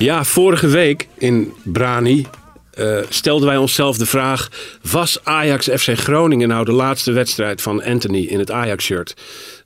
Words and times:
Ja, 0.00 0.24
vorige 0.24 0.66
week 0.66 1.08
in 1.18 1.52
Brani 1.64 2.26
eh, 2.70 2.98
stelden 3.08 3.48
wij 3.48 3.56
onszelf 3.56 3.96
de 3.96 4.06
vraag: 4.06 4.48
was 4.90 5.24
Ajax 5.24 5.68
FC 5.68 5.98
Groningen 5.98 6.48
nou 6.48 6.64
de 6.64 6.72
laatste 6.72 7.12
wedstrijd 7.12 7.62
van 7.62 7.82
Anthony 7.82 8.24
in 8.24 8.38
het 8.38 8.50
Ajax-shirt? 8.50 9.16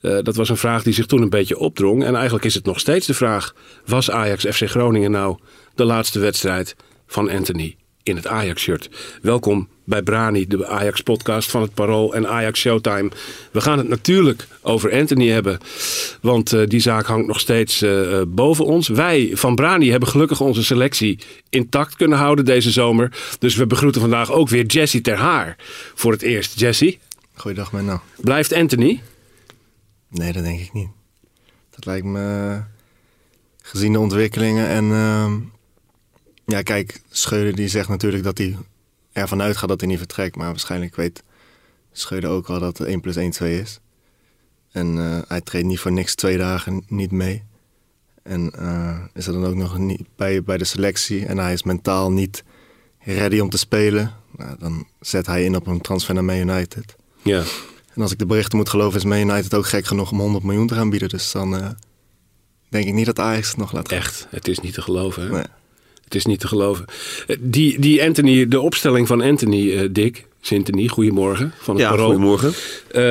Eh, 0.01 0.19
dat 0.23 0.37
was 0.37 0.48
een 0.48 0.56
vraag 0.56 0.83
die 0.83 0.92
zich 0.92 1.06
toen 1.06 1.23
een 1.23 1.30
beetje 1.30 1.59
opdrong. 1.59 2.05
En 2.05 2.15
eigenlijk 2.15 2.45
is 2.45 2.55
het 2.55 2.65
nog 2.65 2.80
steeds 2.80 3.06
de 3.06 3.15
vraag: 3.15 3.55
was 3.87 4.11
Ajax 4.11 4.45
FC 4.45 4.62
Groningen 4.69 5.11
nou 5.11 5.39
de 5.75 5.84
laatste 5.84 6.19
wedstrijd 6.19 6.77
van 7.06 7.30
Anthony 7.30 7.77
in 8.05 8.17
het 8.17 8.27
Ajax-shirt? 8.27 8.91
Welkom 9.23 9.69
bij 9.85 10.03
Brani, 10.03 10.47
de 10.47 10.67
Ajax-podcast 10.67 11.51
van 11.51 11.62
het 11.62 11.75
Parool 11.75 12.15
en 12.15 12.28
Ajax 12.28 12.61
Showtime. 12.61 13.11
We 13.51 13.61
gaan 13.61 13.78
het 13.78 13.89
natuurlijk 13.89 14.48
over 14.62 14.92
Anthony 14.92 15.28
hebben, 15.28 15.59
want 16.20 16.53
eh, 16.53 16.67
die 16.67 16.81
zaak 16.81 17.06
hangt 17.06 17.27
nog 17.27 17.41
steeds 17.41 17.83
eh, 17.83 18.20
eh, 18.20 18.27
boven 18.28 18.65
ons. 18.65 18.89
Wij 18.89 19.31
van 19.34 19.55
Brani 19.55 19.91
hebben 19.91 20.09
gelukkig 20.09 20.41
onze 20.41 20.65
selectie 20.65 21.19
intact 21.48 21.97
kunnen 21.97 22.19
houden 22.19 22.45
deze 22.45 22.70
zomer. 22.70 23.37
Dus 23.39 23.55
we 23.56 23.67
begroeten 23.67 24.01
vandaag 24.01 24.33
ook 24.33 24.48
weer 24.48 24.67
Jesse 24.67 25.00
ter 25.00 25.17
Haar 25.17 25.56
voor 25.95 26.12
het 26.12 26.23
eerst. 26.23 26.61
Jesse, 26.61 26.98
Goeiedag, 27.34 27.73
Menno. 27.73 28.00
blijft 28.17 28.53
Anthony? 28.53 29.03
Nee, 30.09 30.33
dat 30.33 30.45
denk 30.45 30.61
ik 30.61 30.73
niet. 30.73 30.89
Dat 31.71 31.84
lijkt 31.84 32.06
me 32.06 32.61
gezien 33.62 33.93
de 33.93 33.98
ontwikkelingen 34.00 34.69
en 34.69 34.93
ehm, 34.93 35.33
ja, 36.47 36.62
kijk, 36.62 37.00
Schreuder 37.11 37.55
die 37.55 37.69
zegt 37.69 37.89
natuurlijk 37.89 38.25
dat 38.25 38.39
hij 38.39 38.56
ervan 39.12 39.42
uitgaat 39.42 39.69
dat 39.69 39.81
hij 39.81 39.89
niet 39.89 39.98
vertrekt, 39.98 40.37
maar 40.37 40.47
waarschijnlijk 40.47 40.97
weet 40.97 41.23
Schreuder 41.92 42.31
ook 42.31 42.47
wel 42.47 42.61
dat 42.61 42.81
1 42.81 43.00
plus 43.00 43.17
1 43.17 43.31
2 43.31 43.61
is. 43.61 43.81
En 44.72 44.98
eh, 44.98 45.19
hij 45.28 45.41
treedt 45.41 45.67
niet 45.67 45.81
voor 45.81 45.92
niks 45.92 46.15
twee 46.15 46.39
dagen 46.39 46.84
niet 46.89 47.11
mee. 47.11 47.42
En 48.22 48.50
eh, 48.53 48.98
is 49.12 49.27
er 49.27 49.33
dan 49.33 49.47
ook 49.47 49.55
nog 49.55 49.78
niet 49.78 50.06
bij, 50.17 50.42
bij 50.42 50.59
de 50.59 50.65
selectie 50.65 51.27
en 51.27 51.39
hij 51.39 51.53
is 51.53 51.62
mentaal 51.62 52.12
niet 52.12 52.45
ready 52.98 53.39
om 53.39 53.50
te 53.50 53.59
spelen. 53.59 54.15
Nou, 54.37 54.56
dan 54.59 54.87
zet 55.00 55.27
hij 55.27 55.45
in 55.45 55.56
op 55.56 55.67
een 55.67 55.81
transfer 55.81 56.15
naar 56.15 56.25
Man 56.25 56.37
United. 56.37 56.97
Ja. 57.22 57.42
En 57.95 58.03
als 58.03 58.12
ik 58.12 58.19
de 58.19 58.27
berichten 58.27 58.59
moet 58.59 58.69
geloven, 58.69 58.98
is 58.98 59.05
Man 59.05 59.19
United 59.19 59.55
ook 59.55 59.67
gek 59.67 59.87
genoeg 59.87 60.11
om 60.11 60.20
100 60.20 60.45
miljoen 60.45 60.67
te 60.67 60.75
gaan 60.75 60.91
bieden. 60.91 61.09
Dus 61.09 61.33
dan 61.33 61.56
eh, 61.56 61.69
denk 62.69 62.87
ik 62.87 62.95
niet 62.95 63.06
dat 63.06 63.19
Ajax 63.19 63.48
het 63.48 63.56
nog 63.56 63.72
laat 63.72 63.89
gaan. 63.89 63.98
Echt, 63.98 64.27
het 64.31 64.48
is 64.48 64.59
niet 64.59 64.75
te 64.75 64.83
geloven. 64.83 65.22
Hè? 65.22 65.31
Nee. 65.31 65.45
Is 66.15 66.27
niet 66.27 66.41
te 66.41 66.48
geloven. 66.48 66.84
Eh, 67.27 67.37
Die, 67.41 67.79
die 67.81 68.03
Anthony, 68.05 68.48
de 68.48 68.61
opstelling 68.61 69.07
van 69.07 69.20
Anthony, 69.20 69.73
eh, 69.73 69.89
Dick, 69.91 70.27
Sintony, 70.47 70.89
goedemorgen 70.89 71.53
van 71.59 71.75
het 71.75 71.84
Ja, 71.84 71.91
Parool. 71.91 72.06
goedemorgen. 72.06 72.53
Eh, 72.91 73.03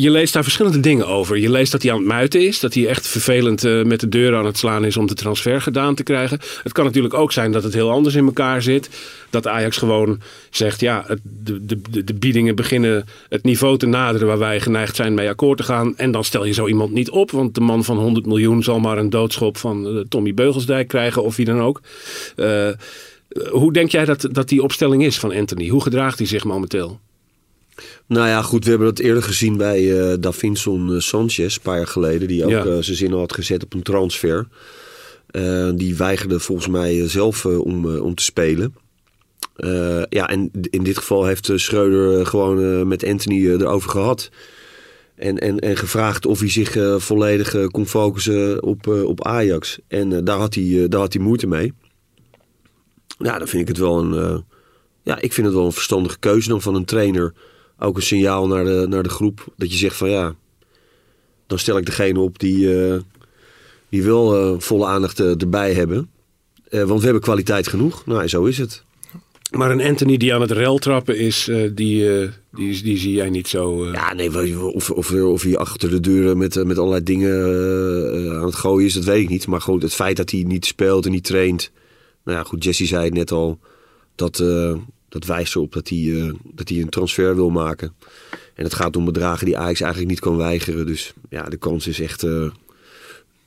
je 0.00 0.10
leest 0.10 0.32
daar 0.32 0.42
verschillende 0.42 0.80
dingen 0.80 1.06
over. 1.06 1.38
Je 1.38 1.50
leest 1.50 1.72
dat 1.72 1.82
hij 1.82 1.90
aan 1.92 1.98
het 1.98 2.06
muiten 2.06 2.46
is. 2.46 2.60
Dat 2.60 2.74
hij 2.74 2.86
echt 2.88 3.06
vervelend 3.06 3.64
eh, 3.64 3.82
met 3.82 4.00
de 4.00 4.08
deur 4.08 4.36
aan 4.36 4.46
het 4.46 4.58
slaan 4.58 4.84
is 4.84 4.96
om 4.96 5.06
de 5.06 5.14
transfer 5.14 5.60
gedaan 5.60 5.94
te 5.94 6.02
krijgen. 6.02 6.38
Het 6.62 6.72
kan 6.72 6.84
natuurlijk 6.84 7.14
ook 7.14 7.32
zijn 7.32 7.52
dat 7.52 7.62
het 7.62 7.74
heel 7.74 7.90
anders 7.90 8.14
in 8.14 8.24
elkaar 8.26 8.62
zit. 8.62 8.88
Dat 9.30 9.46
Ajax 9.46 9.76
gewoon 9.76 10.20
zegt, 10.50 10.80
ja, 10.80 11.04
het- 11.06 11.20
de, 11.44 11.66
de, 11.66 11.80
de, 11.90 12.04
de 12.04 12.14
biedingen 12.14 12.54
beginnen 12.56 13.04
het 13.28 13.42
niveau 13.44 13.78
te 13.78 13.86
naderen 13.86 14.26
waar 14.26 14.38
wij 14.38 14.60
geneigd 14.60 14.96
zijn 14.96 15.14
mee 15.14 15.28
akkoord 15.28 15.58
te 15.58 15.64
gaan. 15.64 15.96
En 15.96 16.10
dan 16.10 16.24
stel 16.24 16.44
je 16.44 16.52
zo 16.52 16.66
iemand 16.66 16.92
niet 16.92 17.10
op. 17.10 17.30
Want 17.30 17.54
de 17.54 17.60
man 17.60 17.84
van 17.84 17.96
100 17.98 18.26
miljoen 18.26 18.62
zal 18.62 18.78
maar 18.80 18.98
een 18.98 19.10
doodschop 19.10 19.56
van 19.56 19.86
eh, 19.86 20.02
Tommy 20.08 20.34
Beugelsdijk 20.34 20.88
krijgen 20.88 21.22
of 21.22 21.36
wie 21.36 21.46
dan 21.46 21.60
ook. 21.60 21.80
Hoe 23.50 23.72
denk 23.72 23.90
jij 23.90 24.04
dat, 24.04 24.28
dat 24.32 24.48
die 24.48 24.62
opstelling 24.62 25.04
is 25.04 25.18
van 25.18 25.32
Anthony? 25.32 25.68
Hoe 25.68 25.82
gedraagt 25.82 26.18
hij 26.18 26.26
zich 26.26 26.44
momenteel? 26.44 27.00
Nou 28.06 28.28
ja, 28.28 28.42
goed, 28.42 28.64
we 28.64 28.70
hebben 28.70 28.88
dat 28.88 28.98
eerder 28.98 29.22
gezien 29.22 29.56
bij 29.56 30.00
eh 30.10 30.16
Davinson 30.20 30.94
eh, 30.94 31.00
Sanchez, 31.00 31.54
een 31.56 31.62
paar 31.62 31.76
jaar 31.76 31.86
geleden. 31.86 32.28
Die 32.28 32.44
ook 32.44 32.50
Ja. 32.50 32.64
eh, 32.64 32.78
zijn 32.80 32.96
zin 32.96 33.12
al 33.12 33.18
had 33.18 33.32
gezet 33.34 33.64
op 33.64 33.74
een 33.74 33.82
transfer. 33.82 34.46
Die 35.74 35.96
weigerde 35.96 36.40
volgens 36.40 36.68
mij 36.68 37.08
zelf 37.08 37.46
om, 37.46 37.96
om 37.96 38.14
te 38.14 38.22
spelen. 38.22 38.74
Ja, 40.08 40.28
en 40.28 40.50
in 40.70 40.82
dit 40.82 40.98
geval 40.98 41.24
heeft 41.26 41.50
Schreuder 41.54 42.26
gewoon 42.26 42.88
met 42.88 43.04
Anthony 43.04 43.46
erover 43.48 43.90
gehad. 43.90 44.30
En, 45.14 45.38
en, 45.38 45.58
en 45.58 45.76
gevraagd 45.76 46.26
of 46.26 46.38
hij 46.38 46.50
zich 46.50 46.76
volledig 46.96 47.70
kon 47.70 47.86
focussen 47.86 48.62
op, 48.62 48.86
op 48.86 49.24
Ajax. 49.24 49.78
En 49.88 50.24
daar, 50.24 50.38
had 50.38 50.54
hij, 50.54 50.88
daar 50.88 51.00
had 51.00 51.12
hij 51.12 51.22
moeite 51.22 51.46
mee. 51.46 51.72
Ja, 53.18 53.38
dan 53.38 53.48
vind 53.48 53.62
ik 53.62 53.68
het 53.68 53.78
wel 53.78 53.98
een... 53.98 54.14
eh, 54.14 54.38
ja, 55.02 55.20
ik 55.20 55.32
vind 55.32 55.46
het 55.46 55.56
wel 55.56 55.66
een 55.66 55.72
verstandige 55.72 56.18
keuze 56.18 56.48
dan 56.48 56.62
van 56.62 56.74
een 56.74 56.84
trainer. 56.84 57.32
Ook 57.78 57.96
een 57.96 58.02
signaal 58.02 58.46
naar 58.46 58.64
de, 58.64 58.86
naar 58.88 59.02
de 59.02 59.08
groep. 59.08 59.46
Dat 59.56 59.70
je 59.70 59.76
zegt 59.76 59.96
van 59.96 60.10
ja, 60.10 60.34
dan 61.46 61.58
stel 61.58 61.76
ik 61.76 61.86
degene 61.86 62.20
op 62.20 62.38
die, 62.38 62.84
eh, 62.84 62.98
die 63.88 64.02
wel 64.02 64.36
eh, 64.36 64.60
volle 64.60 64.86
aandacht 64.86 65.20
erbij 65.20 65.72
hebben. 65.72 66.10
Want 66.70 66.98
we 66.98 67.04
hebben 67.04 67.22
kwaliteit 67.22 67.68
genoeg. 67.68 68.06
Nou, 68.06 68.26
zo 68.26 68.44
is 68.44 68.58
het. 68.58 68.84
Maar 69.50 69.70
een 69.70 69.82
Anthony 69.82 70.16
die 70.16 70.34
aan 70.34 70.40
het 70.40 70.50
rel 70.50 70.78
trappen 70.78 71.18
is, 71.18 71.44
die, 71.44 71.72
die, 72.52 72.82
die 72.82 72.98
zie 72.98 73.12
jij 73.12 73.30
niet 73.30 73.48
zo. 73.48 73.86
Ja, 73.86 74.14
nee, 74.14 74.60
of, 74.72 74.90
of, 74.90 75.12
of 75.12 75.42
hij 75.42 75.56
achter 75.56 75.90
de 75.90 76.00
deuren 76.00 76.38
met, 76.38 76.64
met 76.64 76.78
allerlei 76.78 77.02
dingen 77.02 77.34
aan 78.38 78.44
het 78.44 78.54
gooien 78.54 78.86
is, 78.86 78.94
dat 78.94 79.04
weet 79.04 79.22
ik 79.22 79.28
niet. 79.28 79.46
Maar 79.46 79.60
gewoon 79.60 79.80
het 79.80 79.94
feit 79.94 80.16
dat 80.16 80.30
hij 80.30 80.42
niet 80.42 80.66
speelt 80.66 81.06
en 81.06 81.12
niet 81.12 81.24
traint. 81.24 81.70
Nou 82.28 82.40
ja, 82.40 82.46
goed, 82.46 82.64
Jesse 82.64 82.86
zei 82.86 83.04
het 83.04 83.14
net 83.14 83.30
al. 83.30 83.58
Dat, 84.14 84.40
eh, 84.40 84.76
dat 85.08 85.24
wijst 85.24 85.54
erop 85.54 85.72
dat 85.72 85.88
hij, 85.88 85.98
eh, 85.98 86.32
dat 86.44 86.68
hij 86.68 86.80
een 86.80 86.88
transfer 86.88 87.34
wil 87.34 87.50
maken. 87.50 87.94
En 88.54 88.64
het 88.64 88.74
gaat 88.74 88.96
om 88.96 89.04
bedragen 89.04 89.46
die 89.46 89.58
Ajax 89.58 89.80
eigenlijk 89.80 90.10
niet 90.10 90.20
kan 90.20 90.36
weigeren. 90.36 90.86
Dus 90.86 91.12
ja, 91.30 91.42
de 91.42 91.56
kans 91.56 91.86
is 91.86 92.00
echt 92.00 92.22
eh, 92.22 92.50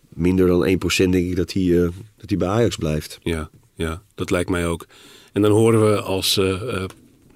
minder 0.09 0.47
dan 0.47 0.66
1% 0.66 1.12
denk 1.12 1.30
ik 1.30 1.36
dat 1.36 1.53
hij, 1.53 1.84
eh, 1.84 1.90
dat 2.18 2.30
hij 2.30 2.38
bij 2.38 2.47
Ajax 2.47 2.75
blijft. 2.75 3.19
Ja, 3.24 3.50
ja, 3.75 4.02
dat 4.16 4.30
lijkt 4.30 4.50
mij 4.50 4.68
ook. 4.68 4.88
En 5.34 5.42
dan 5.42 5.52
horen 5.52 5.86
we 5.86 6.02
als 6.02 6.40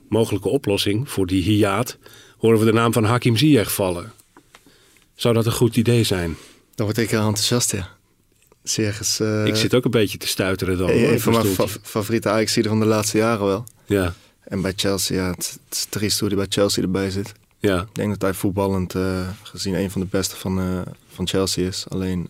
mogelijke 0.10 0.50
oplossing 0.50 1.10
voor 1.10 1.28
die 1.28 1.44
hiaat, 1.44 1.98
horen 2.38 2.60
we 2.60 2.66
de 2.66 2.74
naam 2.74 2.94
van 2.94 3.04
Hakim 3.04 3.38
Ziyech 3.38 3.74
vallen. 3.74 4.12
Zou 5.16 5.34
dat 5.34 5.46
een 5.46 5.52
goed 5.52 5.78
idee 5.78 6.04
zijn? 6.04 6.36
Dan 6.76 6.86
word 6.86 6.98
ik 6.98 7.10
heel 7.10 7.20
enthousiast, 7.20 7.72
ja. 7.72 7.95
Zeg 8.70 9.00
eens, 9.00 9.20
eh, 9.20 9.46
Ik 9.46 9.56
zit 9.56 9.74
ook 9.74 9.86
een 9.86 9.92
beetje 9.92 10.18
te 10.18 10.28
stuiteren 10.28 10.78
dan. 10.78 10.90
een 10.90 11.20
van 11.22 11.34
mijn 11.34 11.46
fa- 11.46 11.68
favoriete 11.82 12.30
ajax 12.30 12.54
van 12.62 12.80
de 12.80 12.86
laatste 12.86 13.18
jaren 13.18 13.46
wel. 13.46 13.64
Ja, 13.86 14.14
En 14.44 14.62
bij 14.62 14.74
Chelsea, 14.76 15.22
ja, 15.24 15.30
het, 15.32 15.58
het 15.66 15.76
is 15.78 15.86
triest 15.90 16.20
hoe 16.20 16.28
hij 16.28 16.38
bij 16.38 16.46
Chelsea 16.50 16.84
erbij 16.84 17.10
zit. 17.12 17.32
ja, 17.60 17.82
Ik 17.82 17.96
denk 17.96 18.10
dat 18.10 18.22
hij 18.22 18.34
voetballend 18.34 18.96
eh, 18.96 19.28
gezien 19.44 19.74
een 19.74 19.92
van 19.92 20.02
de 20.02 20.08
beste 20.08 20.36
van, 20.36 20.60
eh, 20.60 20.82
van 21.14 21.28
Chelsea 21.28 21.68
is. 21.68 21.86
Alleen, 21.90 22.30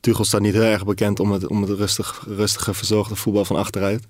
Tuchel 0.00 0.24
staat 0.24 0.40
niet 0.40 0.52
heel 0.52 0.62
erg 0.62 0.84
bekend 0.84 1.20
om 1.20 1.32
het, 1.32 1.46
om 1.46 1.62
het 1.62 1.70
rustig, 1.78 2.24
rustige, 2.26 2.74
verzorgde 2.74 3.16
voetbal 3.16 3.44
van 3.44 3.56
achteruit. 3.56 4.04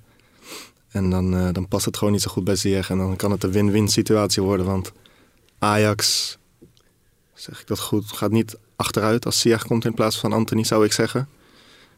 En 0.88 1.10
dan, 1.10 1.52
dan 1.52 1.68
past 1.68 1.84
het 1.84 1.96
gewoon 1.96 2.12
niet 2.12 2.22
zo 2.22 2.30
goed 2.30 2.44
bij 2.44 2.56
Ziyech. 2.56 2.90
En 2.90 2.98
dan 2.98 3.16
kan 3.16 3.30
het 3.30 3.44
een 3.44 3.50
win-win 3.52 3.88
situatie 3.88 4.42
worden. 4.42 4.66
Want 4.66 4.92
Ajax, 5.58 6.36
zeg 7.34 7.60
ik 7.60 7.66
dat 7.66 7.78
goed, 7.80 8.04
gaat 8.12 8.30
niet 8.30 8.56
achteruit 8.76 9.26
als 9.26 9.40
Ziyech 9.40 9.66
komt 9.66 9.84
in 9.84 9.94
plaats 9.94 10.18
van 10.18 10.32
Anthony, 10.32 10.64
zou 10.64 10.84
ik 10.84 10.92
zeggen. 10.92 11.28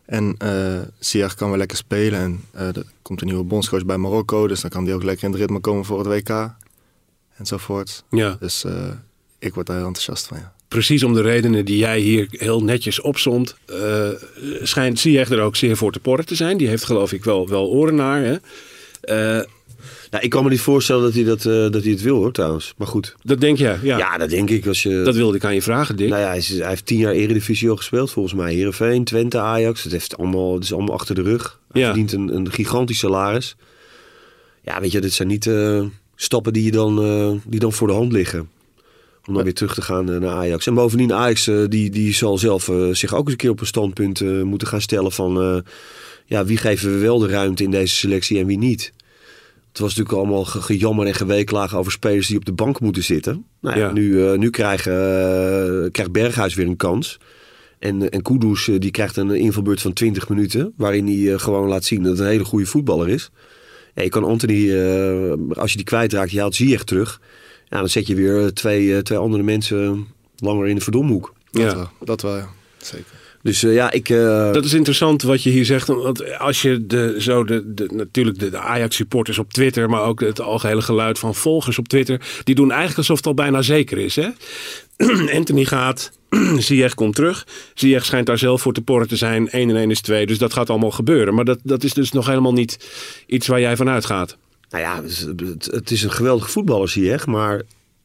En 0.06 0.36
Ziyech 0.98 1.34
kan 1.34 1.48
wel 1.48 1.58
lekker 1.58 1.76
spelen. 1.76 2.20
En 2.20 2.40
eh, 2.50 2.76
er 2.76 2.84
komt 3.02 3.20
een 3.20 3.26
nieuwe 3.26 3.44
bondscoach 3.44 3.84
bij 3.84 3.96
Marokko. 3.96 4.46
Dus 4.46 4.60
dan 4.60 4.70
kan 4.70 4.84
die 4.84 4.94
ook 4.94 5.02
lekker 5.02 5.24
in 5.24 5.30
het 5.30 5.40
ritme 5.40 5.60
komen 5.60 5.84
voor 5.84 5.98
het 5.98 6.06
WK. 6.06 6.54
Enzovoort. 7.36 8.04
ja. 8.10 8.36
Dus 8.40 8.64
eh, 8.64 8.88
ik 9.38 9.54
word 9.54 9.66
daar 9.66 9.76
heel 9.76 9.86
enthousiast 9.86 10.26
van, 10.26 10.36
ja. 10.36 10.54
Precies 10.68 11.02
om 11.02 11.14
de 11.14 11.20
redenen 11.20 11.64
die 11.64 11.78
jij 11.78 11.98
hier 11.98 12.26
heel 12.30 12.62
netjes 12.62 13.00
opzond, 13.00 13.56
schijnt 14.62 14.98
Ziyech 14.98 15.30
er 15.30 15.40
ook 15.40 15.56
zeer 15.56 15.76
voor 15.76 15.92
te 15.92 16.00
porren 16.00 16.26
te 16.26 16.34
zijn. 16.34 16.56
Die 16.56 16.68
heeft 16.68 16.84
geloof 16.84 17.12
ik 17.12 17.24
wel, 17.24 17.48
wel 17.48 17.68
oren 17.68 17.94
naar. 17.94 18.22
Hè? 18.22 18.36
Nou, 20.10 20.24
ik 20.24 20.30
kan 20.30 20.44
me 20.44 20.50
niet 20.50 20.60
voorstellen 20.60 21.02
dat 21.02 21.14
hij, 21.14 21.24
dat, 21.24 21.38
eh, 21.46 21.52
dat 21.72 21.82
hij 21.82 21.90
het 21.92 22.02
wil 22.02 22.16
hoor 22.16 22.32
trouwens. 22.32 22.74
Maar 22.76 22.86
goed. 22.86 23.14
Dat 23.22 23.40
denk 23.40 23.58
jij? 23.58 23.78
Ja. 23.82 23.98
Ja, 23.98 24.18
dat 24.18 24.30
denk 24.30 24.50
ik. 24.50 24.66
Als 24.66 24.82
je, 24.82 25.02
Dat 25.02 25.14
wilde 25.14 25.36
ik 25.36 25.44
aan 25.44 25.54
je 25.54 25.62
vragen, 25.62 25.96
Dick. 25.96 26.08
nou 26.08 26.20
ja, 26.20 26.26
hij, 26.28 26.36
is- 26.36 26.58
hij 26.58 26.68
heeft 26.68 26.86
tien 26.86 26.98
jaar 26.98 27.12
Eredivisie 27.12 27.70
al 27.70 27.76
gespeeld 27.76 28.10
volgens 28.10 28.34
mij. 28.34 28.54
Heerenveen, 28.54 29.04
Twente, 29.04 29.38
Ajax. 29.38 29.82
Het, 29.82 29.92
heeft 29.92 30.16
allemaal, 30.18 30.54
het 30.54 30.64
is 30.64 30.72
allemaal 30.72 30.94
achter 30.94 31.14
de 31.14 31.22
rug. 31.22 31.60
Hij 31.72 31.80
Ja. 31.80 31.86
verdient 31.86 32.12
een, 32.12 32.34
een 32.36 32.50
gigantisch 32.52 32.98
salaris. 32.98 33.56
Ja, 34.62 34.80
weet 34.80 34.92
je, 34.92 35.00
dit 35.00 35.12
zijn 35.12 35.28
niet 35.28 35.46
eh, 35.46 35.84
stappen 36.16 36.52
die, 36.52 36.64
je 36.64 36.70
dan, 36.70 37.02
eh, 37.04 37.32
die 37.50 37.60
dan 37.60 37.72
voor 37.72 37.86
de 37.88 37.94
hand 37.94 38.12
liggen. 38.12 38.48
Om 39.26 39.34
dan 39.34 39.44
weer 39.44 39.54
terug 39.54 39.74
te 39.74 39.82
gaan 39.82 40.04
naar 40.04 40.26
Ajax. 40.26 40.66
En 40.66 40.74
bovendien, 40.74 41.12
Ajax 41.12 41.50
die, 41.68 41.90
die 41.90 42.14
zal 42.14 42.38
zelf 42.38 42.70
zich 42.92 43.14
ook 43.14 43.22
eens 43.22 43.30
een 43.30 43.36
keer 43.36 43.50
op 43.50 43.60
een 43.60 43.66
standpunt 43.66 44.20
moeten 44.44 44.68
gaan 44.68 44.80
stellen 44.80 45.12
van... 45.12 45.62
ja, 46.26 46.44
wie 46.44 46.56
geven 46.56 46.92
we 46.92 46.98
wel 46.98 47.18
de 47.18 47.28
ruimte 47.28 47.62
in 47.62 47.70
deze 47.70 47.94
selectie 47.96 48.38
en 48.38 48.46
wie 48.46 48.58
niet? 48.58 48.92
Het 49.76 49.84
was 49.84 49.94
natuurlijk 49.96 50.24
allemaal 50.24 50.44
ge- 50.44 50.62
gejammer 50.62 51.06
en 51.06 51.14
geweeklagen 51.14 51.78
over 51.78 51.92
spelers 51.92 52.26
die 52.26 52.36
op 52.36 52.44
de 52.44 52.52
bank 52.52 52.80
moeten 52.80 53.04
zitten. 53.04 53.44
Nou 53.60 53.78
ja, 53.78 53.86
Ja. 53.86 53.92
nu, 53.92 54.26
eh, 54.26 54.38
nu 54.38 54.50
krijgen, 54.50 54.92
eh, 54.92 55.90
krijgt 55.90 56.12
Berghuis 56.12 56.54
weer 56.54 56.66
een 56.66 56.76
kans. 56.76 57.18
En, 57.78 58.10
en 58.10 58.22
Kudus 58.22 58.68
eh, 58.68 58.78
die 58.78 58.90
krijgt 58.90 59.16
een 59.16 59.30
invalbeurt 59.30 59.80
van 59.80 59.92
20 59.92 60.28
minuten. 60.28 60.72
Waarin 60.76 61.06
hij 61.06 61.32
eh, 61.32 61.38
gewoon 61.38 61.68
laat 61.68 61.84
zien 61.84 62.02
dat 62.02 62.10
het 62.12 62.20
een 62.20 62.26
hele 62.26 62.44
goede 62.44 62.66
voetballer 62.66 63.08
is. 63.08 63.30
Ja, 63.94 64.02
je 64.02 64.08
kan 64.08 64.24
Anthony, 64.24 64.70
eh, 64.74 65.32
als 65.56 65.70
je 65.70 65.76
die 65.76 65.86
kwijtraakt, 65.86 66.30
je 66.30 66.40
haalt 66.40 66.54
Ziyech 66.54 66.84
terug. 66.84 67.20
Ja, 67.68 67.78
dan 67.78 67.88
zet 67.88 68.06
je 68.06 68.14
weer 68.14 68.40
eh, 68.42 68.46
twee, 68.46 68.94
eh, 68.94 68.98
twee 69.02 69.18
andere 69.18 69.42
mensen 69.42 70.06
langer 70.36 70.66
in 70.66 70.74
de 70.74 70.80
verdomhoek. 70.82 71.32
Dat 71.50 71.62
Ja. 71.62 71.74
wel, 71.76 71.88
dat 72.04 72.22
wel, 72.22 72.36
ja. 72.36 72.48
Zeker. 72.78 73.06
Dus 73.46 73.62
eh, 73.62 73.74
ja, 73.74 73.90
ik... 73.90 74.08
eh, 74.08 74.52
Dat 74.52 74.64
is 74.64 74.72
interessant 74.74 75.22
wat 75.22 75.42
je 75.42 75.50
hier 75.50 75.64
zegt. 75.64 75.86
Want 75.86 76.38
als 76.38 76.62
je 76.62 76.86
de, 76.86 77.14
zo 77.18 77.44
de, 77.44 77.74
de, 77.74 77.88
natuurlijk 77.92 78.38
de, 78.38 78.50
de 78.50 78.58
Ajax-supporters 78.58 79.38
op 79.38 79.52
Twitter, 79.52 79.90
maar 79.90 80.02
ook 80.02 80.20
het 80.20 80.40
algehele 80.40 80.82
geluid 80.82 81.18
van 81.18 81.34
volgers 81.34 81.78
op 81.78 81.88
Twitter, 81.88 82.20
die 82.44 82.54
doen 82.54 82.68
eigenlijk 82.68 82.98
alsof 82.98 83.16
het 83.16 83.26
al 83.26 83.34
bijna 83.34 83.62
zeker 83.62 83.98
is. 83.98 84.16
Hè? 84.16 84.28
Anthony 85.38 85.64
gaat, 85.64 86.10
Ziyech 86.58 86.94
komt 86.94 87.14
terug. 87.14 87.46
Ziyech 87.74 88.04
schijnt 88.04 88.26
daar 88.26 88.38
zelf 88.38 88.60
voor 88.62 88.72
te 88.72 88.82
porren 88.82 89.08
te 89.08 89.16
zijn. 89.16 89.48
1 89.50 89.70
en 89.70 89.76
1 89.76 89.90
is 89.90 90.00
2, 90.00 90.26
dus 90.26 90.38
dat 90.38 90.52
gaat 90.52 90.70
allemaal 90.70 90.90
gebeuren. 90.90 91.34
Maar 91.34 91.44
dat, 91.44 91.58
dat 91.62 91.84
is 91.84 91.92
dus 91.94 92.12
nog 92.12 92.26
helemaal 92.26 92.52
niet 92.52 92.86
iets 93.26 93.46
waar 93.46 93.60
jij 93.60 93.76
van 93.76 93.88
uitgaat. 93.88 94.36
Nou 94.70 94.82
ja, 94.82 94.96
het, 95.02 95.10
is- 95.10 95.20
het- 95.20 95.68
het 95.70 95.90
is 95.90 96.02
een 96.02 96.10
geweldige 96.12 96.50
voetballer, 96.50 96.88
Ziyech. 96.88 97.26
Maar 97.26 97.62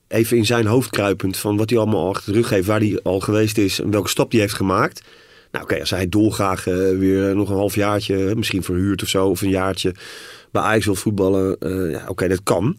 even 0.08 0.38
in 0.38 0.46
zijn 0.46 0.66
hoofd 0.66 0.90
kruipend 0.90 1.38
van 1.38 1.58
wat 1.58 1.70
hij 1.70 1.80
allemaal 1.80 2.10
achter 2.10 2.34
de 2.34 2.40
rug 2.40 2.50
heeft, 2.50 2.68
waar 2.68 2.80
hij 2.80 3.00
al 3.04 3.20
geweest 3.20 3.58
is 3.58 3.80
en 3.82 3.92
welke 3.92 4.10
stap 4.10 4.32
hij 4.32 4.40
heeft 4.40 4.54
gemaakt. 4.54 5.02
Nou 5.52 5.64
oké, 5.64 5.80
als 5.80 5.90
hij 5.90 6.10
dolgraag 6.10 6.68
eh, 6.68 6.76
weer 6.98 7.36
nog 7.36 7.50
een 7.50 7.56
half 7.56 7.76
jaartje, 7.76 8.36
misschien 8.36 8.64
verhuurd 8.64 9.02
of 9.04 9.08
zo, 9.08 9.28
of 9.28 9.42
een 9.42 9.50
jaartje 9.50 9.96
bij 10.52 10.62
Ajax 10.62 10.86
wil 10.86 10.96
voetballen. 10.96 11.58
eh, 11.60 11.92
ja, 11.92 12.06
oké, 12.08 12.28
dat 12.28 12.44
kan. 12.44 12.78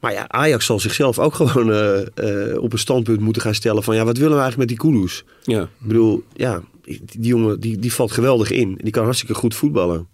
Maar 0.00 0.12
ja, 0.12 0.28
Ajax 0.28 0.66
zal 0.66 0.80
zichzelf 0.80 1.18
ook 1.18 1.34
gewoon 1.40 1.72
eh, 1.72 2.62
op 2.62 2.72
een 2.72 2.78
standpunt 2.78 3.20
moeten 3.20 3.42
gaan 3.42 3.54
stellen 3.54 3.82
van 3.82 3.94
ja, 3.94 4.04
wat 4.04 4.16
willen 4.16 4.36
we 4.36 4.40
eigenlijk 4.42 4.70
met 4.70 4.80
die 4.80 4.90
Kudus? 4.90 5.24
Ja. 5.42 5.62
Ik 5.62 5.86
bedoel, 5.86 6.22
ja, 6.34 6.62
die, 6.82 7.02
die 7.04 7.20
jongen 7.20 7.60
die, 7.60 7.78
die 7.78 7.92
valt 7.92 8.12
geweldig 8.12 8.50
in. 8.50 8.78
Die 8.82 8.92
kan 8.92 9.04
hartstikke 9.04 9.34
goed 9.34 9.54
voetballen. 9.54 10.06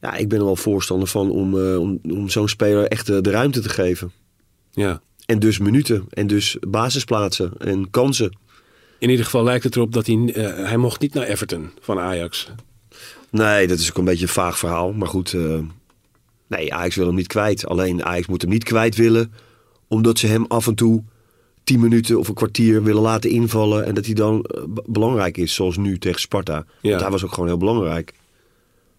Ja, 0.00 0.14
ik 0.14 0.28
ben 0.28 0.38
er 0.38 0.44
wel 0.44 0.56
voorstander 0.56 1.08
van 1.08 1.30
om, 1.30 1.54
om, 1.54 2.00
om 2.10 2.28
zo'n 2.28 2.48
speler 2.48 2.86
echt 2.88 3.06
de 3.06 3.30
ruimte 3.30 3.60
te 3.60 3.68
geven. 3.68 4.12
ja. 4.72 5.02
En 5.26 5.38
dus 5.38 5.58
minuten. 5.58 6.06
En 6.10 6.26
dus 6.26 6.56
basisplaatsen. 6.68 7.52
En 7.58 7.90
kansen. 7.90 8.36
In 9.04 9.10
ieder 9.10 9.24
geval 9.24 9.44
lijkt 9.44 9.64
het 9.64 9.76
erop 9.76 9.92
dat 9.92 10.06
hij, 10.06 10.32
eh, 10.34 10.66
hij 10.68 10.76
mocht 10.76 11.00
niet 11.00 11.14
naar 11.14 11.26
Everton 11.26 11.70
van 11.80 11.98
Ajax. 11.98 12.50
Nee, 13.30 13.66
dat 13.66 13.78
is 13.78 13.90
ook 13.90 13.96
een 13.96 14.04
beetje 14.04 14.22
een 14.22 14.32
vaag 14.32 14.58
verhaal. 14.58 14.92
Maar 14.92 15.08
goed, 15.08 15.32
eh, 15.32 15.58
nee, 16.46 16.74
Ajax 16.74 16.96
wil 16.96 17.06
hem 17.06 17.14
niet 17.14 17.26
kwijt. 17.26 17.66
Alleen 17.66 18.04
Ajax 18.04 18.26
moet 18.26 18.42
hem 18.42 18.50
niet 18.50 18.64
kwijt 18.64 18.96
willen. 18.96 19.32
Omdat 19.88 20.18
ze 20.18 20.26
hem 20.26 20.44
af 20.48 20.66
en 20.66 20.74
toe 20.74 21.02
tien 21.64 21.80
minuten 21.80 22.18
of 22.18 22.28
een 22.28 22.34
kwartier 22.34 22.82
willen 22.82 23.02
laten 23.02 23.30
invallen. 23.30 23.84
En 23.84 23.94
dat 23.94 24.04
hij 24.06 24.14
dan 24.14 24.42
eh, 24.42 24.62
belangrijk 24.86 25.36
is. 25.36 25.54
Zoals 25.54 25.76
nu 25.76 25.98
tegen 25.98 26.20
Sparta. 26.20 26.64
Ja. 26.80 26.90
Want 26.90 27.02
hij 27.02 27.10
was 27.10 27.24
ook 27.24 27.32
gewoon 27.32 27.48
heel 27.48 27.58
belangrijk. 27.58 28.12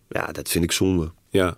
Ja, 0.10 0.26
dat 0.32 0.50
vind 0.50 0.64
ik 0.64 0.72
zonde. 0.72 1.12
Ja. 1.30 1.58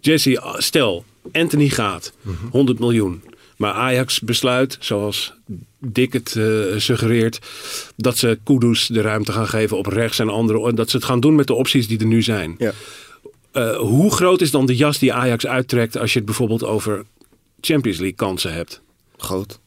Jesse, 0.00 0.54
stel, 0.56 1.04
Anthony 1.32 1.68
gaat. 1.68 2.12
100 2.50 2.78
miljoen. 2.78 3.22
Maar 3.62 3.72
Ajax 3.72 4.20
besluit, 4.20 4.76
zoals 4.80 5.32
Dick 5.78 6.12
het 6.12 6.36
eh, 6.36 6.44
suggereert, 6.76 7.38
dat 7.96 8.18
ze 8.18 8.38
Kudus 8.44 8.86
de 8.86 9.00
ruimte 9.00 9.32
gaan 9.32 9.48
geven 9.48 9.76
op 9.76 9.86
rechts 9.86 10.18
en 10.18 10.28
andere. 10.28 10.68
En 10.68 10.74
dat 10.74 10.90
ze 10.90 10.96
het 10.96 11.04
gaan 11.04 11.20
doen 11.20 11.34
met 11.34 11.46
de 11.46 11.54
opties 11.54 11.88
die 11.88 11.98
er 11.98 12.06
nu 12.06 12.22
zijn. 12.22 12.54
Ja. 12.58 12.72
Eh, 13.52 13.76
hoe 13.76 14.12
groot 14.12 14.40
is 14.40 14.50
dan 14.50 14.66
de 14.66 14.76
jas 14.76 14.98
die 14.98 15.12
Ajax 15.12 15.46
uittrekt 15.46 15.98
als 15.98 16.12
je 16.12 16.16
het 16.18 16.26
bijvoorbeeld 16.26 16.64
over 16.64 17.04
Champions 17.60 17.98
League 17.98 18.16
kansen 18.16 18.52
hebt? 18.52 18.80
Groot. 19.16 19.58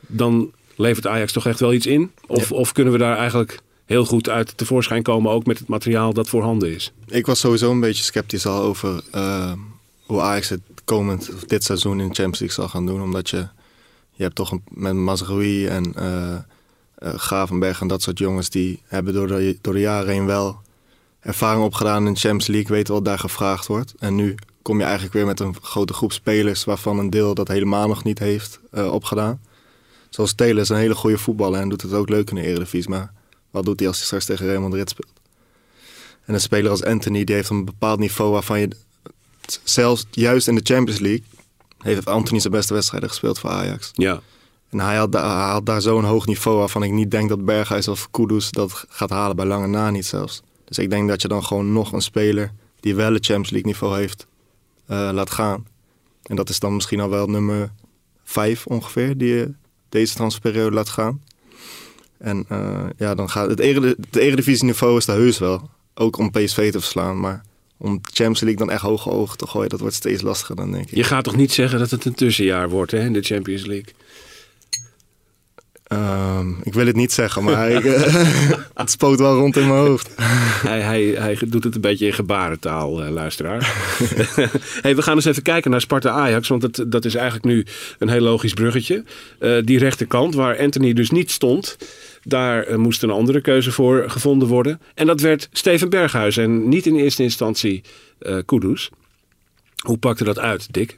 Dan 0.00 0.52
levert 0.76 1.06
Ajax 1.06 1.32
toch 1.32 1.46
echt 1.46 1.60
wel 1.60 1.72
iets 1.72 1.86
in? 1.86 2.10
Of, 2.26 2.52
of 2.52 2.72
kunnen 2.72 2.92
we 2.92 2.98
daar 2.98 3.16
eigenlijk 3.16 3.58
heel 3.84 4.04
goed 4.04 4.28
uit 4.28 4.56
tevoorschijn 4.56 5.02
komen, 5.02 5.32
ook 5.32 5.46
met 5.46 5.58
het 5.58 5.68
materiaal 5.68 6.12
dat 6.12 6.28
voorhanden 6.28 6.74
is? 6.74 6.92
Ik 7.08 7.26
was 7.26 7.40
sowieso 7.40 7.70
een 7.70 7.80
beetje 7.80 8.04
sceptisch 8.04 8.46
al 8.46 8.62
over 8.62 9.02
eh, 9.10 9.52
hoe 10.06 10.20
Ajax 10.20 10.48
het 10.48 10.60
komend, 10.84 11.34
of 11.34 11.44
dit 11.44 11.64
seizoen 11.64 12.00
in 12.00 12.08
de 12.08 12.14
Champions 12.14 12.38
League 12.38 12.56
zal 12.56 12.68
gaan 12.68 12.86
doen. 12.86 13.02
Omdat 13.02 13.30
je, 13.30 13.48
je 14.10 14.22
hebt 14.22 14.34
toch 14.34 14.50
een, 14.50 14.62
met 14.68 14.94
Mazraoui 14.94 15.66
en 15.66 15.94
eh 15.94 16.36
eh, 16.96 17.14
Gravenberg 17.14 17.80
en 17.80 17.88
dat 17.88 18.02
soort 18.02 18.18
jongens... 18.18 18.50
die 18.50 18.82
hebben 18.86 19.12
door 19.12 19.26
de, 19.26 19.58
door 19.60 19.72
de 19.72 19.80
jaren 19.80 20.12
heen 20.12 20.26
wel 20.26 20.60
ervaring 21.20 21.64
opgedaan 21.64 22.06
in 22.06 22.12
de 22.12 22.18
Champions 22.18 22.46
League. 22.46 22.76
Weten 22.76 22.94
wat 22.94 23.04
daar 23.04 23.18
gevraagd 23.18 23.66
wordt. 23.66 23.94
En 23.98 24.14
nu 24.14 24.34
kom 24.62 24.78
je 24.78 24.84
eigenlijk 24.84 25.14
weer 25.14 25.26
met 25.26 25.40
een 25.40 25.56
grote 25.62 25.92
groep 25.92 26.12
spelers... 26.12 26.64
waarvan 26.64 26.98
een 26.98 27.10
deel 27.10 27.34
dat 27.34 27.48
helemaal 27.48 27.88
nog 27.88 28.04
niet 28.04 28.18
heeft 28.18 28.60
eh, 28.70 28.92
opgedaan. 28.92 29.40
Zoals 30.10 30.34
Taylor 30.34 30.62
is 30.62 30.68
een 30.68 30.76
hele 30.76 30.94
goede 30.94 31.18
voetballer 31.18 31.60
en 31.60 31.68
doet 31.68 31.82
het 31.82 31.92
ook 31.92 32.08
leuk 32.08 32.30
in 32.30 32.36
de 32.36 32.42
Eredivisie. 32.42 32.90
Maar 32.90 33.12
wat 33.50 33.64
doet 33.64 33.78
hij 33.78 33.88
als 33.88 33.96
hij 33.96 34.06
straks 34.06 34.24
tegen 34.24 34.46
Real 34.46 34.60
Madrid 34.60 34.90
speelt? 34.90 35.12
En 36.24 36.34
een 36.34 36.40
speler 36.40 36.70
als 36.70 36.84
Anthony, 36.84 37.24
die 37.24 37.34
heeft 37.34 37.50
een 37.50 37.64
bepaald 37.64 37.98
niveau 37.98 38.32
waarvan 38.32 38.60
je... 38.60 38.68
Zelfs 39.64 40.06
juist 40.10 40.48
in 40.48 40.54
de 40.54 40.60
Champions 40.64 41.00
League 41.00 41.22
heeft 41.78 42.06
Anthony 42.06 42.40
zijn 42.40 42.52
beste 42.52 42.74
wedstrijden 42.74 43.08
gespeeld 43.08 43.38
voor 43.38 43.50
Ajax. 43.50 43.90
Ja. 43.92 44.20
En 44.70 44.80
hij 44.80 44.96
had, 44.96 45.12
da- 45.12 45.42
hij 45.42 45.52
had 45.52 45.66
daar 45.66 45.80
zo'n 45.82 46.04
hoog 46.04 46.26
niveau 46.26 46.58
waarvan 46.58 46.82
ik 46.82 46.92
niet 46.92 47.10
denk 47.10 47.28
dat 47.28 47.44
Berghuis 47.44 47.88
of 47.88 48.10
Kudus 48.10 48.50
dat 48.50 48.84
gaat 48.88 49.10
halen. 49.10 49.36
Bij 49.36 49.44
lange 49.46 49.66
na 49.66 49.90
niet 49.90 50.06
zelfs. 50.06 50.42
Dus 50.64 50.78
ik 50.78 50.90
denk 50.90 51.08
dat 51.08 51.22
je 51.22 51.28
dan 51.28 51.44
gewoon 51.44 51.72
nog 51.72 51.92
een 51.92 52.00
speler 52.02 52.52
die 52.80 52.94
wel 52.94 53.12
het 53.12 53.24
Champions 53.26 53.50
League 53.50 53.70
niveau 53.70 53.96
heeft, 53.96 54.26
eh, 54.86 55.10
laat 55.12 55.30
gaan. 55.30 55.66
En 56.22 56.36
dat 56.36 56.48
is 56.48 56.58
dan 56.58 56.74
misschien 56.74 57.00
al 57.00 57.08
wel 57.10 57.26
nummer 57.26 57.72
vijf 58.24 58.66
ongeveer 58.66 59.16
die 59.18 59.28
je 59.34 59.52
deze 59.88 60.14
transferperiode 60.14 60.74
laat 60.74 60.88
gaan. 60.88 61.22
En 62.18 62.44
eh, 62.48 62.84
ja, 62.96 63.14
dan 63.14 63.30
gaat 63.30 63.48
het 63.48 63.60
eredivisie 64.16 64.64
niveau 64.64 64.96
is 64.96 65.04
daar 65.06 65.16
heus 65.16 65.38
wel. 65.38 65.70
Ook 65.94 66.18
om 66.18 66.30
PSV 66.30 66.72
te 66.72 66.80
verslaan, 66.80 67.20
maar 67.20 67.44
om 67.78 68.00
Champions 68.02 68.40
League 68.40 68.66
dan 68.66 68.70
echt 68.70 68.82
hoge 68.82 69.10
ogen 69.10 69.38
te 69.38 69.46
gooien, 69.46 69.68
dat 69.68 69.80
wordt 69.80 69.94
steeds 69.94 70.22
lastiger 70.22 70.56
dan 70.56 70.72
denk 70.72 70.90
ik. 70.90 70.96
Je 70.96 71.04
gaat 71.04 71.24
toch 71.24 71.36
niet 71.36 71.52
zeggen 71.52 71.78
dat 71.78 71.90
het 71.90 72.04
een 72.04 72.14
tussenjaar 72.14 72.68
wordt 72.68 72.90
hè, 72.90 73.04
in 73.04 73.12
de 73.12 73.22
Champions 73.22 73.66
League? 73.66 73.94
Ehm, 75.86 76.50
ik 76.62 76.74
wil 76.74 76.86
het 76.86 76.96
niet 76.96 77.12
zeggen, 77.12 77.44
maar 77.44 77.70
eh, 77.70 78.52
het 78.74 78.90
spoot 78.90 79.18
wel 79.18 79.36
rond 79.36 79.56
in 79.56 79.68
mijn 79.68 79.80
hoofd. 79.80 80.10
Hij, 80.66 80.80
hij, 80.80 81.02
hij 81.02 81.38
doet 81.46 81.64
het 81.64 81.74
een 81.74 81.80
beetje 81.80 82.06
in 82.06 82.12
gebarentaal, 82.12 83.02
eh, 83.02 83.10
luisteraar. 83.10 83.58
hey, 84.82 84.96
we 84.96 85.02
gaan 85.02 85.14
eens 85.14 85.24
even 85.24 85.42
kijken 85.42 85.70
naar 85.70 85.80
Sparta-Ajax. 85.80 86.48
Want 86.48 86.60
dat, 86.60 86.84
dat 86.88 87.04
is 87.04 87.14
eigenlijk 87.14 87.44
nu 87.44 87.66
een 87.98 88.08
heel 88.08 88.20
logisch 88.20 88.52
bruggetje. 88.52 89.04
Eh, 89.38 89.56
die 89.64 89.78
rechterkant, 89.78 90.34
waar 90.34 90.58
Anthony 90.58 90.92
dus 90.92 91.10
niet 91.10 91.30
stond... 91.30 91.76
daar 92.22 92.80
moest 92.80 93.02
een 93.02 93.10
andere 93.10 93.40
keuze 93.40 93.72
voor 93.72 94.04
gevonden 94.06 94.48
worden. 94.48 94.80
En 94.94 95.06
dat 95.06 95.20
werd 95.20 95.48
Steven 95.52 95.90
Berghuis. 95.90 96.36
En 96.36 96.68
niet 96.68 96.86
in 96.86 96.96
eerste 96.96 97.22
instantie 97.22 97.82
eh 98.18 98.36
Kudus. 98.46 98.90
Hoe 99.84 99.98
pakte 99.98 100.24
dat 100.24 100.38
uit, 100.38 100.72
Dick? 100.72 100.96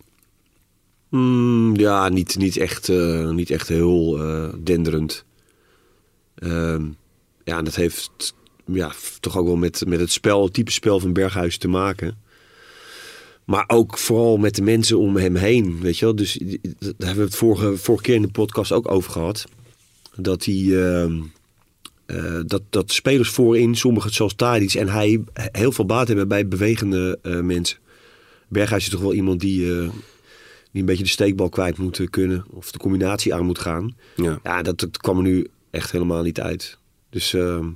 Hmm, 1.08 1.76
ja, 1.76 2.08
niet, 2.08 2.36
niet, 2.38 2.56
echt, 2.56 2.88
eh, 2.88 3.30
niet 3.30 3.50
echt 3.50 3.68
heel 3.68 4.18
eh, 4.22 4.48
denderend. 4.62 5.24
Ehm, 6.34 6.84
ja, 7.44 7.58
en 7.58 7.64
dat 7.64 7.74
heeft 7.74 8.34
ja, 8.64 8.92
toch 9.20 9.38
ook 9.38 9.46
wel 9.46 9.56
met, 9.56 9.84
met 9.86 10.00
het 10.00 10.12
spel, 10.12 10.48
type 10.48 10.70
spel 10.70 11.00
van 11.00 11.12
Berghuis 11.12 11.58
te 11.58 11.68
maken. 11.68 12.18
Maar 13.44 13.64
ook 13.66 13.98
vooral 13.98 14.36
met 14.36 14.54
de 14.54 14.62
mensen 14.62 14.98
om 14.98 15.16
hem 15.16 15.36
heen. 15.36 15.80
Weet 15.80 15.98
je 15.98 16.04
wel? 16.04 16.16
Dus 16.16 16.38
daar 16.78 16.92
hebben 16.98 17.16
we 17.16 17.30
het 17.30 17.36
vorige, 17.36 17.76
vorige 17.76 18.04
keer 18.04 18.14
in 18.14 18.22
de 18.22 18.28
podcast 18.28 18.72
ook 18.72 18.90
over 18.90 19.10
gehad. 19.10 19.44
Dat 20.16 20.44
hij. 20.44 20.54
ehm, 20.54 21.20
eh, 22.08 22.40
dat, 22.46 22.62
dat 22.70 22.92
spelers 22.92 23.28
voorin, 23.28 23.74
sommigen 23.74 24.12
zoals 24.12 24.34
Tadic 24.34 24.74
en 24.74 24.88
hij, 24.88 25.20
heel 25.34 25.72
veel 25.72 25.86
baat 25.86 26.08
hebben 26.08 26.28
bij 26.28 26.48
bewegende 26.48 27.18
eh, 27.22 27.40
mensen. 27.40 27.78
Berghuis 28.48 28.84
is 28.84 28.90
toch 28.90 29.00
wel 29.00 29.14
iemand 29.14 29.40
die, 29.40 29.72
eh, 29.72 29.88
die 30.72 30.80
een 30.80 30.86
beetje 30.86 31.04
de 31.04 31.08
steekbal 31.10 31.48
kwijt 31.48 31.78
moet 31.78 31.98
eh, 31.98 32.06
kunnen. 32.10 32.44
Of 32.50 32.70
de 32.72 32.78
combinatie 32.78 33.34
aan 33.34 33.44
moet 33.44 33.58
gaan. 33.58 33.96
Ja. 34.16 34.38
Ja, 34.42 34.62
dat, 34.62 34.80
dat 34.80 34.96
kwam 34.98 35.16
er 35.16 35.22
nu 35.22 35.46
echt 35.70 35.90
helemaal 35.92 36.22
niet 36.22 36.40
uit. 36.40 36.78
Dus, 37.10 37.34
ehm, 37.34 37.66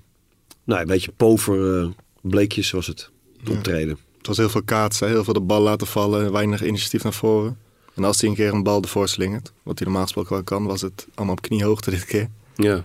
nou, 0.65 0.81
een 0.81 0.87
beetje 0.87 1.13
pover 1.17 1.81
eh, 1.83 1.89
bleekjes 2.21 2.71
was 2.71 2.87
het 2.87 3.11
optreden. 3.51 3.99
het 4.19 4.27
was 4.27 4.37
heel 4.37 4.49
veel 4.49 4.63
kaatsen, 4.63 5.09
heel 5.09 5.25
veel 5.25 5.33
de 5.33 5.41
bal 5.41 5.61
laten 5.63 5.87
vallen, 5.87 6.33
weinig 6.33 6.65
initiatief 6.65 7.03
naar 7.03 7.13
voren. 7.13 7.59
En 7.95 8.05
als 8.05 8.21
hij 8.21 8.31
een 8.31 8.37
keer 8.37 8.53
een 8.53 8.63
bal 8.63 8.83
ervoor 8.83 9.09
slingert, 9.09 9.53
wat 9.63 9.79
hij 9.79 9.87
normaal 9.87 10.03
gesproken 10.05 10.33
wel 10.33 10.43
kan, 10.43 10.65
was 10.67 10.81
het 10.81 11.07
allemaal 11.15 11.35
op 11.35 11.43
kniehoogte 11.43 11.91
dit 11.91 12.05
keer. 12.05 12.29
Ja. 12.57 12.75
Het 12.75 12.85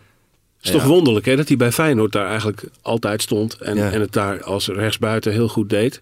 is 0.61 0.71
Ja. 0.71 0.77
toch 0.77 0.83
wonderlijk 0.87 1.25
hè, 1.25 1.35
dat 1.35 1.47
hij 1.47 1.57
bij 1.57 1.71
Feyenoord 1.71 2.11
daar 2.11 2.27
eigenlijk 2.27 2.63
altijd 2.81 3.21
stond. 3.21 3.53
En, 3.57 3.75
Ja. 3.75 3.91
en 3.91 4.01
het 4.01 4.11
daar 4.11 4.43
als 4.43 4.67
rechtsbuiten 4.67 5.31
heel 5.31 5.47
goed 5.49 5.69
deed. 5.69 6.01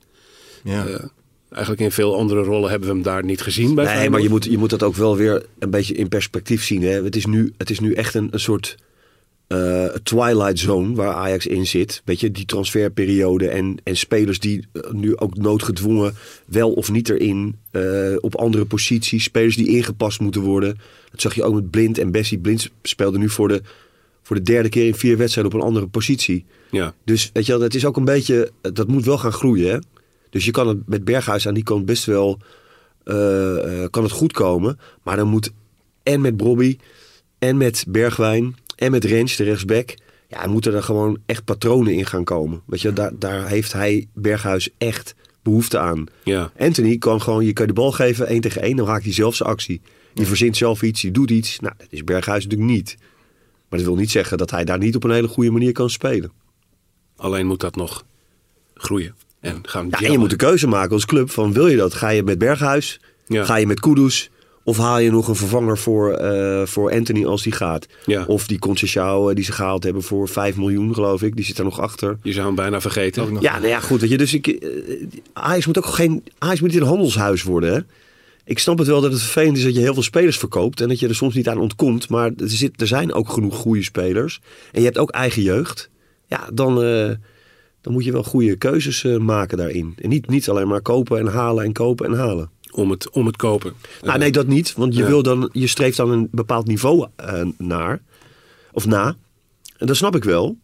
Ja. 0.63 0.85
Eh, 0.85 1.03
eigenlijk 1.55 1.81
in 1.85 1.91
veel 1.91 2.15
andere 2.17 2.41
rollen 2.43 2.69
hebben 2.69 2.87
we 2.89 2.93
hem 2.93 3.03
daar 3.03 3.23
niet 3.23 3.41
gezien 3.41 3.75
bij 3.75 3.83
Nee, 3.83 3.93
Feyenoord. 3.93 4.11
maar 4.11 4.21
je 4.21 4.29
moet, 4.29 4.45
je 4.45 4.57
moet 4.57 4.69
dat 4.69 4.83
ook 4.83 4.95
wel 4.95 5.17
weer 5.17 5.45
een 5.59 5.69
beetje 5.69 5.93
in 5.93 6.07
perspectief 6.07 6.63
zien. 6.63 6.81
Hè? 6.81 7.03
Het, 7.03 7.15
is 7.15 7.25
nu, 7.25 7.53
het 7.57 7.69
is 7.69 7.79
nu 7.79 7.93
echt 7.93 8.13
een, 8.13 8.27
een 8.31 8.39
soort 8.39 8.75
eh, 9.47 9.85
twilight 9.85 10.59
zone 10.59 10.95
waar 10.95 11.13
Ajax 11.13 11.47
in 11.47 11.67
zit. 11.67 12.01
Weet 12.05 12.19
je, 12.19 12.31
die 12.31 12.45
transferperiode 12.45 13.47
en, 13.47 13.77
en 13.83 13.97
spelers 13.97 14.39
die 14.39 14.67
eh, 14.71 14.91
nu 14.91 15.17
ook 15.17 15.37
noodgedwongen 15.37 16.13
wel 16.45 16.71
of 16.73 16.91
niet 16.91 17.09
erin. 17.09 17.55
eh, 17.71 17.81
op 18.19 18.35
andere 18.35 18.65
posities, 18.65 19.23
spelers 19.23 19.55
die 19.55 19.67
ingepast 19.67 20.19
moeten 20.19 20.41
worden. 20.41 20.77
Dat 21.11 21.21
zag 21.21 21.35
je 21.35 21.43
ook 21.43 21.53
met 21.53 21.69
Blind 21.69 21.97
en 21.97 22.11
Bessie. 22.11 22.37
Blind 22.37 22.69
speelde 22.81 23.17
nu 23.17 23.29
voor 23.29 23.47
de, 23.47 23.61
voor 24.23 24.35
de 24.35 24.41
derde 24.41 24.69
keer 24.69 24.85
in 24.87 24.95
vier 24.95 25.17
wedstrijden 25.17 25.53
op 25.53 25.59
een 25.59 25.65
andere 25.65 25.87
positie. 25.87 26.45
Ja. 26.71 26.93
Dus 27.05 27.29
weet 27.33 27.45
je 27.45 27.57
het 27.59 27.75
is 27.75 27.85
ook 27.85 27.97
een 27.97 28.05
beetje, 28.05 28.51
dat 28.73 28.87
moet 28.87 29.05
wel 29.05 29.17
gaan 29.17 29.31
groeien. 29.31 29.69
Hè? 29.71 29.77
Dus 30.35 30.45
je 30.45 30.51
kan 30.51 30.67
het 30.67 30.87
met 30.87 31.05
Berghuis 31.05 31.47
aan 31.47 31.53
die 31.53 31.63
kant 31.63 31.85
best 31.85 32.05
wel, 32.05 32.39
eh, 33.03 33.83
eh, 33.83 33.89
kan 33.89 34.03
het 34.03 34.11
goed 34.11 34.33
komen. 34.33 34.79
Maar 35.03 35.15
dan 35.15 35.27
moet 35.27 35.51
en 36.03 36.21
met 36.21 36.37
Brobby 36.37 36.77
en 37.39 37.57
met 37.57 37.85
Bergwijn 37.87 38.55
en 38.75 38.91
met 38.91 39.03
Rens, 39.03 39.35
de 39.35 39.43
rechtsback. 39.43 39.93
Ja, 40.27 40.47
moeten 40.47 40.73
er 40.73 40.83
gewoon 40.83 41.17
echt 41.25 41.45
patronen 41.45 41.93
in 41.93 42.05
gaan 42.05 42.23
komen. 42.23 42.61
Weet 42.65 42.81
je, 42.81 42.93
daar, 42.93 43.11
daar 43.19 43.47
heeft 43.47 43.73
hij 43.73 44.07
Berghuis 44.13 44.69
echt 44.77 45.15
behoefte 45.41 45.79
aan. 45.79 46.05
Ja. 46.23 46.51
Anthony 46.57 46.97
kan 46.97 47.21
gewoon, 47.21 47.45
je 47.45 47.53
kan 47.53 47.67
de 47.67 47.73
bal 47.73 47.91
geven, 47.91 48.27
één 48.27 48.41
tegen 48.41 48.61
één, 48.61 48.75
dan 48.75 48.87
raakt 48.87 49.03
hij 49.03 49.13
zelf 49.13 49.35
zijn 49.35 49.49
actie. 49.49 49.81
Die 50.13 50.25
verzint 50.25 50.57
zelf 50.57 50.81
iets, 50.81 51.01
die 51.01 51.11
doet 51.11 51.29
iets. 51.29 51.59
Nou, 51.59 51.73
dat 51.77 51.87
is 51.89 52.03
Berghuis 52.03 52.43
natuurlijk 52.43 52.71
niet. 52.71 52.97
Maar 53.69 53.79
dat 53.79 53.87
wil 53.87 53.97
niet 53.97 54.11
zeggen 54.11 54.37
dat 54.37 54.51
hij 54.51 54.63
daar 54.63 54.77
niet 54.77 54.95
op 54.95 55.03
een 55.03 55.11
hele 55.11 55.27
goede 55.27 55.51
manier 55.51 55.71
kan 55.71 55.89
spelen. 55.89 56.31
Alleen 57.15 57.47
moet 57.47 57.59
dat 57.59 57.75
nog 57.75 58.05
groeien. 58.73 59.15
En 59.45 59.59
gaan 59.61 59.87
Ja, 59.89 59.99
en 59.99 60.11
je 60.11 60.17
moet 60.17 60.31
een 60.31 60.37
keuze 60.37 60.67
maken 60.67 60.91
als 60.91 61.05
club 61.05 61.31
van 61.31 61.53
wil 61.53 61.67
je 61.67 61.77
dat? 61.77 61.93
Ga 61.93 62.09
je 62.09 62.23
met 62.23 62.37
Berghuis? 62.37 62.99
Ja. 63.27 63.43
Ga 63.43 63.55
je 63.55 63.67
met 63.67 63.79
Kudus? 63.79 64.29
Of 64.63 64.77
haal 64.77 64.99
je 64.99 65.11
nog 65.11 65.27
een 65.27 65.35
vervanger 65.35 65.77
voor, 65.77 66.13
eh, 66.13 66.65
voor 66.65 66.91
Anthony 66.91 67.25
als 67.25 67.43
die 67.43 67.51
gaat? 67.51 67.87
Ja. 68.05 68.25
Of 68.27 68.47
die 68.47 68.59
Conceição 68.59 69.29
eh, 69.29 69.35
die 69.35 69.43
ze 69.43 69.51
gehaald 69.51 69.83
hebben 69.83 70.03
voor 70.03 70.27
5 70.27 70.55
miljoen 70.55 70.93
geloof 70.93 71.21
ik. 71.21 71.35
Die 71.35 71.45
zit 71.45 71.57
er 71.57 71.63
nog 71.63 71.79
achter. 71.79 72.17
Je 72.23 72.31
zou 72.31 72.45
hem 72.45 72.55
bijna 72.55 72.81
vergeten. 72.81 73.23
Ook 73.23 73.31
nog. 73.31 73.41
Ja, 73.41 73.57
nou 73.57 73.67
ja, 73.67 73.79
goed. 73.79 74.01
Weet 74.01 74.09
je, 74.09 74.17
dus 74.17 74.33
ik, 74.33 74.47
eh, 74.47 74.69
Ajax 75.33 75.65
moet 75.65 75.77
ook 75.77 75.85
geen. 75.85 76.23
Ajax 76.37 76.59
moet 76.61 76.71
niet 76.71 76.81
een 76.81 76.87
handelshuis 76.87 77.43
worden. 77.43 77.73
Hè? 77.73 77.79
Ik 78.45 78.59
snap 78.59 78.77
het 78.77 78.87
wel 78.87 79.01
dat 79.01 79.11
het 79.11 79.21
vervelend 79.21 79.57
is 79.57 79.63
dat 79.63 79.75
je 79.75 79.79
heel 79.79 79.93
veel 79.93 80.03
spelers 80.03 80.37
verkoopt 80.37 80.81
en 80.81 80.87
dat 80.87 80.99
je 80.99 81.07
er 81.07 81.15
soms 81.15 81.35
niet 81.35 81.49
aan 81.49 81.57
ontkomt. 81.57 82.09
Maar 82.09 82.31
er, 82.37 82.49
zit, 82.49 82.81
er 82.81 82.87
zijn 82.87 83.13
ook 83.13 83.29
genoeg 83.29 83.55
goede 83.55 83.83
spelers. 83.83 84.41
En 84.71 84.79
je 84.79 84.85
hebt 84.85 84.97
ook 84.97 85.11
eigen 85.11 85.41
jeugd. 85.41 85.89
Ja, 86.27 86.47
dan, 86.53 86.83
eh, 86.83 87.09
dan 87.85 87.93
moet 87.93 88.03
je 88.05 88.11
wel 88.11 88.23
goede 88.23 88.55
keuzes 88.55 89.03
eh, 89.03 89.17
maken 89.17 89.57
daarin. 89.57 89.93
En 90.01 90.09
niet, 90.09 90.27
niet 90.29 90.49
alleen 90.49 90.67
maar 90.67 90.81
kopen 90.81 91.19
en 91.19 91.27
halen 91.27 91.63
en 91.63 91.73
kopen 91.73 92.05
en 92.05 92.13
halen. 92.13 92.49
Om, 92.71 92.89
het, 92.89 93.09
om 93.09 93.25
het 93.25 93.35
kopen. 93.35 93.73
Nou, 94.01 94.19
nee, 94.19 94.31
dat 94.31 94.47
niet. 94.47 94.73
Want 94.73 94.93
je, 94.95 95.01
Ja. 95.01 95.07
wil 95.07 95.23
dan, 95.23 95.49
je 95.51 95.67
streeft 95.67 95.97
dan 95.97 96.11
een 96.11 96.27
bepaald 96.31 96.67
niveau 96.67 97.07
eh, 97.15 97.41
naar. 97.57 98.01
Of 98.71 98.85
na. 98.85 99.15
En 99.77 99.87
dat 99.87 99.95
snap 99.95 100.15
ik 100.15 100.23
wel. 100.23 100.57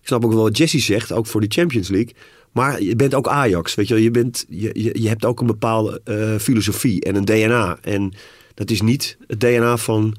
Ik 0.00 0.06
snap 0.06 0.24
ook 0.24 0.32
wel 0.32 0.42
wat 0.42 0.56
Jesse 0.56 0.78
zegt, 0.78 1.12
ook 1.12 1.26
voor 1.26 1.40
die 1.40 1.50
Champions 1.50 1.88
League. 1.88 2.14
Maar 2.52 2.82
je 2.82 2.96
bent 2.96 3.14
ook 3.14 3.28
Ajax, 3.28 3.74
weet 3.74 3.88
je 3.88 3.94
wel. 3.94 4.02
Je, 4.02 4.10
bent, 4.10 4.44
je, 4.48 4.70
je, 4.72 5.00
je 5.02 5.08
hebt 5.08 5.24
ook 5.24 5.40
een 5.40 5.46
bepaalde 5.46 6.00
eh, 6.04 6.34
filosofie 6.36 7.02
en 7.04 7.14
een 7.14 7.24
DNA. 7.24 7.78
En 7.80 8.12
dat 8.54 8.70
is 8.70 8.80
niet 8.82 9.16
het 9.26 9.40
DNA 9.40 9.76
van 9.76 10.16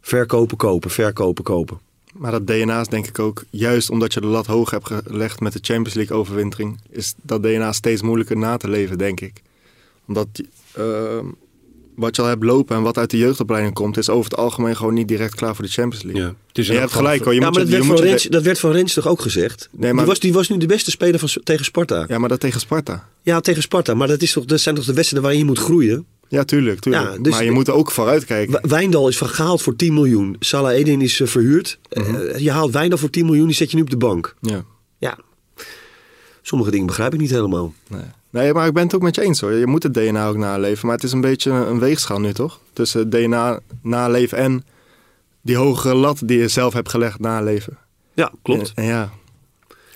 verkopen, 0.00 0.56
kopen, 0.56 0.90
verkopen, 0.90 1.44
kopen. 1.44 1.80
Maar 2.18 2.30
dat 2.30 2.46
DNA 2.46 2.80
is 2.80 2.88
denk 2.88 3.06
ik 3.06 3.18
ook, 3.18 3.44
juist 3.50 3.90
omdat 3.90 4.12
je 4.14 4.20
de 4.20 4.26
lat 4.26 4.46
hoog 4.46 4.70
hebt 4.70 4.86
gelegd 4.86 5.40
met 5.40 5.52
de 5.52 5.58
Champions 5.62 5.94
League 5.94 6.16
overwintering, 6.16 6.80
is 6.90 7.14
dat 7.22 7.42
DNA 7.42 7.72
steeds 7.72 8.02
moeilijker 8.02 8.36
na 8.36 8.56
te 8.56 8.68
leven, 8.68 8.98
denk 8.98 9.20
ik. 9.20 9.42
Omdat 10.06 10.28
eh, 10.72 10.84
wat 11.96 12.16
je 12.16 12.22
al 12.22 12.28
hebt 12.28 12.42
lopen 12.44 12.76
en 12.76 12.82
wat 12.82 12.98
uit 12.98 13.10
de 13.10 13.18
jeugdopleiding 13.18 13.74
komt, 13.74 13.96
is 13.96 14.08
over 14.08 14.30
het 14.30 14.38
algemeen 14.40 14.76
gewoon 14.76 14.94
niet 14.94 15.08
direct 15.08 15.34
klaar 15.34 15.54
voor 15.54 15.64
de 15.64 15.70
Champions 15.70 16.04
League. 16.04 16.22
Ja. 16.22 16.34
Het 16.48 16.58
is 16.58 16.68
En 16.68 16.74
je 16.74 16.80
hebt 16.80 16.92
gelijk 16.92 17.24
hoor. 17.24 17.34
Je 17.34 17.40
ja, 17.40 17.46
moet 17.46 17.54
maar 17.54 17.64
dat 17.64 17.72
werd, 17.72 17.98
je 17.98 18.04
Rens, 18.04 18.22
de- 18.22 18.30
dat 18.30 18.42
werd 18.42 18.58
van 18.58 18.72
Rens 18.72 18.94
toch 18.94 19.06
ook 19.06 19.20
gezegd? 19.20 19.68
Nee, 19.72 19.92
maar- 19.92 19.98
die, 20.04 20.12
was, 20.12 20.20
die 20.20 20.32
was 20.32 20.48
nu 20.48 20.56
de 20.56 20.66
beste 20.66 20.90
speler 20.90 21.18
van, 21.20 21.28
tegen 21.44 21.64
Sparta. 21.64 21.96
Ja. 21.98 22.04
Ja, 22.08 22.18
maar 22.18 22.28
dat 22.28 22.40
tegen 22.40 22.60
Sparta. 22.60 23.08
tegen 23.40 23.62
Sparta. 23.62 23.94
Maar 23.94 24.08
dat, 24.08 24.22
is 24.22 24.32
toch, 24.32 24.44
dat 24.44 24.60
zijn 24.60 24.74
toch 24.74 24.84
de 24.84 24.92
wedstrijden 24.92 25.28
waarin 25.28 25.46
je 25.46 25.50
moet 25.54 25.64
groeien? 25.64 26.06
Ja, 26.28 26.44
tuurlijk. 26.44 26.80
tuurlijk. 26.80 27.04
Ja, 27.04 27.18
dus 27.18 27.32
maar 27.32 27.44
je 27.44 27.50
moet 27.50 27.68
er 27.68 27.74
ook 27.74 27.90
vooruit 27.90 28.24
kijken. 28.24 28.68
Wijndal 28.68 29.08
is 29.08 29.18
van 29.18 29.28
gehaald 29.28 29.62
voor 29.62 29.76
10 29.76 29.94
miljoen. 29.94 30.36
Salah 30.38 30.72
Edin 30.72 31.00
is 31.00 31.20
eh, 31.20 31.26
verhuurd. 31.26 31.78
Eh, 31.88 32.36
je 32.36 32.50
haalt 32.50 32.72
Wijndal 32.72 32.98
voor 32.98 33.10
10 33.10 33.24
miljoen, 33.24 33.46
die 33.46 33.54
zet 33.54 33.70
je 33.70 33.76
nu 33.76 33.82
op 33.82 33.90
de 33.90 33.96
bank. 33.96 34.34
Ja. 34.40 34.64
Ja. 34.98 35.18
Sommige 36.42 36.70
dingen 36.70 36.86
begrijp 36.86 37.14
ik 37.14 37.20
niet 37.20 37.30
helemaal. 37.30 37.72
Nee. 37.88 38.02
nee, 38.30 38.52
maar 38.52 38.66
ik 38.66 38.72
ben 38.72 38.82
het 38.82 38.94
ook 38.94 39.02
met 39.02 39.14
je 39.14 39.22
eens 39.22 39.40
hoor. 39.40 39.52
Je 39.52 39.66
moet 39.66 39.82
het 39.82 39.94
DNA 39.94 40.28
ook 40.28 40.36
naleven. 40.36 40.86
Maar 40.86 40.94
het 40.94 41.04
is 41.04 41.12
een 41.12 41.20
beetje 41.20 41.50
een 41.50 41.78
weegschaal 41.78 42.20
nu 42.20 42.32
toch? 42.32 42.60
Tussen 42.72 43.10
DNA 43.10 43.60
naleven 43.82 44.38
en 44.38 44.64
die 45.42 45.56
hogere 45.56 45.94
lat 45.94 46.20
die 46.24 46.38
je 46.38 46.48
zelf 46.48 46.72
hebt 46.72 46.88
gelegd 46.88 47.20
naleven. 47.20 47.78
Ja, 48.14 48.32
klopt. 48.42 48.72
En, 48.74 48.82
en 48.82 48.88
ja, 48.88 49.12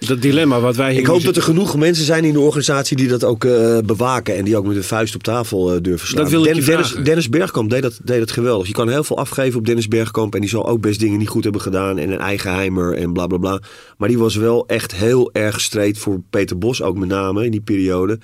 Dat 0.07 0.23
dilemma 0.23 0.61
wat 0.61 0.77
wij 0.77 0.91
hier 0.91 1.01
Ik 1.01 1.07
hoop 1.07 1.23
dat 1.23 1.37
er 1.37 1.43
genoeg 1.43 1.77
mensen 1.77 2.05
zijn 2.05 2.25
in 2.25 2.33
de 2.33 2.41
organisatie 2.41 2.97
die 2.97 3.09
dat 3.09 3.25
ook 3.25 3.45
eh, 3.45 3.79
bewaken. 3.85 4.37
En 4.37 4.45
die 4.45 4.57
ook 4.57 4.67
met 4.67 4.75
de 4.75 4.83
vuist 4.83 5.15
op 5.15 5.23
tafel 5.23 5.75
eh, 5.75 5.81
durven 5.81 6.09
slaan. 6.09 6.23
Dat 6.23 6.31
wil 6.33 6.45
ik 6.45 6.55
je 6.55 6.61
Den- 6.61 6.65
Dennis. 6.65 6.95
Dennis 7.05 7.29
Bergkamp 7.29 7.71
deed 7.71 7.83
dat, 7.83 7.99
deed 8.05 8.19
dat 8.19 8.31
geweldig. 8.31 8.67
Je 8.67 8.73
kan 8.73 8.89
heel 8.89 9.05
veel 9.05 9.19
afgeven 9.19 9.59
op 9.59 9.67
Dennis 9.67 9.89
Bergkamp. 9.89 10.35
En 10.35 10.41
die 10.41 10.51
zal 10.51 10.69
ook 10.69 10.81
best 10.81 11.01
dingen 11.01 11.19
niet 11.19 11.29
goed 11.29 11.43
hebben 11.43 11.61
gedaan. 11.63 11.99
En 11.99 12.11
een 12.11 12.19
eigenheimer 12.19 12.95
en 12.95 13.13
bla 13.13 13.27
bla 13.27 13.39
bla. 13.39 13.61
Maar 13.99 14.09
die 14.09 14.19
was 14.19 14.35
wel 14.35 14.67
echt 14.67 14.95
heel 14.95 15.31
erg 15.33 15.61
streed 15.61 15.99
voor 15.99 16.21
Peter 16.31 16.59
Bos. 16.59 16.83
Ook 16.83 16.97
met 16.99 17.09
name 17.09 17.45
in 17.45 17.51
die 17.51 17.61
periode. 17.61 18.19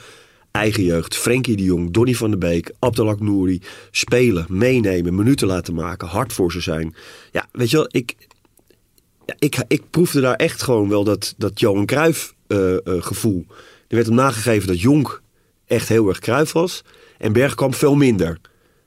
Eigen 0.50 0.82
jeugd. 0.84 1.16
Frenkie 1.16 1.56
de 1.56 1.62
Jong, 1.62 1.90
Donny 1.92 2.14
van 2.14 2.30
der 2.30 2.38
Beek, 2.38 2.72
Abdelak 2.78 3.20
Nouri. 3.20 3.60
Spelen, 3.90 4.46
meenemen, 4.48 5.14
minuten 5.14 5.46
laten 5.46 5.74
maken. 5.74 6.08
Hard 6.08 6.32
voor 6.32 6.52
ze 6.52 6.60
zijn. 6.60 6.94
Ja, 7.32 7.46
weet 7.52 7.70
je 7.70 7.76
wel, 7.76 7.88
ik, 7.90 8.16
ja, 9.28 9.34
ik, 9.38 9.64
ik 9.66 9.90
proefde 9.90 10.20
daar 10.20 10.34
echt 10.34 10.62
gewoon 10.62 10.88
wel 10.88 11.04
dat, 11.04 11.34
dat 11.36 11.60
Johan 11.60 11.86
Cruijff 11.86 12.34
eh, 12.46 12.74
eh, 12.74 12.80
gevoel. 12.84 13.46
Er 13.88 13.94
werd 13.94 14.06
hem 14.06 14.14
nagegeven 14.14 14.68
dat 14.68 14.80
Jonk 14.80 15.22
echt 15.66 15.88
heel 15.88 16.08
erg 16.08 16.18
Cruijff 16.18 16.52
was. 16.52 16.84
En 17.18 17.32
Bergkamp 17.32 17.74
veel 17.74 17.94
minder. 17.94 18.38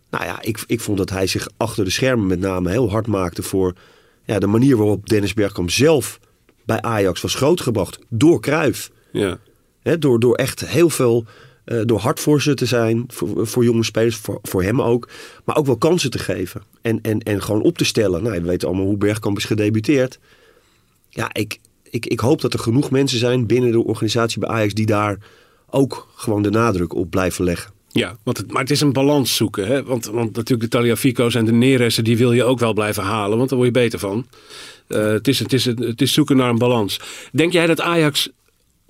Nou 0.09 0.25
ja, 0.25 0.41
ik, 0.41 0.63
ik 0.67 0.81
vond 0.81 0.97
dat 0.97 1.09
hij 1.09 1.27
zich 1.27 1.47
achter 1.57 1.83
de 1.83 1.89
schermen 1.89 2.27
met 2.27 2.39
name 2.39 2.69
heel 2.69 2.89
hard 2.89 3.07
maakte 3.07 3.43
voor 3.43 3.73
ja, 4.25 4.39
de 4.39 4.47
manier 4.47 4.77
waarop 4.77 5.09
Dennis 5.09 5.33
Bergkamp 5.33 5.71
zelf 5.71 6.19
bij 6.65 6.81
Ajax 6.81 7.21
was 7.21 7.35
grootgebracht. 7.35 7.99
Door 8.09 8.41
Cruijff. 8.41 8.91
Ja. 9.11 9.39
Hè, 9.81 9.97
door, 9.97 10.19
door 10.19 10.35
echt 10.35 10.67
heel 10.67 10.89
veel, 10.89 11.25
eh, 11.63 11.79
door 11.85 11.99
hard 11.99 12.19
voor 12.19 12.41
ze 12.41 12.53
te 12.53 12.65
zijn, 12.65 13.05
voor, 13.07 13.63
jonge 13.63 13.83
spelers, 13.83 14.15
voor, 14.15 14.39
voor 14.41 14.63
hem 14.63 14.81
ook. 14.81 15.09
Maar 15.45 15.55
ook 15.55 15.65
wel 15.65 15.77
kansen 15.77 16.09
te 16.09 16.19
geven. 16.19 16.61
En, 16.81 17.01
en, 17.01 17.19
en 17.19 17.41
gewoon 17.41 17.61
op 17.61 17.77
te 17.77 17.85
stellen. 17.85 18.23
Nou, 18.23 18.41
we 18.41 18.47
weten 18.47 18.67
allemaal 18.67 18.85
hoe 18.85 18.97
Bergkamp 18.97 19.37
is 19.37 19.45
gedebuteerd. 19.45 20.19
Ja, 21.09 21.29
ik, 21.33 21.59
ik, 21.89 22.05
ik 22.05 22.19
hoop 22.19 22.41
dat 22.41 22.53
er 22.53 22.59
genoeg 22.59 22.91
mensen 22.91 23.19
zijn 23.19 23.45
binnen 23.45 23.71
de 23.71 23.83
organisatie 23.83 24.39
bij 24.39 24.49
Ajax 24.49 24.73
die 24.73 24.85
daar 24.85 25.17
ook 25.69 26.07
gewoon 26.15 26.41
de 26.41 26.49
nadruk 26.49 26.93
op 26.93 27.09
blijven 27.09 27.43
leggen. 27.43 27.71
Ja, 27.91 28.17
want 28.23 28.37
het, 28.37 28.51
maar 28.51 28.61
het 28.61 28.71
is 28.71 28.81
een 28.81 28.93
balans 28.93 29.35
zoeken. 29.35 29.67
Hè? 29.67 29.83
Want, 29.83 30.05
want 30.05 30.35
natuurlijk 30.35 30.71
de 30.71 30.77
Taliafico's 30.77 31.35
en 31.35 31.45
de 31.45 31.51
Neressen, 31.51 32.03
die 32.03 32.17
wil 32.17 32.31
je 32.31 32.43
ook 32.43 32.59
wel 32.59 32.73
blijven 32.73 33.03
halen. 33.03 33.37
Want 33.37 33.49
daar 33.49 33.57
word 33.57 33.73
je 33.73 33.79
beter 33.79 33.99
van. 33.99 34.25
Eh, 34.87 35.05
het, 35.05 35.27
is, 35.27 35.39
het, 35.39 35.53
is, 35.53 35.65
het 35.65 36.01
is 36.01 36.13
zoeken 36.13 36.37
naar 36.37 36.49
een 36.49 36.57
balans. 36.57 36.99
Denk 37.31 37.51
jij 37.51 37.67
dat 37.67 37.81
Ajax 37.81 38.29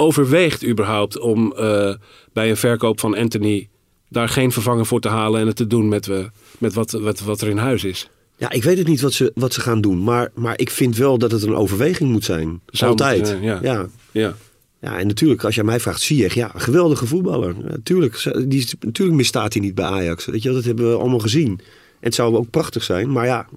overweegt 0.01 0.65
überhaupt 0.65 1.20
om 1.20 1.53
eh, 1.53 1.93
bij 2.34 2.50
een 2.50 2.58
verkoop 2.58 3.00
van 3.00 3.17
Anthony 3.17 3.70
daar 4.10 4.29
geen 4.29 4.51
vervanger 4.51 4.86
voor 4.86 5.00
te 5.01 5.08
halen 5.08 5.41
en 5.41 5.48
het 5.48 5.55
te 5.55 5.67
doen 5.67 5.88
met, 5.88 6.05
we, 6.05 6.29
met 6.58 6.74
wat, 6.74 6.91
wat, 6.91 7.20
wat 7.20 7.41
er 7.41 7.48
in 7.48 7.58
huis 7.58 7.84
is? 7.84 8.10
Ja, 8.38 8.51
ik 8.51 8.63
weet 8.63 8.77
het 8.77 8.88
niet 8.88 9.01
wat 9.01 9.13
ze, 9.13 9.31
wat 9.36 9.53
ze 9.53 9.62
gaan 9.62 9.81
doen. 9.81 10.03
Maar, 10.03 10.31
maar 10.36 10.60
ik 10.60 10.70
vind 10.70 10.98
wel 10.98 11.17
dat 11.17 11.31
het 11.31 11.43
een 11.43 11.55
overweging 11.55 12.12
moet 12.12 12.24
zijn. 12.24 12.62
Zou 12.65 12.91
Altijd. 12.91 13.27
zijn, 13.27 13.41
ja. 13.41 13.60
ja. 13.62 13.88
Ja, 14.12 14.36
Ja, 14.81 15.00
en 15.00 15.08
natuurlijk, 15.08 15.43
als 15.43 15.55
je 15.55 15.63
mij 15.63 15.79
vraagt, 15.79 16.01
Ziyech, 16.01 16.34
ja, 16.34 16.51
geweldige 16.55 17.05
voetballer. 17.05 17.55
Natuurlijk, 17.63 18.31
die, 18.48 18.67
natuurlijk 18.79 19.17
misstaat 19.17 19.53
hij 19.53 19.62
niet 19.62 19.75
bij 19.75 19.86
Ajax. 19.86 20.25
Weet 20.25 20.43
je, 20.43 20.51
dat 20.51 20.63
hebben 20.63 20.89
we 20.89 20.98
allemaal 20.98 21.20
gezien. 21.20 21.50
En 21.50 21.65
het 22.00 22.15
zou 22.15 22.36
ook 22.36 22.50
prachtig 22.50 22.84
zijn, 22.84 23.12
maar 23.12 23.25
ja, 23.25 23.48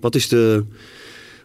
wat 0.00 0.14
is 0.14 0.28
de, 0.28 0.64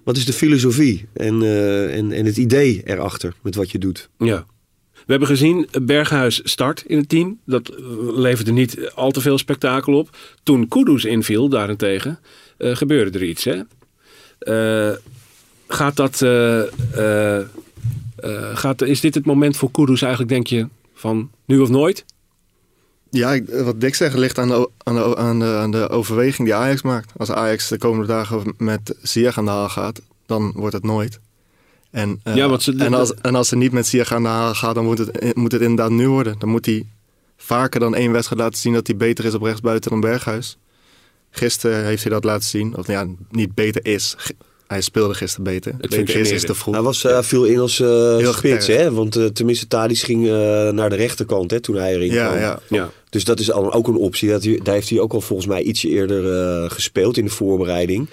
wat 0.08 0.18
is 0.18 0.26
de 0.26 0.34
filosofie 0.34 1.06
en, 1.14 1.42
eh, 1.42 1.98
en, 1.98 2.12
en 2.12 2.26
het 2.26 2.38
idee 2.38 2.82
erachter 2.86 3.34
met 3.42 3.56
wat 3.56 3.72
je 3.72 3.78
doet? 3.78 4.10
ja. 4.18 4.46
We 4.94 5.14
hebben 5.14 5.28
gezien, 5.28 5.68
Berghuis 5.82 6.42
start 6.44 6.84
in 6.88 6.98
het 6.98 7.10
team. 7.10 7.40
Dat 7.46 7.70
eh, 7.70 7.78
leverde 8.16 8.52
niet 8.52 8.92
al 8.96 9.12
te 9.12 9.22
veel 9.22 9.38
spektakel 9.38 9.94
op. 9.94 10.18
Toen 10.44 10.68
Kudus 10.68 11.06
inviel, 11.06 11.50
daarentegen, 11.50 12.20
eh, 12.58 12.76
gebeurde 12.76 13.20
er 13.20 13.26
iets. 13.26 13.44
Hè? 13.44 13.62
Eh, 14.40 14.96
gaat 15.68 15.96
dat, 15.96 16.22
eh, 16.22 16.62
eh, 16.94 17.40
eh, 18.16 18.58
gaat, 18.58 18.82
is 18.82 19.02
dit 19.02 19.16
het 19.16 19.26
moment 19.26 19.58
voor 19.58 19.72
Kudus 19.72 20.02
eigenlijk, 20.02 20.32
denk 20.32 20.48
je, 20.48 20.68
Van 20.94 21.30
nu 21.46 21.60
of 21.60 21.70
nooit? 21.70 22.06
Ja, 23.12 23.34
ik- 23.34 23.50
wat 23.50 23.82
Dick 23.82 23.96
zegt 23.96 24.16
ligt 24.16 24.38
aan 24.38 24.48
de, 24.48 24.70
aan, 24.84 24.96
de, 24.96 25.16
aan, 25.18 25.40
de, 25.40 25.46
aan 25.46 25.72
de 25.72 25.90
overweging 25.90 26.48
die 26.48 26.56
Ajax 26.56 26.82
maakt. 26.82 27.12
Als 27.18 27.32
Ajax 27.32 27.68
de 27.68 27.78
komende 27.78 28.08
dagen 28.08 28.54
met 28.58 28.96
Ziyech 29.02 29.38
aan 29.38 29.46
de 29.46 29.52
haal 29.52 29.70
gaat, 29.70 30.02
dan 30.26 30.52
wordt 30.56 30.74
het 30.74 30.84
nooit. 30.84 31.20
En, 31.92 32.20
eh, 32.24 32.36
Ja, 32.36 32.48
want 32.50 32.64
ze- 32.64 32.76
en, 32.78 32.94
als, 32.94 33.14
en 33.14 33.36
als 33.36 33.48
ze 33.48 33.56
niet 33.56 33.72
met 33.72 33.88
Ziyech 33.88 34.14
aan 34.14 34.24
de 34.24 34.30
haal 34.30 34.54
gaat, 34.56 34.76
dan 34.76 34.84
moet 34.86 34.98
het, 34.98 35.36
moet 35.36 35.52
het 35.52 35.62
inderdaad 35.62 35.92
nu 35.92 36.08
worden. 36.10 36.36
Dan 36.40 36.50
moet 36.50 36.66
hij 36.66 36.86
vaker 37.38 37.80
dan 37.80 37.96
één 37.96 38.12
wedstrijd 38.12 38.42
laten 38.42 38.60
zien 38.60 38.74
dat 38.74 38.88
hij 38.88 38.96
beter 38.98 39.26
is 39.26 39.34
op 39.34 39.42
rechtsbuiten 39.42 39.92
dan 39.92 40.00
Berghuis. 40.00 40.58
Gisteren 41.32 41.86
heeft 41.86 42.04
hij 42.04 42.12
dat 42.12 42.24
laten 42.24 42.48
zien. 42.48 42.78
Of 42.78 42.88
ja, 42.88 43.06
niet 43.30 43.54
beter 43.56 43.86
is. 43.86 44.16
Hij 44.68 44.82
speelde 44.82 45.14
gisteren 45.14 45.44
beter. 45.44 45.72
beter 45.72 45.90
is, 45.90 45.96
functioneerde. 45.96 46.36
is 46.36 46.42
te 46.42 46.56
vroeg. 46.56 46.74
Hij 46.74 46.84
was 46.84 47.04
uh, 47.04 47.22
viel 47.22 47.46
in 47.46 47.60
als 47.60 47.80
uh, 47.80 48.18
Heel 48.18 48.34
spits, 48.34 48.68
hè? 48.68 48.92
Want 48.92 49.18
uh, 49.18 49.26
tenminste, 49.26 49.68
Tadic 49.68 49.98
ging 49.98 50.26
uh, 50.26 50.32
naar 50.70 50.90
de 50.90 50.96
rechterkant 50.96 51.52
hè, 51.52 51.60
toen 51.60 51.76
hij 51.76 51.94
erin 51.94 52.12
ja, 52.12 52.28
kwam. 52.28 52.40
ja. 52.40 52.60
Ja. 52.70 52.92
Dus 53.10 53.24
dat 53.24 53.40
is 53.40 53.52
al 53.52 53.74
ook 53.74 53.88
een 53.88 53.96
optie. 53.96 54.30
Dat 54.30 54.44
hij, 54.44 54.60
daar 54.64 54.74
heeft 54.74 54.90
hij 54.90 55.00
ook 55.00 55.14
al 55.14 55.22
volgens 55.22 55.48
mij 55.48 55.62
ietsje 55.62 55.90
eerder 55.90 56.24
uh, 56.64 56.70
gespeeld 56.70 57.18
in 57.18 57.26
de 57.26 57.32
voorbereiding. 57.32 58.10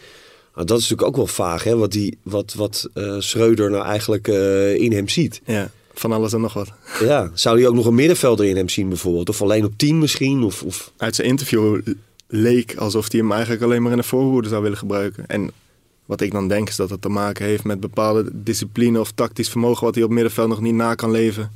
Maar 0.55 0.67
dat 0.67 0.79
is 0.79 0.89
natuurlijk 0.89 1.09
ook 1.09 1.17
wel 1.17 1.27
vaag, 1.27 1.65
hè? 1.65 1.77
Wat, 1.77 1.93
die, 1.93 2.19
wat, 2.23 2.55
wat 2.55 2.89
uh, 2.95 3.17
Schreuder 3.19 3.71
nou 3.71 3.85
eigenlijk 3.85 4.29
uh, 4.29 4.75
in 4.75 4.93
hem 4.93 5.09
ziet. 5.09 5.41
ja, 5.47 5.71
van 5.95 6.13
alles 6.13 6.33
en 6.33 6.41
nog 6.41 6.53
wat. 6.53 6.73
Ja, 7.01 7.31
zou 7.35 7.59
hij 7.59 7.69
ook 7.69 7.75
nog 7.75 7.87
een 7.87 7.95
middenvelder 7.95 8.47
in 8.47 8.57
hem 8.57 8.69
zien 8.69 8.89
bijvoorbeeld? 8.89 9.29
Of 9.29 9.43
alleen 9.43 9.65
op 9.65 9.73
10 9.77 9.99
misschien? 9.99 10.43
Of, 10.43 10.63
of... 10.63 10.93
Uit 10.97 11.15
zijn 11.15 11.29
interview 11.29 11.81
leek 12.29 12.77
alsof 12.77 13.11
hij 13.11 13.21
hem 13.21 13.33
eigenlijk 13.33 13.63
alleen 13.63 13.83
maar 13.83 13.91
in 13.91 13.99
de 13.99 14.05
voorhoede 14.05 14.49
zou 14.49 14.63
willen 14.63 14.79
gebruiken. 14.79 15.27
En 15.27 15.51
wat 16.07 16.21
ik 16.21 16.33
dan 16.33 16.49
denk 16.49 16.69
is 16.69 16.77
dat 16.77 16.91
het 16.91 17.03
te 17.03 17.09
maken 17.09 17.45
heeft 17.45 17.65
met 17.65 17.81
bepaalde 17.81 18.31
discipline 18.33 19.01
of 19.01 19.11
tactisch 19.11 19.49
vermogen 19.49 19.85
wat 19.85 19.95
hij 19.95 20.05
op 20.05 20.11
middenveld 20.11 20.49
nog 20.49 20.61
niet 20.61 20.75
na 20.75 20.95
kan 20.95 21.11
leven. 21.11 21.51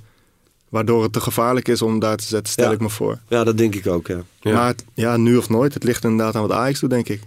Waardoor 0.68 1.02
het 1.02 1.12
te 1.12 1.20
gevaarlijk 1.20 1.68
is 1.68 1.82
om 1.82 1.98
daar 1.98 2.16
te 2.16 2.24
zetten, 2.24 2.52
stel 2.52 2.64
Ja. 2.66 2.72
ik 2.72 2.80
me 2.80 2.88
voor. 2.90 3.18
Ja, 3.28 3.44
dat 3.44 3.58
denk 3.58 3.74
ik 3.74 3.86
ook, 3.86 4.06
ja. 4.06 4.22
Ja. 4.40 4.52
Maar 4.54 4.66
het- 4.66 4.84
ja, 4.94 5.16
nu 5.16 5.36
of 5.36 5.48
nooit. 5.48 5.74
Het 5.74 5.84
ligt 5.84 6.04
inderdaad 6.04 6.34
aan 6.34 6.42
wat 6.42 6.52
Ajax 6.52 6.80
doet, 6.80 6.90
denk 6.90 7.08
ik. 7.08 7.20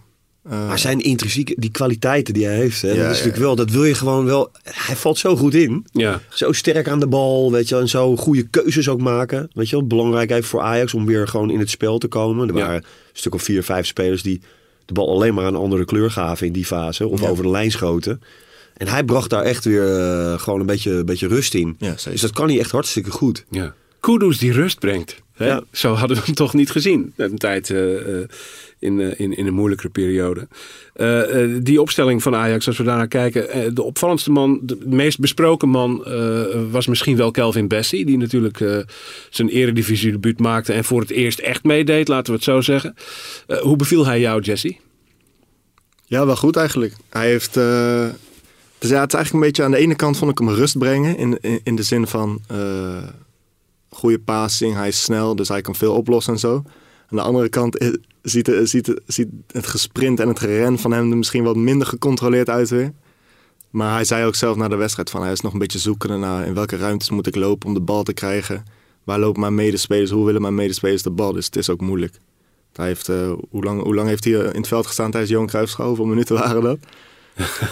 Eh, 0.50 0.68
Maar 0.68 0.80
zijn 0.80 1.00
intrinsieke, 1.00 1.56
die 1.58 1.72
kwaliteiten 1.72 2.34
die 2.34 2.46
hij 2.46 2.56
heeft, 2.56 2.82
hè, 2.82 2.88
Ja, 2.88 2.94
dat 2.94 3.01
is 3.04 3.08
ja, 3.08 3.12
natuurlijk 3.12 3.44
wel, 3.44 3.56
dat 3.56 3.70
wil 3.72 3.84
je 3.86 3.94
gewoon 3.94 4.25
wel. 4.25 4.50
Hij 4.63 4.96
valt 4.96 5.18
zo 5.18 5.36
goed 5.36 5.54
in. 5.54 5.86
Ja. 5.92 6.22
Zo 6.30 6.51
sterk 6.51 6.88
aan 6.88 7.00
de 7.00 7.08
bal, 7.08 7.51
weet 7.51 7.68
je, 7.68 7.74
wel, 7.74 7.84
en 7.84 7.90
zo 7.90 8.18
goede 8.18 8.44
keuzes 8.48 8.90
ook 8.90 9.01
maken. 9.01 9.50
Weet 9.54 9.70
je 9.70 9.75
wel, 9.75 9.88
belangrijk 9.88 10.32
even 10.32 10.44
voor 10.44 10.62
Ajax 10.62 10.94
om 10.94 11.06
weer 11.06 11.28
gewoon 11.28 11.50
in 11.50 11.60
het 11.60 11.70
spel 11.70 11.98
te 11.98 12.08
komen. 12.08 12.50
Er 12.50 12.56
Ja. 12.56 12.62
waren 12.62 12.75
een 12.75 12.86
stuk 13.13 13.34
of 13.34 13.44
vier, 13.44 13.63
vijf 13.63 13.86
spelers 13.86 14.24
die 14.24 14.42
de 14.93 15.00
bal 15.00 15.10
alleen 15.10 15.33
maar 15.33 15.45
een 15.45 15.55
andere 15.55 15.86
kleur 15.86 16.12
gaven 16.12 16.48
in 16.48 16.53
die 16.53 16.65
fase. 16.65 17.07
Of 17.07 17.21
Ja. 17.21 17.27
over 17.27 17.43
de 17.43 17.50
lijn 17.50 17.71
schoten. 17.71 18.21
En 18.77 18.88
hij 18.88 19.03
bracht 19.03 19.29
daar 19.29 19.43
echt 19.43 19.65
weer 19.65 20.00
eh, 20.00 20.39
gewoon 20.39 20.60
een 20.60 20.65
beetje, 20.65 20.91
een 20.91 21.05
beetje 21.05 21.27
rust 21.27 21.53
in. 21.53 21.75
Ja, 21.79 21.95
dus 22.03 22.21
dat 22.21 22.31
kan 22.31 22.48
hij 22.48 22.60
echt 22.60 22.71
hartstikke 22.71 23.12
goed. 23.12 23.45
Ja. 23.50 23.74
Kudus 24.01 24.38
die 24.38 24.51
rust 24.51 24.79
brengt. 24.79 25.15
Hè? 25.34 25.46
Ja. 25.48 25.63
Zo 25.72 25.93
hadden 25.93 26.17
we 26.17 26.24
hem 26.25 26.34
toch 26.36 26.53
niet 26.53 26.72
gezien. 26.72 27.13
Een 27.15 27.38
tijd 27.38 27.70
eh, 27.70 28.20
eh, 28.22 28.27
in, 28.79 29.00
eh, 29.01 29.20
in, 29.20 29.38
in 29.38 29.48
een 29.48 29.53
moeilijkere 29.53 29.89
periode. 29.89 30.48
Eh, 30.93 31.43
eh, 31.43 31.60
die 31.63 31.81
opstelling 31.81 32.22
van 32.24 32.36
Ajax, 32.36 32.67
als 32.67 32.77
we 32.77 32.84
daarnaar 32.84 33.08
kijken. 33.08 33.75
de 33.75 33.81
opvallendste 33.84 34.31
man, 34.31 34.60
de 34.63 34.77
meest 34.86 35.20
besproken 35.20 35.70
man 35.70 36.05
eh, 36.05 36.41
was 36.72 36.88
misschien 36.88 37.15
wel 37.17 37.31
Kelvin 37.31 37.67
Bessie. 37.67 38.05
Die 38.05 38.17
natuurlijk 38.17 38.60
eh, 38.62 38.77
zijn 39.29 39.50
eredivisie 39.50 40.12
debuut 40.12 40.39
maakte 40.39 40.74
en 40.74 40.84
voor 40.84 41.01
het 41.01 41.10
eerst 41.12 41.39
echt 41.39 41.63
meedeed, 41.63 42.08
laten 42.08 42.25
we 42.31 42.34
het 42.36 42.43
zo 42.43 42.62
zeggen. 42.62 42.96
Eh, 43.48 43.58
hoe 43.58 43.75
beviel 43.75 44.05
hij 44.05 44.20
jou, 44.20 44.41
Jesse? 44.41 44.75
Ja, 46.05 46.25
wel 46.25 46.36
goed 46.36 46.55
eigenlijk. 46.55 46.93
Hij 47.10 47.27
heeft. 47.29 47.58
eh, 47.58 48.08
dus 48.77 48.89
ja, 48.89 49.00
het 49.01 49.10
is 49.13 49.15
eigenlijk 49.15 49.34
een 49.34 49.39
beetje 49.39 49.63
aan 49.63 49.72
de 49.72 49.77
ene 49.77 49.96
kant 49.96 50.17
vond 50.17 50.31
ik 50.31 50.38
hem 50.38 50.50
rust 50.50 50.77
brengen. 50.77 51.17
In, 51.17 51.38
in, 51.41 51.60
in 51.63 51.75
de 51.75 51.84
zin 51.84 52.08
van 52.08 52.41
eh, 52.48 52.58
goede 53.91 54.19
passing. 54.19 54.75
Hij 54.75 54.88
is 54.88 55.01
snel, 55.03 55.36
dus 55.36 55.48
hij 55.48 55.62
kan 55.62 55.75
veel 55.75 55.95
oplossen 55.95 56.33
en 56.33 56.39
zo. 56.39 56.55
Aan 56.55 57.17
de 57.17 57.21
andere 57.21 57.50
kant 57.50 57.77
eh, 57.77 57.89
ziet, 58.21 58.48
het- 58.48 58.69
ziet, 58.69 58.88
het- 58.88 59.01
ziet 59.05 59.27
het 59.51 59.67
gesprint 59.67 60.19
en 60.19 60.27
het 60.27 60.39
geren 60.39 60.79
van 60.79 60.91
hem 60.91 61.12
er 61.12 61.17
misschien 61.17 61.43
wat 61.43 61.55
minder 61.55 61.88
gecontroleerd 61.88 62.50
uit 62.50 62.69
weer. 62.69 62.91
Maar 63.69 63.93
hij 63.93 64.03
zei 64.03 64.25
ook 64.25 64.36
zelf 64.36 64.55
na 64.55 64.67
de 64.67 64.75
wedstrijd 64.75 65.10
van 65.10 65.21
hij 65.21 65.31
is 65.31 65.41
nog 65.41 65.53
een 65.53 65.60
beetje 65.60 65.79
zoekende 65.79 66.17
naar 66.17 66.45
in 66.48 66.53
welke 66.53 66.77
ruimtes 66.77 67.10
moet 67.10 67.27
ik 67.27 67.36
lopen 67.36 67.67
om 67.67 67.74
de 67.74 67.79
bal 67.81 68.03
te 68.03 68.13
krijgen. 68.13 68.63
Waar 69.03 69.19
lopen 69.19 69.41
mijn 69.41 69.55
medespelers? 69.55 70.12
Hoe 70.12 70.25
willen 70.25 70.41
mijn 70.41 70.55
medespelers 70.55 71.01
de 71.03 71.10
bal? 71.12 71.31
Dus 71.33 71.45
het 71.45 71.55
is 71.55 71.69
ook 71.69 71.81
moeilijk. 71.81 72.17
Hij 72.74 72.88
heeft, 72.88 73.10
eh, 73.10 73.32
hoe, 73.49 73.63
lang, 73.63 73.82
hoe 73.84 73.95
lang 73.95 74.08
heeft 74.08 74.23
hij 74.23 74.34
eh, 74.39 74.45
in 74.54 74.60
het 74.60 74.67
veld 74.67 74.86
gestaan 74.88 75.12
tijdens 75.12 75.32
Johan 75.32 75.47
Cruijffschaal? 75.47 75.88
Hoeveel 75.88 76.06
minuten 76.06 76.36
waren 76.41 76.62
dat? 76.62 76.77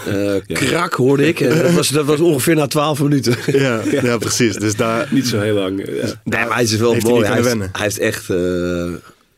Eh, 0.06 0.34
Krak 0.56 0.94
hoorde 0.94 1.26
ik. 1.28 1.40
En 1.40 1.62
dat, 1.62 1.72
was, 1.72 1.88
dat 1.88 2.04
was 2.04 2.20
ongeveer 2.20 2.54
na 2.54 2.66
12 2.66 3.00
minuten. 3.02 3.36
Ja, 3.46 3.82
ja. 4.02 4.18
precies. 4.18 4.56
Dus 4.56 4.76
daar, 4.76 5.08
Niet 5.14 5.26
zo 5.26 5.40
heel 5.40 5.54
lang. 5.54 5.78
ja. 5.86 6.06
Nee, 6.24 6.44
maar 6.44 6.54
hij 6.54 6.62
is 6.62 6.76
wel 6.76 6.92
Heeft 6.92 7.06
mooi. 7.06 7.26
Hij 7.26 7.36
heeft, 7.36 7.52
hij 7.52 7.68
heeft 7.72 7.98
echt, 7.98 8.30
eh, 8.30 8.36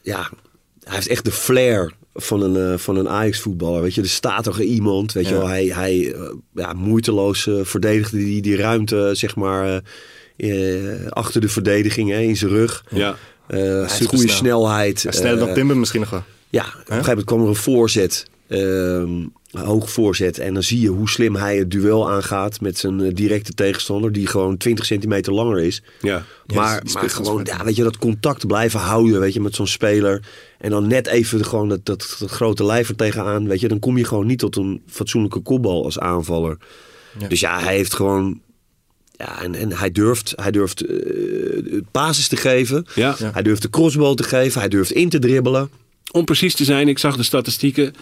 ja, 0.03 0.31
hij 0.85 0.95
heeft 0.95 1.09
echt 1.09 1.25
de 1.25 1.33
flair 1.33 1.92
van 2.14 2.42
een, 2.42 2.73
eh, 2.73 2.79
van 2.79 2.97
een 2.97 3.09
Ajax-voetballer. 3.09 3.83
Weet 3.83 3.95
je, 3.95 4.03
de 4.03 4.09
statige 4.09 4.64
iemand. 4.64 5.12
Weet 5.12 5.29
je 5.29 5.35
wel, 5.35 5.49
hij, 5.49 5.64
hij 5.64 6.14
ja, 6.55 6.73
moeiteloos 6.73 7.49
verdedigde 7.62 8.16
die, 8.16 8.42
die 8.42 8.57
ruimte, 8.57 9.11
zeg 9.12 9.37
maar, 9.37 9.81
achter 11.09 11.40
de 11.40 11.49
verdediging, 11.49 12.11
hè, 12.11 12.18
in 12.21 12.37
zijn 12.37 12.51
rug. 12.51 12.85
Ja. 12.90 13.16
Hij 13.47 13.79
heeft 13.81 14.05
goede 14.07 14.29
snelheid. 14.29 15.03
hij 15.03 15.12
sneller 15.12 15.38
dan 15.38 15.55
Timber 15.55 15.77
misschien 15.77 16.01
nog 16.01 16.11
wel. 16.11 16.25
ja, 16.51 16.62
op 16.62 16.75
een 16.75 16.85
gegeven 16.85 17.09
moment 17.09 17.27
kwam 17.27 17.42
er 17.42 17.49
een 17.49 17.55
voorzet. 17.55 18.27
ehm, 18.49 19.11
hoog 19.53 19.91
voorzet. 19.91 20.38
En 20.38 20.55
dan 20.55 20.62
zie 20.62 20.81
je 20.81 20.88
hoe 20.88 21.09
slim 21.09 21.37
hij 21.37 21.57
het 21.57 21.71
duel 21.71 22.11
aangaat 22.11 22.61
met 22.61 22.79
zijn 22.79 23.01
eh, 23.01 23.15
directe 23.15 23.53
tegenstander. 23.53 24.12
Die 24.12 24.27
gewoon 24.27 24.57
20 24.57 24.85
centimeter 24.85 25.33
langer 25.33 25.61
is. 25.61 25.83
Ja. 26.01 26.25
Maar 26.55 26.83
maar 26.93 27.11
gewoon, 27.11 27.45
ja, 27.45 27.65
weet 27.65 27.77
je, 27.77 27.83
dat 27.83 27.99
contact 27.99 28.47
blijven 28.47 28.81
houden 28.81 29.21
weet 29.21 29.35
je, 29.35 29.41
met 29.41 29.55
zo'n 29.55 29.67
speler. 29.67 30.23
En 30.59 30.71
dan 30.71 30.87
net 30.87 31.07
even 31.07 31.45
gewoon 31.45 31.69
dat, 31.69 31.85
dat, 31.85 32.17
dat 32.19 32.31
grote 32.31 32.65
lijf 32.65 32.88
er 32.88 32.97
tegenaan. 32.97 33.49
Weet 33.49 33.61
je, 33.61 33.69
dan 33.69 33.79
kom 33.79 33.99
je 33.99 34.05
gewoon 34.05 34.27
niet 34.27 34.38
tot 34.38 34.57
een 34.57 34.83
fatsoenlijke 34.87 35.41
kopbal 35.41 35.85
als 35.85 35.99
aanvaller. 35.99 36.57
Ja. 37.19 37.29
Dus 37.29 37.41
ja, 37.41 37.61
hij 37.61 37.75
heeft 37.77 37.95
gewoon... 37.95 38.41
Ja, 39.17 39.43
en, 39.43 39.55
en 39.55 39.73
hij 39.73 39.91
durft, 39.91 40.33
hij 40.37 40.51
durft 40.51 40.81
eh, 40.81 41.81
basis 41.91 42.29
te 42.29 42.37
geven. 42.37 42.87
Ja. 42.95 43.17
Ja. 43.19 43.31
Hij 43.33 43.43
durft 43.43 43.62
de 43.62 43.71
crossbal 43.71 44.15
te 44.15 44.23
geven. 44.23 44.61
Hij 44.61 44.69
durft 44.69 44.93
in 44.93 45.09
te 45.09 45.19
dribbelen. 45.19 45.71
Om 46.11 46.25
precies 46.25 46.55
te 46.55 46.65
zijn, 46.65 46.88
ik 46.88 46.99
zag 46.99 47.17
de 47.17 47.23
statistieken. 47.23 47.95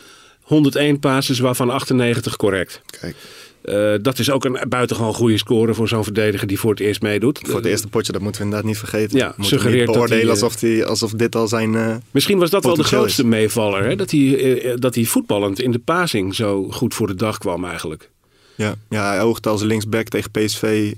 101 0.50 0.98
passes, 0.98 1.38
waarvan 1.38 1.70
98 1.70 2.36
correct. 2.36 2.80
Kijk, 3.00 3.14
Eh, 3.60 3.94
dat 4.02 4.18
is 4.18 4.30
ook 4.30 4.44
een 4.44 4.58
buitengewoon 4.68 5.14
goede 5.14 5.38
score 5.38 5.74
voor 5.74 5.88
zo'n 5.88 6.04
verdediger 6.04 6.46
die 6.46 6.58
voor 6.58 6.70
het 6.70 6.80
eerst 6.80 7.02
meedoet. 7.02 7.40
voor 7.44 7.56
het 7.56 7.64
eerste 7.64 7.88
potje, 7.88 8.12
dat 8.12 8.20
moeten 8.20 8.40
we 8.40 8.46
inderdaad 8.46 8.68
niet 8.70 8.78
vergeten. 8.78 9.18
Ja, 9.18 9.26
we 9.28 9.32
moeten 9.36 9.44
suggereert 9.58 9.76
niet 9.78 9.86
dat 9.86 9.94
beoordelen 9.94 10.26
hij, 10.26 10.36
eh, 10.36 10.42
alsof, 10.42 10.56
die, 10.60 10.84
alsof 10.84 11.10
dit 11.12 11.34
al 11.36 11.48
zijn... 11.48 11.74
eh, 11.74 11.96
Misschien 12.10 12.38
was 12.38 12.50
dat 12.50 12.64
wel 12.64 12.74
de 12.76 12.84
grootste 12.84 13.22
is. 13.22 13.28
meevaller. 13.28 13.84
Hè? 13.84 13.96
Dat, 13.96 14.10
hij, 14.10 14.76
dat 14.78 14.94
hij 14.94 15.04
voetballend 15.04 15.60
in 15.60 15.70
de 15.70 15.78
passing 15.78 16.34
zo 16.34 16.68
goed 16.70 16.94
voor 16.94 17.06
de 17.06 17.14
dag 17.14 17.38
kwam 17.38 17.64
eigenlijk. 17.64 18.10
ja. 18.54 18.74
ja, 18.88 19.08
hij 19.10 19.20
oogde 19.22 19.48
als 19.48 19.62
linksback 19.62 20.08
tegen 20.08 20.30
PSV. 20.30 20.92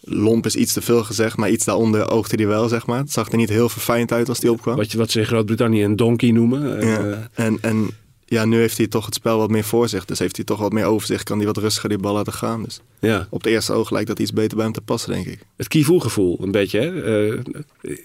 Lomp 0.00 0.46
is 0.46 0.56
iets 0.56 0.72
te 0.72 0.80
veel 0.82 1.04
gezegd, 1.04 1.36
maar 1.36 1.50
iets 1.50 1.64
daaronder 1.64 2.10
oogde 2.10 2.36
hij 2.36 2.46
wel, 2.46 2.68
zeg 2.68 2.86
maar. 2.86 2.98
Het 2.98 3.12
zag 3.12 3.30
er 3.30 3.36
niet 3.36 3.48
heel 3.48 3.68
verfijnd 3.68 4.12
uit 4.12 4.28
als 4.28 4.40
hij 4.40 4.50
opkwam. 4.50 4.76
Wat, 4.76 4.92
je- 4.92 4.98
wat 4.98 5.10
ze 5.10 5.18
in 5.20 5.26
Groot-Brittannië 5.26 5.84
een 5.84 5.96
donkey 5.96 6.30
noemen. 6.30 6.86
Ja. 6.86 7.28
En, 7.34 7.58
en 7.60 7.90
ja, 8.30 8.44
nu 8.44 8.58
heeft 8.58 8.76
hij 8.76 8.86
toch 8.86 9.04
het 9.04 9.14
spel 9.14 9.38
wat 9.38 9.50
meer 9.50 9.64
voor 9.64 9.88
zich. 9.88 10.04
Dus 10.04 10.18
heeft 10.18 10.36
hij 10.36 10.44
toch 10.44 10.58
wat 10.58 10.72
meer 10.72 10.84
overzicht. 10.84 11.22
Kan 11.22 11.36
hij 11.36 11.46
wat 11.46 11.56
rustiger 11.56 11.88
die 11.88 11.98
bal 11.98 12.14
laten 12.14 12.32
gaan. 12.32 12.62
Dus 12.62 12.80
ja. 13.00 13.26
op 13.30 13.42
het 13.42 13.52
eerste 13.52 13.72
oog 13.72 13.90
lijkt 13.90 14.08
dat 14.08 14.18
iets 14.18 14.32
beter 14.32 14.56
bij 14.56 14.64
hem 14.64 14.74
te 14.74 14.80
passen, 14.80 15.12
denk 15.12 15.26
ik. 15.26 15.38
Het 15.56 15.68
Kivu-gevoel 15.68 16.38
een 16.42 16.50
beetje. 16.50 16.80
Hè? 16.80 17.02
Eh, 17.32 17.40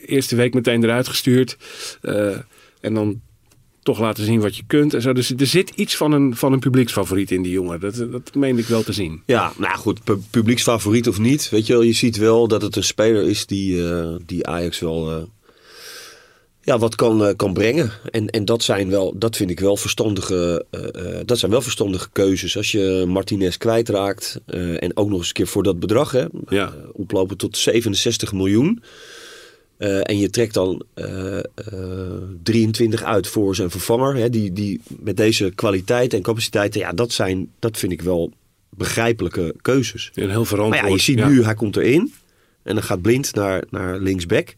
eerste 0.05 0.35
week 0.35 0.53
meteen 0.53 0.83
eruit 0.83 1.07
gestuurd. 1.07 1.57
Eh, 2.01 2.38
en 2.81 2.93
dan 2.93 3.21
toch 3.85 3.99
laten 3.99 4.25
zien 4.25 4.41
wat 4.41 4.57
je 4.57 4.63
kunt. 4.67 4.93
En 4.93 5.01
zo. 5.01 5.13
Dus 5.13 5.29
er 5.29 5.47
zit 5.47 5.69
iets 5.69 5.95
van 5.95 6.11
een, 6.11 6.35
van 6.35 6.53
een 6.53 6.59
publieksfavoriet 6.59 7.31
in 7.31 7.41
die 7.41 7.51
jongen. 7.51 7.79
Dat, 7.79 7.95
dat 7.95 8.35
meen 8.35 8.57
ik 8.57 8.65
wel 8.65 8.83
te 8.83 8.93
zien. 8.93 9.21
Ja, 9.25 9.51
nou 9.57 9.77
goed, 9.77 10.03
pu- 10.03 10.21
publieksfavoriet 10.29 11.07
of 11.07 11.19
niet. 11.19 11.49
Weet 11.49 11.67
je 11.67 11.73
wel, 11.73 11.81
je 11.81 11.93
ziet 11.93 12.17
wel 12.17 12.47
dat 12.47 12.61
het 12.61 12.75
een 12.75 12.83
speler 12.83 13.23
is 13.23 13.45
die, 13.45 13.89
eh, 13.89 14.15
die 14.25 14.47
Ajax 14.47 14.79
wel 14.79 15.11
eh, 15.11 15.23
ja, 16.65 16.78
wat 16.80 16.95
kan, 16.95 17.25
eh, 17.25 17.36
kan 17.36 17.54
brengen. 17.54 17.91
En, 18.12 18.30
en 18.30 18.45
dat 18.45 18.63
zijn 18.63 18.89
wel, 18.89 19.13
dat 19.17 19.36
vind 19.36 19.49
ik 19.49 19.60
wel 19.60 19.78
verstandige, 19.78 20.65
eh, 20.71 20.84
eh, 21.19 21.19
dat 21.25 21.38
zijn 21.39 21.51
wel 21.51 21.62
verstandige 21.62 22.10
keuzes. 22.12 22.58
Als 22.58 22.71
je 22.71 23.04
Martinez 23.08 23.58
kwijtraakt 23.58 24.39
eh, 24.45 24.84
en 24.84 24.97
ook 24.97 25.10
nog 25.10 25.17
eens 25.17 25.28
een 25.28 25.34
keer 25.34 25.47
voor 25.47 25.63
dat 25.63 25.80
bedrag, 25.80 26.12
hè, 26.12 26.25
Ja. 26.49 26.73
oplopen 26.93 27.38
tot 27.38 27.58
67 27.58 28.34
miljoen. 28.34 28.84
En 29.78 30.17
je 30.19 30.30
trekt 30.30 30.54
dan 30.54 30.84
eh, 30.93 31.38
eh, 31.38 31.43
23 32.43 33.04
uit 33.04 33.28
voor 33.28 33.56
zijn 33.56 33.69
vervanger. 33.69 34.15
Hè, 34.15 34.30
die, 34.30 34.54
die 34.54 34.82
met 34.99 35.17
deze 35.17 35.51
kwaliteit 35.56 36.13
en 36.13 36.21
capaciteiten, 36.21 36.80
ja, 36.80 36.91
dat, 36.91 37.12
zijn, 37.12 37.51
dat 37.60 37.78
vind 37.78 37.91
ik 37.91 38.01
wel 38.01 38.32
begrijpelijke 38.69 39.56
keuzes. 39.62 40.12
En 40.13 40.30
heel 40.30 40.38
Maar 40.38 40.45
verantwoord. 40.45 40.86
ja, 40.86 40.91
je 40.93 40.99
ziet 40.99 41.17
Ja. 41.17 41.28
nu, 41.28 41.43
hij 41.43 41.54
komt 41.54 41.75
erin. 41.78 42.13
En 42.63 42.75
dan 42.75 42.84
gaat 42.84 43.01
Blind 43.01 43.34
naar, 43.34 43.63
naar 43.69 43.99
linksback. 43.99 44.54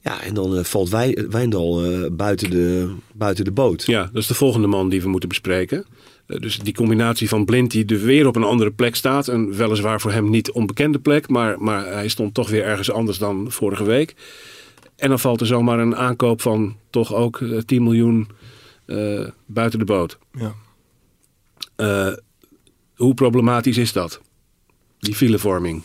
Ja, 0.00 0.22
en 0.22 0.34
dan 0.34 0.56
eh, 0.56 0.64
valt 0.64 0.88
Wij, 0.88 1.26
Wijndal 1.30 1.84
eh, 1.84 2.10
buiten, 2.12 2.50
de, 2.50 2.94
buiten 3.12 3.44
de 3.44 3.52
boot. 3.52 3.86
Ja, 3.86 4.02
dat 4.12 4.22
is 4.22 4.26
de 4.26 4.34
volgende 4.34 4.66
man 4.66 4.88
die 4.88 5.02
we 5.02 5.08
moeten 5.08 5.28
bespreken. 5.28 5.84
Eh, 6.26 6.40
dus 6.40 6.58
die 6.58 6.74
combinatie 6.74 7.28
van 7.28 7.44
Blind 7.44 7.70
die 7.70 7.86
er 7.86 8.00
weer 8.00 8.26
op 8.26 8.36
een 8.36 8.42
andere 8.42 8.70
plek 8.70 8.94
staat. 8.94 9.26
Een 9.26 9.54
weliswaar 9.54 10.00
voor 10.00 10.12
hem 10.12 10.30
niet 10.30 10.50
onbekende 10.50 10.98
plek. 10.98 11.28
Maar, 11.28 11.60
maar 11.60 11.86
hij 11.86 12.08
stond 12.08 12.34
toch 12.34 12.50
weer 12.50 12.64
ergens 12.64 12.90
anders 12.90 13.18
dan 13.18 13.46
vorige 13.50 13.84
week. 13.84 14.14
En 14.98 15.08
dan 15.08 15.18
valt 15.18 15.40
er 15.40 15.46
zomaar 15.46 15.78
een 15.78 15.96
aankoop 15.96 16.40
van 16.40 16.76
toch 16.90 17.14
ook 17.14 17.40
eh, 17.40 17.58
10 17.58 17.82
miljoen 17.82 18.28
eh, 18.84 19.26
buiten 19.46 19.78
de 19.78 19.84
boot. 19.84 20.18
Ja. 20.32 20.54
Eh, 21.76 22.16
hoe 22.94 23.14
problematisch 23.14 23.76
is 23.76 23.92
dat? 23.92 24.20
Die 24.98 25.14
filevorming. 25.14 25.82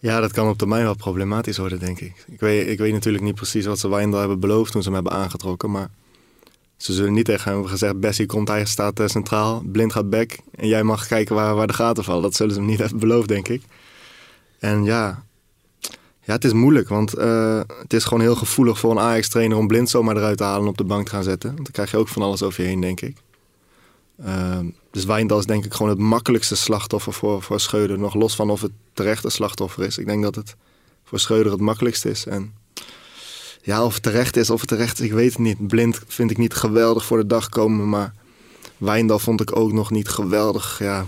Ja, 0.00 0.20
dat 0.20 0.32
kan 0.32 0.48
op 0.48 0.58
termijn 0.58 0.84
wel 0.84 0.94
problematisch 0.94 1.58
worden, 1.58 1.78
denk 1.78 2.00
ik. 2.00 2.24
Ik 2.26 2.40
weet, 2.40 2.68
ik 2.68 2.78
weet 2.78 2.92
natuurlijk 2.92 3.24
niet 3.24 3.34
precies 3.34 3.66
wat 3.66 3.78
ze 3.78 3.88
Wijndal 3.88 4.20
hebben 4.20 4.40
beloofd 4.40 4.72
toen 4.72 4.82
ze 4.82 4.92
hem 4.92 5.04
hebben 5.04 5.22
aangetrokken. 5.22 5.70
Maar 5.70 5.90
ze 6.76 6.92
zullen 6.92 7.12
niet 7.12 7.24
tegen 7.24 7.44
hem 7.44 7.52
hebben 7.52 7.70
gezegd... 7.70 8.00
Bessie 8.00 8.26
komt, 8.26 8.48
hij 8.48 8.64
staat 8.64 9.00
eh, 9.00 9.06
centraal, 9.06 9.62
blind 9.66 9.92
gaat 9.92 10.10
back... 10.10 10.38
en 10.54 10.68
jij 10.68 10.82
mag 10.82 11.06
kijken 11.06 11.34
waar, 11.34 11.54
waar 11.54 11.66
de 11.66 11.72
gaten 11.72 12.04
vallen. 12.04 12.22
Dat 12.22 12.34
zullen 12.34 12.52
ze 12.52 12.58
hem 12.58 12.68
niet 12.68 12.78
hebben 12.84 12.98
beloofd, 12.98 13.28
denk 13.28 13.48
ik. 13.48 13.62
En 14.58 14.84
ja, 14.84 15.24
ja 16.24 16.32
het 16.32 16.44
is 16.44 16.52
moeilijk. 16.52 16.88
Want 16.88 17.14
eh, 17.14 17.60
het 17.80 17.92
is 17.92 18.04
gewoon 18.04 18.20
heel 18.22 18.36
gevoelig 18.36 18.78
voor 18.78 18.90
een 18.90 18.98
Ajax-trainer... 18.98 19.56
om 19.56 19.66
blind 19.66 19.90
zomaar 19.90 20.16
eruit 20.16 20.36
te 20.36 20.44
halen 20.44 20.62
en 20.62 20.68
op 20.68 20.78
de 20.78 20.84
bank 20.84 21.04
te 21.04 21.10
gaan 21.10 21.22
zetten. 21.22 21.50
Want 21.50 21.64
dan 21.64 21.72
krijg 21.72 21.90
je 21.90 21.96
ook 21.96 22.08
van 22.08 22.22
alles 22.22 22.42
over 22.42 22.62
je 22.62 22.68
heen, 22.68 22.80
denk 22.80 23.00
ik. 23.00 23.16
Ehm, 24.24 24.66
dus 24.90 25.04
Wijndal 25.04 25.38
is 25.38 25.46
denk 25.46 25.64
ik 25.64 25.74
gewoon 25.74 25.90
het 25.90 26.00
makkelijkste 26.00 26.56
slachtoffer 26.56 27.12
voor, 27.12 27.42
voor 27.42 27.60
Schreuder. 27.60 27.98
Nog 27.98 28.14
los 28.14 28.34
van 28.34 28.50
of 28.50 28.60
het 28.60 28.72
terecht 28.92 29.24
een 29.24 29.30
slachtoffer 29.30 29.84
is. 29.84 29.98
Ik 29.98 30.06
denk 30.06 30.22
dat 30.22 30.34
het 30.34 30.56
voor 31.04 31.18
Schreuder 31.18 31.52
het 31.52 31.60
makkelijkste 31.60 32.10
is. 32.10 32.26
En 32.26 32.54
ja, 33.62 33.84
of 33.84 33.94
het 33.94 34.02
terecht 34.02 34.36
is, 34.36 34.50
of 34.50 34.60
het 34.60 34.68
terecht 34.68 35.00
is, 35.00 35.06
ik 35.06 35.12
weet 35.12 35.30
het 35.30 35.38
niet. 35.38 35.66
Blind 35.66 36.00
vind 36.06 36.30
ik 36.30 36.38
niet 36.38 36.54
geweldig 36.54 37.04
voor 37.04 37.18
de 37.18 37.26
dag 37.26 37.48
komen, 37.48 37.88
maar 37.88 38.14
Wijndal 38.76 39.18
vond 39.18 39.40
ik 39.40 39.56
ook 39.56 39.72
nog 39.72 39.90
niet 39.90 40.08
geweldig. 40.08 40.78
Ja, 40.78 41.06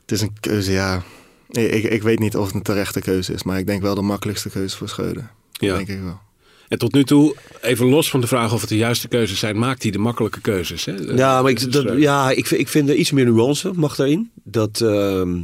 het 0.00 0.12
is 0.12 0.20
een 0.20 0.36
keuze, 0.40 0.72
ja. 0.72 1.02
Ik, 1.48 1.72
ik, 1.72 1.84
ik 1.84 2.02
weet 2.02 2.18
niet 2.18 2.36
of 2.36 2.46
het 2.46 2.54
een 2.54 2.62
terechte 2.62 3.00
keuze 3.00 3.32
is, 3.32 3.42
maar 3.42 3.58
ik 3.58 3.66
denk 3.66 3.82
wel 3.82 3.94
de 3.94 4.02
makkelijkste 4.02 4.50
keuze 4.50 4.76
voor 4.76 4.88
Schreuder. 4.88 5.30
Ja. 5.52 5.76
Denk 5.76 5.88
ik 5.88 6.02
wel. 6.02 6.20
En 6.68 6.78
tot 6.78 6.92
nu 6.92 7.04
toe, 7.04 7.36
even 7.62 7.86
los 7.86 8.10
van 8.10 8.20
de 8.20 8.26
vraag 8.26 8.52
of 8.52 8.60
het 8.60 8.68
de 8.68 8.76
juiste 8.76 9.08
keuzes 9.08 9.38
zijn, 9.38 9.58
maakt 9.58 9.82
hij 9.82 9.90
de 9.92 9.98
makkelijke 9.98 10.40
keuzes. 10.40 10.84
Hè? 10.84 10.92
Ja, 10.92 11.42
maar 11.42 11.50
ik, 11.50 11.72
dat, 11.72 11.84
eh, 11.84 11.98
ja, 11.98 12.30
ik, 12.30 12.46
vind- 12.46 12.60
ik 12.60 12.68
vind 12.68 12.88
er 12.88 12.94
iets 12.94 13.10
meer 13.10 13.24
nuance 13.24 13.70
mag 13.74 13.96
daarin. 13.96 14.30
Dat, 14.44 14.80
ehm, 14.80 15.38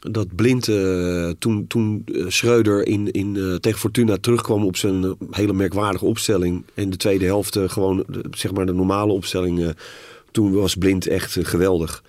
dat 0.00 0.34
Blind 0.36 0.68
eh, 0.68 1.30
toen, 1.38 1.66
toen 1.66 2.02
eh, 2.14 2.24
Schreuder 2.28 2.86
in, 2.86 3.10
in, 3.10 3.58
tegen 3.60 3.78
Fortuna 3.78 4.16
terugkwam 4.20 4.64
op 4.64 4.76
zijn 4.76 5.16
hele 5.30 5.52
merkwaardige 5.52 6.04
opstelling. 6.04 6.64
En 6.74 6.90
de 6.90 6.96
tweede 6.96 7.24
helft 7.24 7.58
gewoon 7.66 8.04
zeg 8.30 8.52
maar 8.52 8.66
de 8.66 8.72
normale 8.74 9.12
opstelling. 9.12 9.74
toen 10.30 10.52
was 10.52 10.74
Blind 10.74 11.06
echt 11.06 11.36
geweldig. 11.42 12.02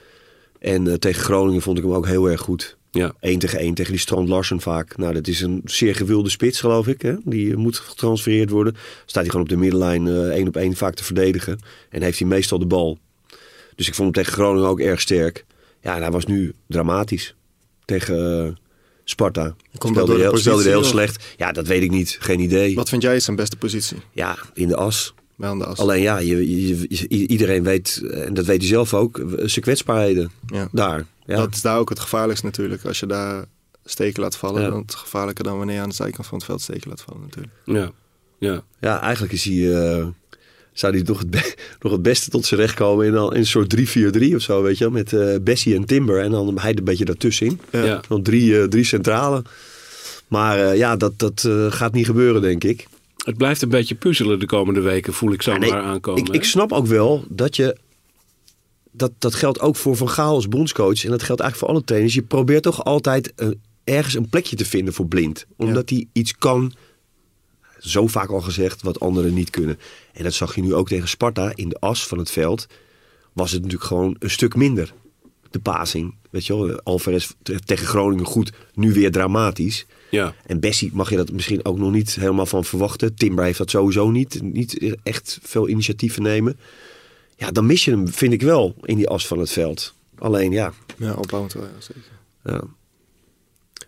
En 0.59 0.99
tegen 0.99 1.23
Groningen 1.23 1.61
vond 1.61 1.77
ik 1.77 1.83
hem 1.83 1.93
ook 1.93 2.07
heel 2.07 2.29
erg 2.29 2.41
goed. 2.41 2.77
Ja. 2.91 3.13
1 3.19 3.39
tegen 3.39 3.59
1 3.59 3.73
tegen 3.73 3.91
die 3.91 4.01
Strand 4.01 4.29
Larsen 4.29 4.61
vaak. 4.61 4.97
Nou, 4.97 5.13
dat 5.13 5.27
is 5.27 5.41
een 5.41 5.61
zeer 5.65 5.95
gewilde 5.95 6.29
spits, 6.29 6.59
geloof 6.59 6.87
ik. 6.87 7.01
Hè? 7.01 7.13
Die 7.23 7.51
eh, 7.51 7.57
moet 7.57 7.77
getransfereerd 7.77 8.49
worden. 8.49 8.75
Staat 9.05 9.21
hij 9.21 9.25
gewoon 9.25 9.41
op 9.41 9.49
de 9.49 9.57
middenlijn 9.57 10.07
eh, 10.07 10.13
één 10.29 10.47
op 10.47 10.55
één 10.55 10.75
vaak 10.75 10.93
te 10.95 11.03
verdedigen. 11.03 11.59
En 11.89 12.01
heeft 12.01 12.19
hij 12.19 12.27
meestal 12.27 12.59
de 12.59 12.65
bal. 12.65 12.97
Dus 13.75 13.87
ik 13.87 13.95
vond 13.95 14.15
hem 14.15 14.23
tegen 14.23 14.39
Groningen 14.41 14.67
ook 14.69 14.79
erg 14.79 15.01
sterk. 15.01 15.45
Ja, 15.81 15.95
en 15.95 16.01
hij 16.01 16.11
was 16.11 16.25
nu 16.25 16.53
dramatisch. 16.67 17.35
Tegen 17.85 18.45
eh, 18.45 18.51
Sparta. 19.03 19.43
dat 19.43 19.55
Speelde 19.73 19.93
door 19.99 20.05
de 20.05 20.11
hij 20.11 20.21
heel, 20.21 20.37
speelde 20.37 20.61
hij 20.61 20.71
heel 20.71 20.79
positie, 20.81 20.99
slecht. 20.99 21.23
Ja, 21.37 21.51
dat 21.51 21.67
weet 21.67 21.83
ik 21.83 21.91
niet. 21.91 22.17
Geen 22.19 22.39
idee. 22.39 22.75
Wat 22.75 22.89
vind 22.89 23.01
jij 23.01 23.19
zijn 23.19 23.35
beste 23.35 23.55
positie? 23.57 23.97
Ja, 24.11 24.37
in 24.53 24.67
de 24.67 24.75
as. 24.75 25.13
Wel 25.35 25.49
aan 25.49 25.57
de 25.59 25.65
as. 25.65 25.77
Alleen 25.77 26.01
ja, 26.01 26.17
je, 26.17 26.67
je- 26.67 26.85
je- 26.89 27.07
iedereen 27.27 27.63
weet, 27.63 28.01
en 28.11 28.33
dat 28.33 28.45
weet 28.45 28.59
hij 28.59 28.67
zelf 28.67 28.93
ook, 28.93 29.21
zijn 29.35 29.61
kwetsbaarheden. 29.65 30.31
Ja. 30.47 30.67
Daar. 30.71 31.05
Ja. 31.29 31.35
Dat 31.35 31.53
is 31.53 31.61
daar 31.61 31.77
ook 31.77 31.89
het 31.89 31.99
gevaarlijkst 31.99 32.43
natuurlijk. 32.43 32.85
Als 32.85 32.99
je 32.99 33.05
daar 33.05 33.45
steken 33.85 34.21
laat 34.21 34.35
vallen, 34.37 34.61
Ja. 34.61 34.69
dan 34.69 34.81
het 34.81 34.95
gevaarlijker 34.95 35.43
dan 35.43 35.57
wanneer 35.57 35.75
je 35.75 35.81
aan 35.81 35.89
de 35.89 35.95
zijkant 35.95 36.27
van 36.27 36.37
het 36.37 36.45
veld 36.47 36.61
steken 36.61 36.89
laat 36.89 37.01
vallen 37.01 37.21
natuurlijk. 37.21 37.53
Ja. 37.65 37.91
Ja. 38.39 38.63
Ja, 38.79 39.01
eigenlijk 39.01 39.33
is 39.33 39.43
hij, 39.43 39.73
eh, 39.97 40.05
zou 40.73 40.93
hij 40.93 41.03
nog 41.05 41.19
het, 41.19 41.29
be- 41.29 41.55
nog 41.81 41.91
het 41.91 42.01
beste 42.01 42.29
tot 42.29 42.45
zijn 42.45 42.59
recht 42.59 42.73
komen 42.75 43.05
in, 43.05 43.15
al- 43.17 43.31
in 43.33 43.39
een 43.39 43.45
soort 43.45 43.75
3-4-3 43.75 44.35
of 44.35 44.41
zo, 44.41 44.61
weet 44.61 44.77
je 44.77 44.83
wel. 44.83 44.93
Met 44.93 45.13
eh, 45.13 45.35
Bessie 45.41 45.75
en 45.75 45.85
Timber 45.85 46.21
en 46.21 46.31
dan 46.31 46.57
hij 46.59 46.73
een 46.77 46.83
beetje 46.83 47.05
daartussenin. 47.05 47.61
Ja. 47.71 47.83
Ja. 47.83 48.01
Dan 48.07 48.23
drie, 48.23 48.59
eh, 48.61 48.67
drie 48.67 48.83
centrale. 48.83 49.43
Maar 50.27 50.59
eh, 50.59 50.77
ja, 50.77 50.95
dat, 50.95 51.19
dat 51.19 51.43
eh, 51.47 51.71
gaat 51.71 51.93
niet 51.93 52.05
gebeuren, 52.05 52.41
denk 52.41 52.63
ik. 52.63 52.87
Het 53.25 53.37
blijft 53.37 53.61
een 53.61 53.69
beetje 53.69 53.95
puzzelen 53.95 54.39
de 54.39 54.45
komende 54.45 54.79
weken, 54.81 55.13
voel 55.13 55.31
ik 55.33 55.41
zo 55.41 55.51
Ja, 55.51 55.57
nee, 55.57 55.69
maar 55.71 55.81
aankomen. 55.81 56.23
ik, 56.25 56.29
ik 56.29 56.43
snap 56.43 56.71
ook 56.71 56.85
wel 56.85 57.25
dat 57.27 57.55
je... 57.55 57.77
Dat, 58.99 59.11
dat 59.17 59.35
geldt 59.35 59.59
ook 59.59 59.75
voor 59.75 59.95
Van 59.95 60.09
Gaal 60.09 60.33
als 60.33 60.47
bondscoach. 60.47 61.03
En 61.03 61.09
dat 61.09 61.23
geldt 61.23 61.41
eigenlijk 61.41 61.55
voor 61.55 61.67
alle 61.67 61.83
trainers. 61.83 62.13
Je 62.13 62.21
probeert 62.21 62.63
toch 62.63 62.83
altijd 62.83 63.33
eh, 63.35 63.47
ergens 63.83 64.13
een 64.13 64.29
plekje 64.29 64.55
te 64.55 64.65
vinden 64.65 64.93
voor 64.93 65.05
Blind. 65.07 65.45
Omdat 65.57 65.89
hij 65.89 66.07
iets 66.13 66.35
kan, 66.37 66.73
zo 67.79 68.07
vaak 68.07 68.29
al 68.29 68.41
gezegd, 68.41 68.81
wat 68.81 68.99
anderen 68.99 69.33
niet 69.33 69.49
kunnen. 69.49 69.79
En 70.13 70.23
dat 70.23 70.33
zag 70.33 70.55
je 70.55 70.61
nu 70.61 70.73
ook 70.73 70.87
tegen 70.87 71.07
Sparta. 71.07 71.51
In 71.55 71.69
de 71.69 71.79
as 71.79 72.07
van 72.07 72.17
het 72.17 72.31
veld 72.31 72.67
was 73.33 73.51
het 73.51 73.61
natuurlijk 73.61 73.89
gewoon 73.89 74.15
een 74.19 74.29
stuk 74.29 74.55
minder. 74.55 74.93
De 75.49 75.59
passing. 75.59 76.15
Weet 76.29 76.45
je 76.45 76.57
wel, 76.65 76.79
Alvarez 76.83 77.29
te- 77.41 77.59
tegen 77.59 77.87
Groningen 77.87 78.25
goed. 78.25 78.51
Nu 78.73 78.93
weer 78.93 79.11
dramatisch. 79.11 79.85
Ja. 80.11 80.35
En 80.45 80.59
Bessie 80.59 80.89
mag 80.93 81.09
je 81.09 81.15
dat 81.15 81.31
misschien 81.31 81.65
ook 81.65 81.77
nog 81.77 81.91
niet 81.91 82.15
helemaal 82.15 82.45
van 82.45 82.65
verwachten. 82.65 83.15
Timber 83.15 83.43
heeft 83.43 83.57
dat 83.57 83.69
sowieso 83.69 84.11
niet. 84.11 84.41
Niet 84.41 84.95
echt 85.03 85.39
veel 85.41 85.69
initiatieven 85.69 86.21
nemen. 86.23 86.59
Ja, 87.39 87.51
dan 87.51 87.65
mis 87.65 87.85
je 87.85 87.91
hem, 87.91 88.07
vind 88.07 88.33
ik 88.33 88.41
wel, 88.41 88.75
in 88.81 88.95
die 88.95 89.07
as 89.07 89.27
van 89.27 89.39
het 89.39 89.51
veld. 89.51 89.93
Alleen, 90.17 90.51
ja. 90.51 90.73
Ja, 90.97 91.13
opbouwend 91.13 91.53
wel, 91.53 91.63
ja, 91.63 91.69
zeker. 91.79 92.01
ja. 92.43 92.61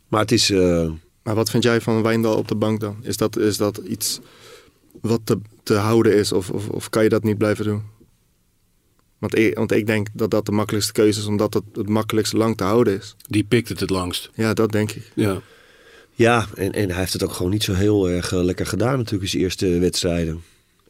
Maar 0.08 0.22
het 0.22 0.32
is... 0.32 0.50
eh, 0.50 0.92
Maar 1.24 1.36
wat 1.36 1.50
vind 1.50 1.64
jij 1.64 1.82
van 1.82 2.02
Wijndal 2.02 2.36
op 2.38 2.48
de 2.48 2.56
bank 2.56 2.80
dan? 2.80 2.98
Is 3.02 3.18
dat, 3.18 3.38
is 3.38 3.58
dat 3.58 3.78
iets 3.78 4.20
wat 5.02 5.22
te, 5.24 5.40
te 5.64 5.74
houden 5.74 6.16
is 6.16 6.32
of, 6.32 6.50
of, 6.50 6.68
of 6.70 6.90
kan 6.90 7.04
je 7.04 7.10
dat 7.10 7.24
niet 7.24 7.38
blijven 7.38 7.66
doen? 7.66 7.84
Want 9.18 9.38
ik, 9.38 9.56
want 9.58 9.72
ik 9.72 9.86
denk 9.86 10.08
dat 10.14 10.32
dat 10.32 10.46
de 10.46 10.52
makkelijkste 10.52 10.94
keuze 10.94 11.20
is, 11.20 11.26
omdat 11.26 11.54
het 11.54 11.64
het 11.74 11.90
makkelijkst 11.90 12.34
lang 12.34 12.58
te 12.58 12.64
houden 12.64 12.98
is. 12.98 13.16
Die 13.28 13.44
pikt 13.44 13.70
het 13.70 13.80
het 13.80 13.90
langst. 13.90 14.30
Ja, 14.34 14.54
dat 14.54 14.72
denk 14.72 14.92
ik. 14.92 15.12
Ja. 15.16 15.42
ja, 16.12 16.48
en, 16.56 16.72
en 16.72 16.90
hij 16.90 17.00
heeft 17.00 17.14
het 17.14 17.24
ook 17.24 17.32
gewoon 17.34 17.52
niet 17.52 17.64
zo 17.64 17.74
heel 17.74 18.10
erg 18.10 18.32
eh, 18.34 18.44
lekker 18.44 18.66
gedaan 18.66 18.98
natuurlijk 18.98 19.24
in 19.24 19.30
zijn 19.30 19.44
eerste 19.44 19.80
wedstrijden. 19.80 20.42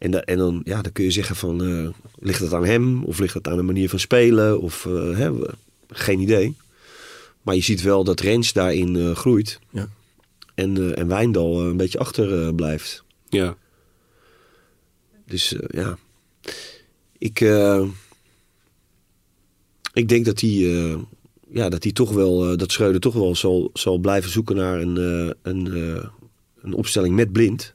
En, 0.01 0.11
da- 0.11 0.21
en 0.21 0.37
dan, 0.37 0.61
ja, 0.63 0.81
dan 0.81 0.91
kun 0.91 1.03
je 1.03 1.11
zeggen 1.11 1.35
van, 1.35 1.63
eh, 1.63 1.89
ligt 2.19 2.39
het 2.39 2.53
aan 2.53 2.65
hem? 2.65 3.03
Of 3.03 3.19
ligt 3.19 3.33
het 3.33 3.47
aan 3.47 3.55
de 3.57 3.61
manier 3.63 3.89
van 3.89 3.99
spelen? 3.99 4.61
Of, 4.61 4.85
eh, 4.85 5.17
hè, 5.17 5.31
geen 5.87 6.19
idee. 6.19 6.55
Maar 7.41 7.55
je 7.55 7.61
ziet 7.61 7.81
wel 7.81 8.03
dat 8.03 8.19
Rens 8.19 8.53
daarin 8.53 8.95
eh, 8.95 9.15
groeit. 9.15 9.59
Ja. 9.69 9.89
En, 10.55 10.95
en 10.95 11.07
Wijndal 11.07 11.61
een 11.61 11.77
beetje 11.77 11.99
achter 11.99 12.55
blijft. 12.55 13.03
Ja. 13.29 13.57
Dus 15.25 15.55
ja, 15.67 15.97
ik, 17.17 17.39
ik 19.93 20.09
denk 20.09 20.25
dat 20.25 20.39
hij, 20.39 20.49
ja, 21.49 21.69
dat 21.69 21.83
hij 21.83 21.91
toch 21.91 22.11
wel, 22.11 22.57
dat 22.57 22.71
Schreuder 22.71 23.01
toch 23.01 23.13
wel 23.13 23.35
zal, 23.35 23.69
zal 23.73 23.97
blijven 23.97 24.31
zoeken 24.31 24.55
naar 24.55 24.81
een, 24.81 24.95
een, 25.41 25.65
een 26.61 26.73
opstelling 26.73 27.15
met 27.15 27.31
blind. 27.31 27.73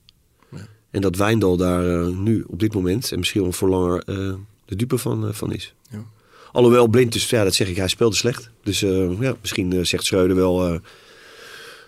En 0.97 1.03
dat 1.03 1.17
Wijndal 1.17 1.57
daar 1.57 2.01
eh, 2.01 2.07
nu 2.07 2.45
op 2.47 2.61
dit 2.61 2.75
moment 2.75 3.13
en 3.13 3.19
misschien 3.19 3.43
wel 3.43 3.53
voor 3.53 3.69
langer 3.69 4.03
eh, 4.07 4.35
de 4.65 4.77
dupe 4.77 4.99
van, 4.99 5.29
eh, 5.29 5.33
van 5.33 5.53
is. 5.53 5.75
Ja. 5.91 6.05
Alhoewel 6.53 6.87
blind, 6.87 7.13
dus 7.13 7.31
ja, 7.31 7.45
dat 7.45 7.55
zeg 7.55 7.69
ik, 7.69 7.77
hij 7.77 7.89
speelde 7.89 8.17
slecht. 8.17 8.51
Dus 8.63 8.83
eh, 8.83 9.21
ja, 9.21 9.35
misschien 9.41 9.87
zegt 9.87 10.05
Schreuder 10.05 10.37
wel 10.37 10.67
eh, 10.67 10.79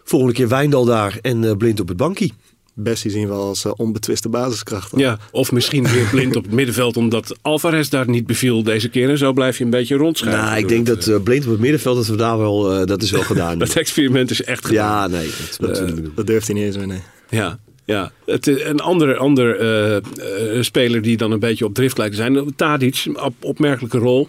volgende 0.05 0.35
keer 0.35 0.49
Wijndal 0.49 0.85
daar 0.85 1.19
en 1.23 1.45
eh, 1.45 1.57
blind 1.57 1.81
op 1.81 1.89
het 1.89 1.97
bankje. 1.97 2.31
Bessie 2.75 3.11
zien 3.11 3.29
we 3.29 3.33
als 3.35 3.65
onbetwiste 3.65 4.29
basiskracht. 4.29 4.91
dan. 4.91 5.01
ja. 5.01 5.19
Of 5.31 5.53
misschien 5.53 5.89
weer 5.89 6.09
blind 6.11 6.37
op 6.37 6.43
het 6.45 6.53
middenveld 6.53 6.97
omdat 6.97 7.37
Alvarez 7.43 7.89
daar 7.89 8.09
niet 8.09 8.27
beviel 8.27 8.63
deze 8.63 8.89
keer. 8.89 9.11
En 9.11 9.19
zo 9.19 9.33
blijf 9.33 9.59
je 9.59 9.65
een 9.65 9.71
beetje 9.71 9.97
rondschuiven. 9.97 10.45
Nou, 10.45 10.59
ik 10.59 10.69
denk 10.69 10.87
het, 10.87 11.05
dat 11.05 11.25
blind 11.25 11.45
op 11.45 11.51
het 11.51 11.61
middenveld, 11.61 11.97
dat 11.97 12.07
we 12.07 12.17
daar 12.17 12.39
wel, 12.39 12.87
dat 12.87 13.03
is 13.03 13.11
wel 13.11 13.23
gedaan. 13.23 13.59
Dat 13.69 13.75
experiment 13.75 14.31
is 14.31 14.43
echt 14.43 14.67
gedaan. 14.67 15.11
ja, 15.11 15.19
nee, 15.19 15.31
dat. 15.59 15.93
Dat 16.15 16.27
durft 16.27 16.47
hij 16.47 16.57
niet 16.57 16.65
eens 16.65 16.77
meer, 16.77 16.87
nee. 16.87 17.03
Ja, 17.29 17.59
ja. 17.89 18.13
Een 18.25 18.81
andere, 18.81 19.17
ander 19.17 19.61
eh, 19.61 19.97
eh, 19.97 20.63
speler 20.63 21.03
die 21.03 21.17
dan 21.17 21.31
een 21.31 21.39
beetje 21.39 21.65
op 21.65 21.75
drift 21.75 21.99
lijkt 21.99 22.15
te 22.15 22.21
zijn. 22.21 22.55
Tadic, 22.57 23.07
op, 23.13 23.35
opmerkelijke 23.41 23.99
rol. 23.99 24.29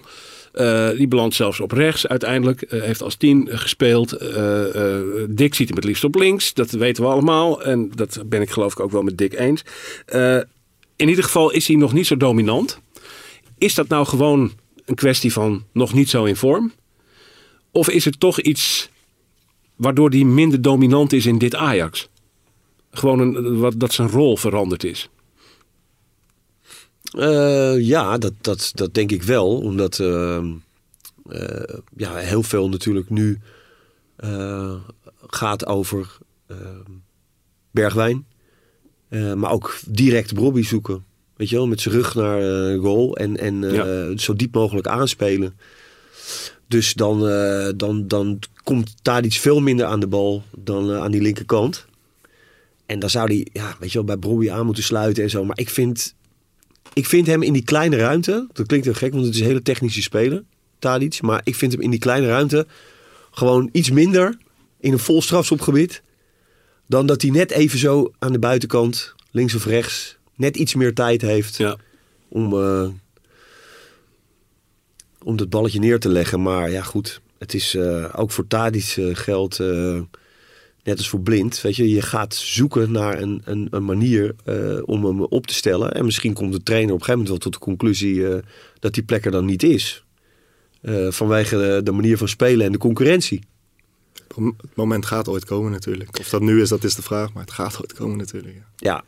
Eh, 0.51 0.89
die 0.89 1.07
belandt 1.07 1.35
zelfs 1.35 1.59
op 1.59 1.71
rechts 1.71 2.07
uiteindelijk. 2.07 2.65
Heeft 2.69 3.01
als 3.01 3.15
tien 3.15 3.47
gespeeld. 3.51 4.09
Dick 5.29 5.55
ziet 5.55 5.67
hem 5.67 5.77
het 5.77 5.83
liefst 5.83 6.03
op 6.03 6.15
links. 6.15 6.53
Dat 6.53 6.71
weten 6.71 7.03
we 7.03 7.09
allemaal. 7.09 7.63
En 7.63 7.91
dat 7.95 8.21
ben 8.25 8.41
ik 8.41 8.49
geloof 8.49 8.71
ik 8.71 8.79
ook 8.79 8.91
wel 8.91 9.01
met 9.01 9.17
Dick 9.17 9.39
eens. 9.39 9.63
In 10.95 11.09
ieder 11.09 11.23
geval 11.23 11.51
is 11.51 11.67
hij 11.67 11.75
nog 11.75 11.93
niet 11.93 12.07
zo 12.07 12.17
dominant. 12.17 12.79
Is 13.57 13.75
dat 13.75 13.87
nou 13.87 14.05
gewoon 14.05 14.51
een 14.85 14.95
kwestie 14.95 15.33
van 15.33 15.63
nog 15.73 15.93
niet 15.93 16.09
zo 16.09 16.23
in 16.23 16.35
vorm? 16.35 16.71
Of 17.71 17.89
is 17.89 18.05
het 18.05 18.19
toch 18.19 18.39
iets 18.39 18.89
waardoor 19.75 20.09
hij 20.09 20.23
minder 20.23 20.61
dominant 20.61 21.13
is 21.13 21.25
in 21.25 21.37
dit 21.37 21.55
Ajax? 21.55 22.09
Gewoon 22.91 23.19
een, 23.19 23.57
wat, 23.57 23.73
dat 23.79 23.93
zijn 23.93 24.09
rol 24.09 24.37
veranderd 24.37 24.83
is. 24.83 25.09
Eh, 27.11 27.79
ja, 27.79 28.17
dat, 28.17 28.33
dat, 28.41 28.71
dat 28.75 28.93
denk 28.93 29.11
ik 29.11 29.23
wel. 29.23 29.57
Omdat 29.57 29.99
ehm, 29.99 30.51
eh, 31.29 31.77
ja, 31.95 32.15
heel 32.15 32.43
veel 32.43 32.69
natuurlijk 32.69 33.09
nu 33.09 33.39
eh, 34.15 34.75
gaat 35.27 35.65
over 35.65 36.17
ehm, 36.47 36.91
Bergwijn. 37.71 38.25
Maar 39.35 39.51
ook 39.51 39.79
direct 39.87 40.33
Bobby 40.33 40.63
zoeken. 40.63 41.03
Weet 41.35 41.49
je 41.49 41.55
wel, 41.55 41.67
met 41.67 41.81
zijn 41.81 41.95
rug 41.95 42.15
naar 42.15 42.77
goal 42.77 43.17
en, 43.17 43.37
en 43.37 43.61
Ja. 43.61 44.17
zo 44.17 44.33
diep 44.33 44.53
mogelijk 44.53 44.87
aanspelen. 44.87 45.59
Dus 46.67 46.93
dan, 46.93 47.19
dan, 47.75 48.07
dan 48.07 48.39
komt 48.63 48.95
daar 49.01 49.25
iets 49.25 49.37
veel 49.37 49.59
minder 49.59 49.85
aan 49.85 49.99
de 49.99 50.07
bal 50.07 50.43
dan 50.57 50.91
aan 50.91 51.11
die 51.11 51.21
linkerkant. 51.21 51.85
En 52.89 52.99
dan 52.99 53.09
zou 53.09 53.27
hij, 53.27 53.47
ja, 53.53 53.75
weet 53.79 53.91
je 53.91 53.97
wel, 53.97 54.03
bij 54.07 54.19
Bobby 54.19 54.51
aan 54.51 54.65
moeten 54.65 54.83
sluiten 54.83 55.23
en 55.23 55.29
zo. 55.29 55.45
Maar 55.45 55.57
ik 55.57 55.69
vind, 55.69 56.15
ik 56.93 57.05
vind 57.05 57.27
hem 57.27 57.43
in 57.43 57.53
die 57.53 57.63
kleine 57.63 57.95
ruimte, 57.95 58.47
dat 58.53 58.67
klinkt 58.67 58.85
heel 58.85 58.95
gek, 58.95 59.11
want 59.11 59.25
het 59.25 59.33
is 59.33 59.39
een 59.39 59.45
hele 59.47 59.61
technische 59.61 60.01
speler, 60.01 60.43
Tadic. 60.79 61.21
Maar 61.21 61.41
ik 61.43 61.55
vind 61.55 61.71
hem 61.71 61.81
in 61.81 61.89
die 61.89 61.99
kleine 61.99 62.27
ruimte 62.27 62.67
gewoon 63.31 63.69
iets 63.71 63.89
minder 63.89 64.37
in 64.79 64.91
een 64.91 64.99
vol 64.99 65.21
strafschopgebied. 65.21 66.01
Dan 66.87 67.05
dat 67.05 67.21
hij 67.21 67.31
net 67.31 67.51
even 67.51 67.79
zo 67.79 68.11
aan 68.19 68.31
de 68.31 68.39
buitenkant, 68.39 69.15
links 69.31 69.55
of 69.55 69.65
rechts, 69.65 70.17
net 70.35 70.57
iets 70.57 70.75
meer 70.75 70.93
tijd 70.93 71.21
heeft 71.21 71.57
Ja. 71.57 71.77
om, 72.29 72.53
eh, 72.53 72.87
om 75.23 75.37
dat 75.37 75.49
balletje 75.49 75.79
neer 75.79 75.99
te 75.99 76.09
leggen. 76.09 76.41
Maar 76.41 76.71
ja, 76.71 76.81
goed. 76.81 77.21
Het 77.37 77.53
is 77.53 77.75
eh, 77.75 78.05
ook 78.15 78.31
voor 78.31 78.47
Tadic 78.47 78.93
eh, 78.97 79.05
geldt, 79.11 79.59
eh, 79.59 79.99
net 80.89 80.97
als 80.97 81.09
voor 81.09 81.21
Blind. 81.21 81.61
Weet 81.61 81.75
je, 81.75 81.89
je 81.89 82.01
gaat 82.01 82.35
zoeken 82.35 82.91
naar 82.91 83.21
een, 83.21 83.41
een, 83.45 83.67
een 83.71 83.85
manier 83.85 84.35
eh, 84.45 84.77
om 84.85 85.05
hem 85.05 85.23
op 85.23 85.47
te 85.47 85.53
stellen. 85.53 85.91
En 85.91 86.05
misschien 86.05 86.33
komt 86.33 86.53
de 86.53 86.63
trainer 86.63 86.93
op 86.93 86.99
een 86.99 87.05
gegeven 87.05 87.25
moment 87.25 87.43
wel 87.43 87.51
tot 87.51 87.61
de 87.61 87.65
conclusie 87.69 88.27
eh, 88.27 88.43
dat 88.79 88.93
die 88.93 89.03
plek 89.03 89.25
er 89.25 89.31
dan 89.31 89.45
niet 89.45 89.63
is. 89.63 90.03
Eh, 90.81 91.11
vanwege 91.11 91.57
de, 91.57 91.81
de 91.83 91.91
manier 91.91 92.17
van 92.17 92.27
spelen 92.27 92.65
en 92.65 92.71
de 92.71 92.77
concurrentie. 92.77 93.43
Het 94.35 94.75
moment 94.75 95.05
gaat 95.05 95.27
ooit 95.27 95.45
komen 95.45 95.71
natuurlijk. 95.71 96.19
Of 96.19 96.29
dat 96.29 96.41
nu 96.41 96.61
is, 96.61 96.69
dat 96.69 96.83
is 96.83 96.95
de 96.95 97.01
vraag. 97.01 97.33
Maar 97.33 97.43
het 97.43 97.51
gaat 97.51 97.77
ooit 97.81 97.93
komen 97.93 98.17
natuurlijk. 98.17 98.55
Ja. 98.55 98.63
Ja, 98.75 99.03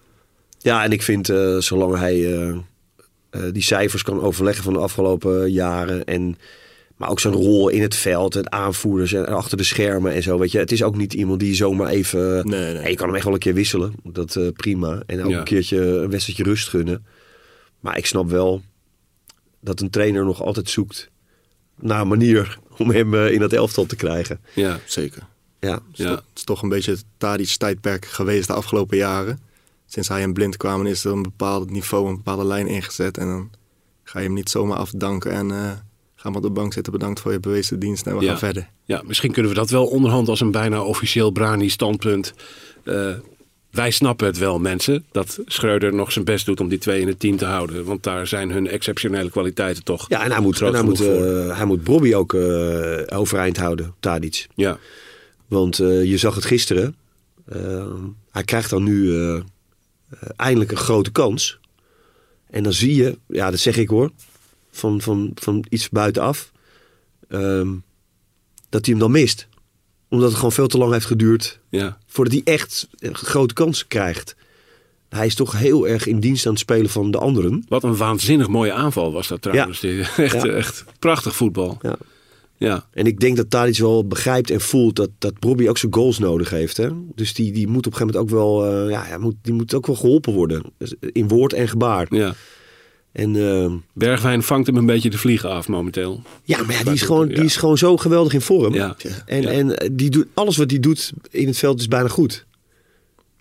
ja 0.58 0.84
en 0.84 0.92
ik 0.92 1.02
vind 1.02 1.26
zolang 1.60 1.98
hij 1.98 2.64
die 3.52 3.64
cijfers 3.64 4.04
kan 4.04 4.22
overleggen 4.22 4.64
van 4.64 4.74
de 4.74 4.80
afgelopen 4.80 5.52
jaren. 5.52 6.04
En, 6.06 6.38
maar 7.02 7.10
ook 7.10 7.20
zijn 7.20 7.34
rol 7.34 7.70
in 7.70 7.82
het 7.82 7.96
veld, 7.96 8.34
het 8.34 8.50
aanvoerders 8.50 9.14
en 9.14 9.26
achter 9.26 9.58
de 9.58 9.64
schermen 9.64 10.14
en 10.14 10.24
zo. 10.24 10.38
Weet 10.40 10.52
je, 10.52 10.58
het 10.58 10.72
is 10.72 10.84
ook 10.84 10.96
niet 10.96 11.14
iemand 11.14 11.40
die 11.40 11.56
zomaar 11.56 11.88
even. 11.88 12.48
Nee, 12.50 12.74
nee. 12.74 12.90
Je 12.90 12.96
kan 12.96 13.06
hem 13.08 13.16
echt 13.16 13.24
wel 13.26 13.34
een 13.34 13.40
keer 13.40 13.54
wisselen. 13.54 13.94
Dat 14.04 14.36
eh, 14.36 14.48
prima. 14.56 15.04
En 15.06 15.24
ook 15.24 15.30
Ja. 15.30 15.38
een 15.38 15.44
keertje 15.44 15.78
een 15.86 16.10
wedstrijdje 16.10 16.44
rust 16.44 16.68
gunnen. 16.70 17.06
Maar 17.80 17.98
ik 17.98 18.06
snap 18.06 18.30
wel 18.30 18.62
dat 19.62 19.80
een 19.80 19.90
trainer 19.90 20.26
nog 20.26 20.42
altijd 20.44 20.70
zoekt 20.70 21.10
naar 21.80 22.02
een 22.02 22.08
manier 22.08 22.60
om 22.78 22.90
hem 22.92 23.14
eh, 23.14 23.32
in 23.32 23.40
dat 23.40 23.54
elftal 23.54 23.86
te 23.86 23.96
krijgen. 23.96 24.40
Ja. 24.56 24.80
Zeker. 24.86 25.24
Ja, 25.60 25.74
Het 25.74 25.82
is, 25.94 25.98
Ja. 26.06 26.10
toch, 26.10 26.18
het 26.30 26.38
is 26.38 26.44
toch 26.44 26.62
een 26.62 26.70
beetje 26.70 26.92
het 26.92 27.04
Tadic-tijdperk 27.18 28.06
geweest 28.06 28.48
de 28.48 28.54
afgelopen 28.54 28.98
jaren. 28.98 29.40
Sinds 29.86 30.08
hij 30.10 30.22
en 30.22 30.34
Blind 30.34 30.58
kwamen 30.58 30.86
is 30.86 31.04
er 31.06 31.12
een 31.12 31.22
bepaald 31.22 31.70
niveau, 31.70 32.08
een 32.10 32.16
bepaalde 32.16 32.46
lijn 32.46 32.68
ingezet. 32.68 33.18
En 33.18 33.28
dan 33.28 33.50
ga 34.04 34.20
je 34.20 34.26
hem 34.26 34.34
niet 34.36 34.50
zomaar 34.50 34.78
afdanken 34.78 35.32
en 35.32 35.52
eh 35.52 35.72
ga 36.22 36.28
maar 36.30 36.38
op 36.38 36.44
de 36.44 36.50
bank 36.50 36.74
zitten. 36.74 36.92
Bedankt 36.94 37.20
voor 37.20 37.32
je 37.32 37.40
bewezen 37.40 37.80
dienst 37.80 38.08
en 38.08 38.18
we 38.18 38.24
Ja. 38.24 38.30
gaan 38.30 38.38
verder. 38.40 38.70
Ja, 38.86 39.02
misschien 39.06 39.32
kunnen 39.32 39.52
we 39.52 39.58
dat 39.58 39.70
wel 39.70 39.86
onderhand 39.88 40.28
als 40.28 40.40
een 40.40 40.52
bijna 40.52 40.82
officieel 40.84 41.32
Brani-standpunt. 41.32 42.34
eh, 42.84 43.14
wij 43.72 43.92
snappen 43.92 44.28
het 44.28 44.38
wel, 44.38 44.60
mensen, 44.60 45.06
dat 45.12 45.40
Schreuder 45.46 45.94
nog 45.94 46.12
zijn 46.12 46.26
best 46.26 46.46
doet 46.46 46.60
om 46.60 46.68
die 46.70 46.78
twee 46.78 47.02
in 47.02 47.08
het 47.08 47.20
team 47.20 47.38
te 47.38 47.46
houden. 47.46 47.86
Want 47.86 48.04
daar 48.04 48.28
zijn 48.28 48.52
hun 48.52 48.68
exceptionele 48.68 49.30
kwaliteiten 49.30 49.84
toch. 49.84 50.06
ja 50.10 50.24
en 50.24 50.32
hij 50.32 50.42
moet, 50.42 50.62
en 50.62 50.74
hij 50.74 50.84
moet, 50.84 51.00
eh, 51.02 51.58
hij 51.58 51.66
moet 51.66 51.84
Bobby 51.84 52.14
ook 52.14 52.34
eh, 52.34 53.18
overeind 53.20 53.58
houden, 53.58 53.94
Tadic. 54.00 54.48
Ja, 54.56 54.78
Want 55.48 55.80
eh, 55.80 56.04
je 56.04 56.18
zag 56.18 56.36
het 56.36 56.46
gisteren. 56.46 56.96
Hij 58.32 58.44
krijgt 58.44 58.70
dan 58.70 58.84
nu 58.84 59.14
eindelijk 60.36 60.72
een 60.72 60.78
grote 60.78 61.12
kans. 61.12 61.60
En 62.50 62.64
dan 62.64 62.74
zie 62.74 62.96
je, 62.96 63.18
ja, 63.28 63.50
dat 63.52 63.60
zeg 63.60 63.78
ik 63.78 63.90
hoor, 63.90 64.12
van, 64.72 65.02
van, 65.02 65.32
van 65.36 65.66
iets 65.70 65.90
buitenaf, 65.90 66.52
ehm, 67.28 67.70
dat 68.70 68.86
hij 68.86 68.94
hem 68.94 69.00
dan 69.00 69.12
mist. 69.12 69.48
Omdat 70.10 70.28
het 70.28 70.36
gewoon 70.38 70.52
veel 70.52 70.68
te 70.68 70.78
lang 70.78 70.92
heeft 70.92 71.06
geduurd 71.06 71.60
ja, 71.70 71.98
voordat 72.08 72.34
hij 72.34 72.42
echt 72.54 72.88
grote 73.12 73.54
kans 73.54 73.88
krijgt. 73.88 74.36
Hij 75.10 75.26
is 75.26 75.36
toch 75.36 75.58
heel 75.58 75.88
erg 75.88 76.06
in 76.08 76.20
dienst 76.20 76.46
aan 76.46 76.52
het 76.52 76.62
spelen 76.62 76.90
van 76.90 77.12
de 77.12 77.18
anderen. 77.18 77.66
wat 77.68 77.84
een 77.84 77.96
waanzinnig 77.96 78.48
mooie 78.48 78.74
aanval 78.74 79.12
was 79.12 79.28
dat 79.28 79.42
trouwens. 79.42 79.84
Echt, 79.84 80.16
Ja. 80.42 80.46
echt 80.46 80.84
prachtig 81.00 81.36
voetbal. 81.36 81.78
Ja. 81.82 81.96
Ja, 82.58 82.86
En 82.94 83.06
ik 83.06 83.20
denk 83.20 83.38
dat 83.38 83.50
Tadic 83.50 83.78
wel 83.78 84.08
begrijpt 84.08 84.50
en 84.50 84.62
voelt 84.62 84.96
dat, 84.96 85.10
dat 85.18 85.40
Bobby 85.40 85.68
ook 85.68 85.78
zijn 85.78 85.94
goals 85.94 86.20
nodig 86.20 86.50
heeft. 86.50 86.78
Hè? 86.78 86.90
Dus 87.16 87.34
die, 87.34 87.52
die 87.52 87.68
moet 87.68 87.88
op 87.88 87.92
een 87.94 87.98
gegeven 87.98 88.22
moment 88.22 88.34
ook 88.34 88.40
wel, 88.62 88.86
eh, 88.86 88.90
ja, 89.10 89.18
moet, 89.18 89.36
die 89.42 89.54
moet 89.54 89.74
ook 89.74 89.88
wel 89.88 89.96
geholpen 89.96 90.34
worden. 90.34 90.64
Dus 90.78 90.94
In 91.00 91.28
woord 91.28 91.54
en 91.54 91.68
gebaar. 91.68 92.08
ja. 92.16 92.34
En 93.12 93.36
eh, 93.36 93.72
Bergwijn 93.94 94.44
vangt 94.44 94.68
hem 94.68 94.76
een 94.78 94.86
beetje 94.86 95.10
de 95.10 95.18
vliegen 95.18 95.50
af 95.50 95.68
momenteel. 95.68 96.22
ja, 96.44 96.64
maar 96.64 96.76
ja, 96.76 96.84
die, 96.84 96.94
is 96.94 97.02
gewoon, 97.02 97.30
Ja. 97.30 97.36
die 97.36 97.44
is 97.44 97.56
gewoon 97.56 97.78
zo 97.78 97.98
geweldig 97.98 98.34
in 98.34 98.42
vorm. 98.42 98.74
Ja. 98.74 98.96
En, 99.26 99.42
Ja. 99.42 99.50
en 99.50 99.78
eh, 99.78 99.90
die 99.92 100.10
doet, 100.10 100.26
alles 100.34 100.58
wat 100.58 100.70
hij 100.72 100.80
doet 100.80 101.12
in 101.30 101.48
het 101.48 101.58
veld 101.58 101.80
is 101.80 101.88
bijna 101.88 102.08
goed. 102.08 102.46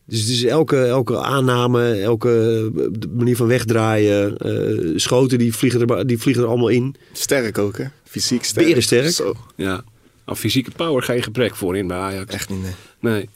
Dus, 0.07 0.27
dus 0.27 0.43
elke, 0.45 0.85
elke 0.85 1.19
aanname, 1.19 1.93
elke 1.93 2.31
eh, 2.75 3.09
manier 3.17 3.37
van 3.37 3.47
wegdraaien, 3.47 4.37
eh, 4.39 4.93
schoten, 4.97 5.39
die 5.39 5.55
vliegen, 5.55 5.87
er, 5.87 6.07
die 6.07 6.19
vliegen 6.19 6.43
er 6.43 6.49
allemaal 6.49 6.69
in. 6.69 6.95
Sterk 7.13 7.59
ook, 7.59 7.79
hè? 7.79 7.85
Fysiek 8.05 8.45
sterk. 8.45 8.67
Berensterk. 8.67 9.11
Zo, 9.11 9.35
Ja. 9.57 9.85
Aan 10.25 10.37
fysieke 10.37 10.71
power 10.71 11.03
geen 11.03 11.23
gebrek 11.23 11.57
voor 11.57 11.77
in 11.77 11.87
bij 11.87 11.97
Ajax. 11.99 12.35
echt 12.35 12.49
niet, 12.49 12.63
nee. 12.63 12.73
Nee. 13.01 13.29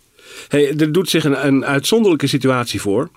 Hey, 0.49 0.77
er 0.77 0.93
doet 0.93 1.11
zich 1.11 1.25
een, 1.25 1.47
een 1.47 1.65
uitzonderlijke 1.65 2.27
situatie 2.27 2.81
voor. 2.81 3.09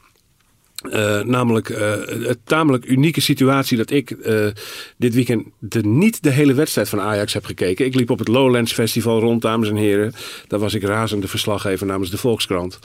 Eh, 0.77 1.21
namelijk 1.21 1.69
eh, 1.69 1.91
een 2.05 2.37
tamelijk 2.43 2.85
unieke 2.85 3.21
situatie 3.21 3.77
dat 3.77 3.91
ik 3.91 4.11
eh, 4.11 4.47
dit 4.97 5.13
weekend 5.13 5.47
de, 5.59 5.83
niet 5.83 6.23
de 6.23 6.29
hele 6.29 6.53
wedstrijd 6.53 6.89
van 6.89 7.01
Ajax 7.01 7.33
heb 7.33 7.45
gekeken. 7.45 7.85
Ik 7.85 7.95
liep 7.95 8.09
op 8.09 8.19
het 8.19 8.27
Lowlands 8.27 8.73
Festival 8.73 9.19
rond, 9.19 9.41
dames 9.41 9.69
en 9.69 9.75
heren. 9.75 10.13
Daar 10.47 10.59
was 10.59 10.73
ik 10.73 10.83
razende 10.83 11.27
verslaggever 11.27 11.85
namens 11.87 12.09
de 12.09 12.17
Volkskrant. 12.17 12.79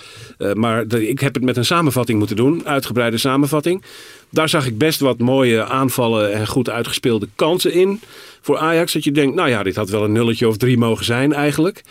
Maar 0.55 0.95
ik 0.95 1.21
heb 1.21 1.35
het 1.35 1.45
met 1.45 1.57
een 1.57 1.65
samenvatting 1.65 2.19
moeten 2.19 2.37
doen, 2.37 2.67
uitgebreide 2.67 3.19
samenvatting. 3.19 3.83
Daar 4.33 4.49
zag 4.49 4.66
ik 4.66 4.79
best 4.79 5.01
wat 5.01 5.18
mooie 5.18 5.64
aanvallen 5.64 6.33
en 6.33 6.47
goed 6.47 6.71
uitgespeelde 6.71 7.29
kansen 7.37 7.73
in 7.73 8.01
voor 8.40 8.59
Ajax. 8.59 8.92
Dat 8.92 9.05
je 9.05 9.12
denkt, 9.12 9.35
nou 9.35 9.49
ja, 9.49 9.62
dit 9.62 9.77
had 9.77 9.90
wel 9.90 10.05
een 10.05 10.12
nulletje 10.12 10.49
of 10.49 10.57
drie 10.57 10.79
mogen 10.79 11.05
zijn 11.05 11.33
eigenlijk. 11.33 11.83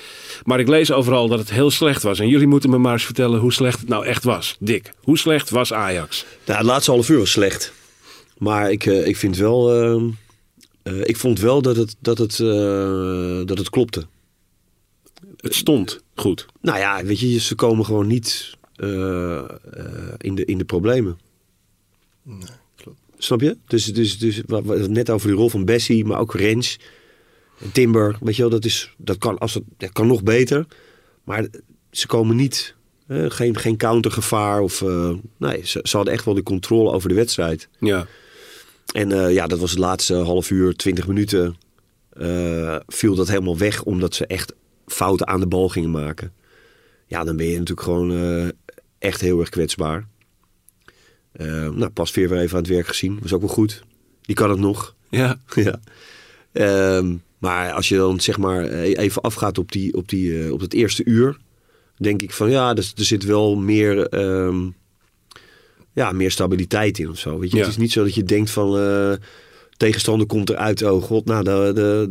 Maar 0.44 0.60
ik 0.60 0.68
lees 0.68 0.92
overal 0.92 1.28
dat 1.28 1.40
het 1.40 1.52
heel 1.52 1.72
slecht 1.72 2.04
was. 2.04 2.20
En 2.20 2.28
jullie 2.28 2.48
moeten 2.48 2.70
me 2.70 2.78
maar 2.78 2.94
eens 2.94 3.06
vertellen 3.06 3.40
hoe 3.40 3.54
slecht 3.54 3.80
het 3.80 3.90
nou 3.90 4.06
echt 4.06 4.24
was. 4.24 4.56
Dick, 4.60 4.94
hoe 5.04 5.18
slecht 5.18 5.50
was 5.50 5.74
Ajax? 5.74 6.26
Nou, 6.46 6.58
het 6.58 6.68
laatste 6.68 6.92
half 6.92 7.10
uur 7.10 7.20
was 7.20 7.32
slecht. 7.32 7.74
Maar 8.38 8.72
ik, 8.72 8.86
eh, 8.86 9.08
ik 9.08 9.18
vind 9.18 9.38
wel. 9.38 9.74
ehm, 9.74 10.10
eh, 10.84 11.00
ik 11.02 11.18
vond 11.18 11.40
wel 11.40 11.62
dat 11.62 11.76
het, 11.76 11.96
dat 12.00 12.18
het, 12.18 12.40
eh, 12.40 13.42
dat 13.46 13.58
het 13.58 13.70
klopte. 13.70 14.06
Het 15.38 15.56
stond 15.56 16.04
goed. 16.16 16.46
Nou 16.62 16.80
ja, 16.80 17.04
weet 17.04 17.20
je, 17.20 17.40
ze 17.40 17.56
komen 17.56 17.86
gewoon 17.86 18.08
niet 18.08 18.60
in, 20.18 20.36
de, 20.36 20.46
in 20.46 20.58
de 20.58 20.66
problemen. 20.66 21.18
Klopt. 22.76 23.00
Snap 23.18 23.42
je? 23.42 23.58
Dus, 23.68 23.86
dus, 23.94 24.18
dus 24.18 24.42
net 24.88 25.10
over 25.10 25.28
die 25.28 25.36
rol 25.38 25.50
van 25.50 25.66
Bessie, 25.66 26.06
maar 26.06 26.20
ook 26.20 26.34
Rens. 26.36 26.80
En 27.60 27.72
Timber, 27.72 28.18
weet 28.22 28.36
je 28.36 28.42
wel, 28.42 28.52
dat, 28.52 28.66
is, 28.66 28.94
dat, 28.98 29.18
kan, 29.18 29.38
als 29.38 29.54
het, 29.54 29.64
dat 29.78 29.92
kan 29.92 30.08
nog 30.08 30.24
beter. 30.24 30.66
Maar 31.24 31.48
ze 31.92 32.08
komen 32.08 32.36
niet, 32.36 32.76
eh, 33.08 33.26
geen, 33.30 33.58
geen 33.58 33.78
countergevaar. 33.78 34.62
Of, 34.62 34.82
eh, 34.82 35.14
nee, 35.38 35.68
ze, 35.68 35.80
ze 35.84 35.96
hadden 35.96 36.14
echt 36.14 36.26
wel 36.26 36.34
de 36.34 36.44
controle 36.44 36.92
over 36.92 37.10
de 37.10 37.16
wedstrijd. 37.16 37.70
Ja, 37.80 38.08
En 38.94 39.12
eh, 39.12 39.34
ja, 39.34 39.48
dat 39.48 39.60
was 39.60 39.70
het 39.70 39.80
laatste 39.80 40.16
half 40.16 40.50
uur, 40.50 40.76
20 40.76 41.08
minuten. 41.08 41.56
eh, 42.10 42.76
viel 42.88 43.16
dat 43.16 43.28
helemaal 43.28 43.58
weg 43.58 43.84
omdat 43.84 44.16
ze 44.16 44.26
echt 44.28 44.54
fouten 44.86 45.28
aan 45.28 45.40
de 45.40 45.48
bal 45.48 45.70
gingen 45.70 45.92
maken. 45.92 46.34
Ja, 47.08 47.24
dan 47.24 47.38
ben 47.38 47.46
je 47.46 47.52
natuurlijk 47.58 47.82
gewoon 47.82 48.52
echt 49.00 49.22
heel 49.22 49.40
erg 49.40 49.50
kwetsbaar. 49.50 50.08
Eh, 51.32 51.70
nou, 51.70 51.90
pas 51.90 52.12
weer 52.12 52.30
weer 52.30 52.40
even 52.40 52.56
aan 52.58 52.64
het 52.64 52.72
werk 52.72 52.88
gezien. 52.88 53.20
Was 53.22 53.34
ook 53.34 53.42
wel 53.42 53.50
goed. 53.50 53.84
Die 54.22 54.36
kan 54.36 54.50
het 54.50 54.60
nog. 54.60 54.96
ja, 55.10 55.40
ja. 55.56 55.80
Ehm, 56.52 57.16
maar 57.38 57.72
als 57.72 57.90
je 57.90 57.96
dan 57.96 58.20
zeg 58.20 58.38
maar 58.38 58.64
eh, 58.66 58.98
even 58.98 59.22
afgaat 59.22 59.58
op, 59.58 59.72
die, 59.72 59.94
op, 59.96 60.10
die, 60.10 60.44
eh, 60.44 60.52
op 60.52 60.60
het 60.60 60.74
eerste 60.74 61.06
uur, 61.06 61.38
denk 61.98 62.22
ik 62.22 62.32
van 62.32 62.50
ja, 62.50 62.70
er, 62.70 62.92
er 62.96 63.06
zit 63.06 63.24
wel 63.26 63.56
meer, 63.56 64.08
ehm, 64.08 64.60
ja, 65.94 66.12
meer 66.12 66.32
stabiliteit 66.32 67.00
in 67.00 67.10
of 67.10 67.18
zo. 67.20 67.40
Weet 67.40 67.52
je? 67.52 67.58
Ja. 67.58 67.64
Het 67.64 67.72
is 67.72 67.78
niet 67.78 67.92
zo 67.92 68.04
dat 68.04 68.16
je 68.16 68.24
denkt 68.24 68.50
van 68.50 68.78
eh, 68.80 69.12
tegenstander 69.78 70.28
komt 70.28 70.50
eruit, 70.50 70.84
oh 70.84 71.04
god, 71.04 71.26
nou 71.26 71.44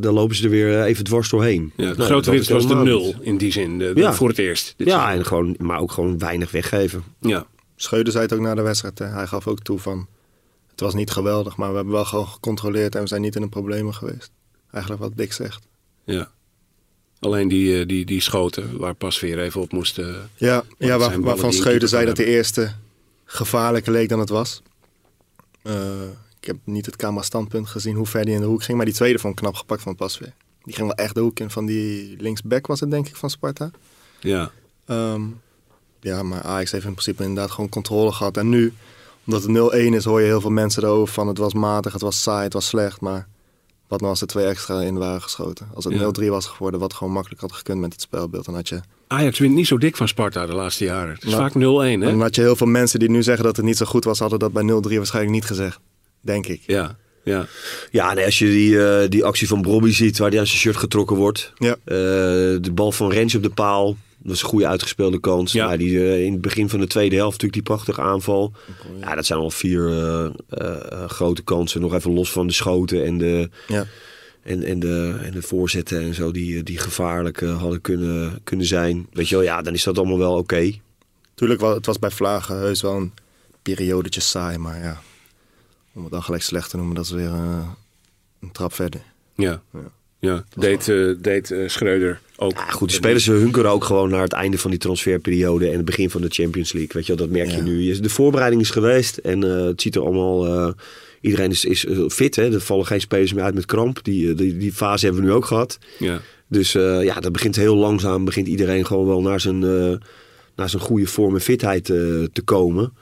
dan, 0.01 0.13
lopen 0.15 0.37
ze 0.37 0.45
er 0.45 0.51
weer 0.51 0.83
even 0.83 1.05
dwars 1.05 1.29
doorheen. 1.29 1.73
ja. 1.77 1.91
De 1.91 1.97
Nou, 1.97 2.09
grote 2.11 2.31
winst 2.31 2.49
was 2.49 2.67
de 2.69 2.75
nul 2.75 3.15
in 3.21 3.39
die 3.39 3.53
zin. 3.53 3.79
De- 3.79 3.93
de- 3.95 4.01
Ja. 4.01 4.13
Voor 4.15 4.29
het 4.29 4.39
eerst. 4.39 4.75
Ja, 4.77 5.13
en 5.13 5.25
gewoon, 5.27 5.55
maar 5.59 5.81
ook 5.81 5.93
gewoon 5.93 6.19
weinig 6.19 6.51
weggeven. 6.51 7.03
ja. 7.21 7.47
Schreuder 7.83 8.13
zei 8.13 8.25
het 8.25 8.33
ook 8.33 8.41
na 8.41 8.55
de 8.55 8.63
wedstrijd. 8.63 8.99
Hè. 8.99 9.07
Hij 9.07 9.27
gaf 9.27 9.47
ook 9.47 9.61
toe 9.61 9.79
van... 9.79 10.07
Het 10.71 10.81
was 10.81 10.95
niet 10.95 11.11
geweldig, 11.11 11.57
maar 11.57 11.69
we 11.71 11.75
hebben 11.75 11.95
wel 11.95 12.05
gewoon 12.05 12.27
gecontroleerd 12.29 12.95
en 12.95 13.01
we 13.01 13.07
zijn 13.09 13.21
niet 13.21 13.35
in 13.37 13.41
de 13.43 13.49
problemen 13.49 13.95
geweest. 13.95 14.31
Eigenlijk 14.71 15.03
wat 15.03 15.17
Dick 15.17 15.33
zegt. 15.33 15.67
Ja. 16.05 16.31
Alleen 17.19 17.49
die, 17.49 17.81
eh, 17.81 17.87
die, 17.87 18.05
die 18.05 18.21
schoten 18.21 18.79
waar 18.79 18.95
pas 18.95 19.21
weer 19.21 19.39
even 19.41 19.61
op 19.61 19.73
moest. 19.73 19.99
eh, 19.99 20.15
Ja, 20.37 20.65
ja 20.79 20.99
waar, 20.99 21.21
waarvan 21.21 21.53
Scheuden 21.53 21.89
zei 21.89 22.07
dat 22.07 22.17
de 22.17 22.25
eerste 22.25 22.73
gevaarlijker 23.25 23.93
leek 23.93 24.09
dan 24.09 24.19
het 24.19 24.29
was. 24.29 24.63
Eh, 25.63 26.03
ik 26.41 26.47
heb 26.47 26.57
niet 26.65 26.87
het 26.87 26.97
camera-standpunt 26.97 27.69
gezien 27.69 27.97
hoe 27.97 28.07
ver 28.07 28.25
die 28.25 28.35
in 28.35 28.41
de 28.41 28.47
hoek 28.47 28.63
ging. 28.63 28.77
Maar 28.77 28.87
die 28.87 28.95
tweede 28.95 29.19
vond 29.19 29.33
ik 29.33 29.39
knap 29.41 29.55
gepakt 29.55 29.83
van 29.83 29.97
Pasveer. 29.97 30.33
Die 30.63 30.75
ging 30.75 30.87
wel 30.87 30.97
echt 30.97 31.15
de 31.15 31.21
hoek 31.21 31.41
in 31.41 31.51
van 31.51 31.67
die 31.67 32.17
linksback 32.19 32.67
was 32.67 32.81
het 32.81 32.91
denk 32.91 33.09
ik 33.09 33.17
van 33.17 33.31
Sparta. 33.31 33.71
ja. 34.21 34.51
Ehm, 34.87 35.23
ja, 36.01 36.23
maar 36.23 36.43
Ajax 36.43 36.71
heeft 36.71 36.85
in 36.85 36.93
principe 36.93 37.23
inderdaad 37.23 37.51
gewoon 37.51 37.69
controle 37.71 38.13
gehad. 38.13 38.37
En 38.37 38.49
nu, 38.49 38.73
omdat 39.27 39.43
het 39.43 39.73
0-1 39.91 39.95
is, 39.95 40.05
hoor 40.05 40.21
je 40.21 40.27
heel 40.27 40.41
veel 40.41 40.51
mensen 40.51 40.83
erover 40.83 41.15
van 41.15 41.29
het 41.29 41.39
was 41.39 41.55
matig, 41.55 41.93
het 41.93 42.03
was 42.03 42.23
saai, 42.23 42.45
het 42.45 42.53
was 42.53 42.67
slecht. 42.67 43.01
Maar 43.01 43.27
wat 43.89 43.99
nou 44.01 44.11
als 44.13 44.21
er 44.21 44.27
twee 44.27 44.45
extra 44.47 44.81
in 44.81 44.99
waren 44.99 45.23
geschoten? 45.23 45.69
Als 45.75 45.85
het 45.85 45.95
Ja. 45.95 46.11
0-3 46.21 46.29
was 46.29 46.47
geworden, 46.47 46.81
wat 46.81 46.95
gewoon 46.95 47.13
makkelijk 47.13 47.41
had 47.41 47.53
gekund 47.53 47.81
met 47.81 47.93
het 47.93 48.01
spelbeeld, 48.01 48.45
dan 48.45 48.55
had 48.55 48.69
je... 48.69 48.81
Ajax 49.07 49.39
wint 49.39 49.55
niet 49.55 49.67
zo 49.67 49.79
dik 49.79 49.97
van 49.97 50.09
Sparta 50.09 50.47
de 50.47 50.55
laatste 50.55 50.85
jaren. 50.85 51.15
Het 51.15 51.25
is 51.25 51.31
Nou, 51.31 51.43
vaak 51.43 51.55
0-1, 51.55 52.01
hè? 52.01 52.11
Dan 52.11 52.21
had 52.21 52.35
je 52.35 52.41
heel 52.41 52.57
veel 52.57 52.67
mensen 52.67 52.99
die 52.99 53.11
nu 53.11 53.23
zeggen 53.23 53.45
dat 53.45 53.57
het 53.57 53.65
niet 53.65 53.77
zo 53.77 53.87
goed 53.87 54.05
was, 54.05 54.19
hadden 54.19 54.39
dat 54.39 54.53
bij 54.53 54.63
0-3 54.63 54.67
waarschijnlijk 54.97 55.35
niet 55.35 55.45
gezegd. 55.45 55.79
Denk 56.21 56.47
ik. 56.47 56.63
Ja, 56.67 56.97
ja. 57.25 57.47
Ja, 57.91 58.13
nee, 58.15 58.25
als 58.25 58.39
je 58.39 58.47
die, 58.47 58.85
eh, 58.87 59.09
die 59.09 59.25
actie 59.25 59.49
van 59.49 59.63
Brobby 59.63 59.91
ziet 59.91 60.19
waar 60.19 60.31
hij 60.31 60.39
aan 60.39 60.47
zijn 60.47 60.59
shirt 60.59 60.77
getrokken 60.77 61.17
wordt. 61.17 61.53
Ja. 61.59 61.73
Eh, 61.73 61.97
de 62.61 62.71
bal 62.75 62.93
van 62.93 63.11
Rens 63.13 63.35
op 63.35 63.43
de 63.43 63.51
paal. 63.51 63.97
Dat 64.23 64.35
is 64.35 64.43
een 64.43 64.49
goede 64.49 64.67
uitgespeelde 64.67 65.21
kans. 65.21 65.53
Ja. 65.53 65.67
Maar 65.67 65.79
die, 65.79 65.99
eh, 65.99 66.25
in 66.25 66.33
het 66.33 66.41
begin 66.41 66.69
van 66.69 66.81
de 66.81 66.87
tweede 66.87 67.17
helft 67.17 67.31
natuurlijk 67.43 67.67
die 67.67 67.75
prachtige 67.77 68.01
aanval. 68.01 68.53
Ja, 69.01 69.15
dat 69.15 69.27
zijn 69.27 69.39
al 69.39 69.51
vier 69.51 69.89
eh, 69.89 70.31
eh, 70.49 71.09
grote 71.09 71.43
kansen. 71.43 71.81
Nog 71.81 71.95
even 71.95 72.13
los 72.13 72.33
van 72.33 72.47
de 72.47 72.53
schoten 72.53 73.05
en 73.05 73.19
de, 73.19 73.51
Ja. 73.69 73.87
en, 74.43 74.63
en 74.63 74.79
de, 74.81 75.19
en 75.23 75.33
de 75.33 75.43
voorzetten 75.43 76.01
en 76.01 76.15
zo. 76.15 76.31
Die, 76.31 76.63
die 76.63 76.79
gevaarlijk 76.79 77.41
hadden 77.41 77.81
kunnen, 77.81 78.41
kunnen 78.45 78.67
zijn. 78.67 79.07
Weet 79.13 79.29
je 79.29 79.35
wel, 79.35 79.45
ja, 79.45 79.63
dan 79.63 79.75
is 79.75 79.83
dat 79.85 79.99
allemaal 79.99 80.19
wel 80.19 80.37
oké. 80.37 80.73
Tuurlijk, 81.35 81.61
wel, 81.61 81.75
het 81.75 81.87
was 81.87 81.99
bij 81.99 82.11
Vlagen 82.11 82.57
heus 82.57 82.83
wel 82.83 82.97
een 82.97 83.13
periodetje 83.63 84.21
saai, 84.21 84.59
maar 84.59 84.79
ja. 84.83 85.01
Om 85.93 86.03
het 86.03 86.13
dan 86.13 86.23
gelijk 86.23 86.43
slecht 86.43 86.71
te 86.71 86.77
noemen, 86.77 86.95
dat 86.95 87.05
is 87.05 87.11
weer 87.11 87.31
een 88.41 88.53
trap 88.53 88.73
verder. 88.73 89.01
Ja, 89.35 89.63
Ja. 89.73 89.81
ja. 90.19 90.45
deed, 90.55 90.85
deed 91.25 91.55
Schreuder 91.67 92.21
ook. 92.41 92.53
Ja, 92.53 92.65
goed, 92.71 92.89
de 92.89 92.95
spelers 92.95 93.27
hunkeren 93.27 93.71
ook 93.71 93.85
gewoon 93.85 94.11
naar 94.11 94.23
het 94.23 94.33
einde 94.33 94.59
van 94.59 94.71
die 94.71 94.79
transferperiode 94.79 95.69
en 95.69 95.77
het 95.77 95.85
begin 95.85 96.11
van 96.11 96.21
de 96.21 96.29
Champions 96.31 96.73
League. 96.73 96.91
Weet 96.93 97.07
je 97.07 97.15
wel, 97.15 97.27
dat 97.27 97.37
merk 97.37 97.51
je 97.51 97.63
nu. 97.63 98.01
De 98.01 98.09
voorbereiding 98.09 98.63
is 98.63 98.71
geweest 98.71 99.17
en 99.17 99.45
eh, 99.45 99.65
het 99.65 99.81
ziet 99.83 99.95
er 99.95 100.03
allemaal. 100.03 100.47
eh, 100.47 100.73
iedereen 101.21 101.51
is, 101.51 101.65
is 101.65 101.87
eh, 101.87 101.99
fit, 102.09 102.37
hè? 102.37 102.53
Er 102.55 102.61
vallen 102.61 102.87
geen 102.87 103.01
spelers 103.01 103.33
meer 103.33 103.45
uit 103.45 103.55
met 103.55 103.67
kramp. 103.67 104.05
Die, 104.05 104.35
die, 104.35 104.57
die 104.57 104.73
fase 104.73 105.05
hebben 105.05 105.23
we 105.23 105.29
nu 105.29 105.35
ook 105.35 105.45
gehad. 105.45 105.79
Ja. 105.99 106.21
Dus 106.49 106.73
ja, 106.73 107.21
dat 107.21 107.33
begint 107.33 107.57
heel 107.57 107.77
langzaam. 107.77 108.25
Begint 108.25 108.47
iedereen 108.49 108.87
gewoon 108.87 109.07
wel 109.07 109.21
naar 109.23 109.41
zijn, 109.41 109.59
naar 110.57 110.69
zijn 110.69 110.83
goede 110.83 111.07
vorm 111.07 111.35
en 111.35 111.41
fitheid 111.41 111.85
te 111.85 112.43
komen. 112.45 112.93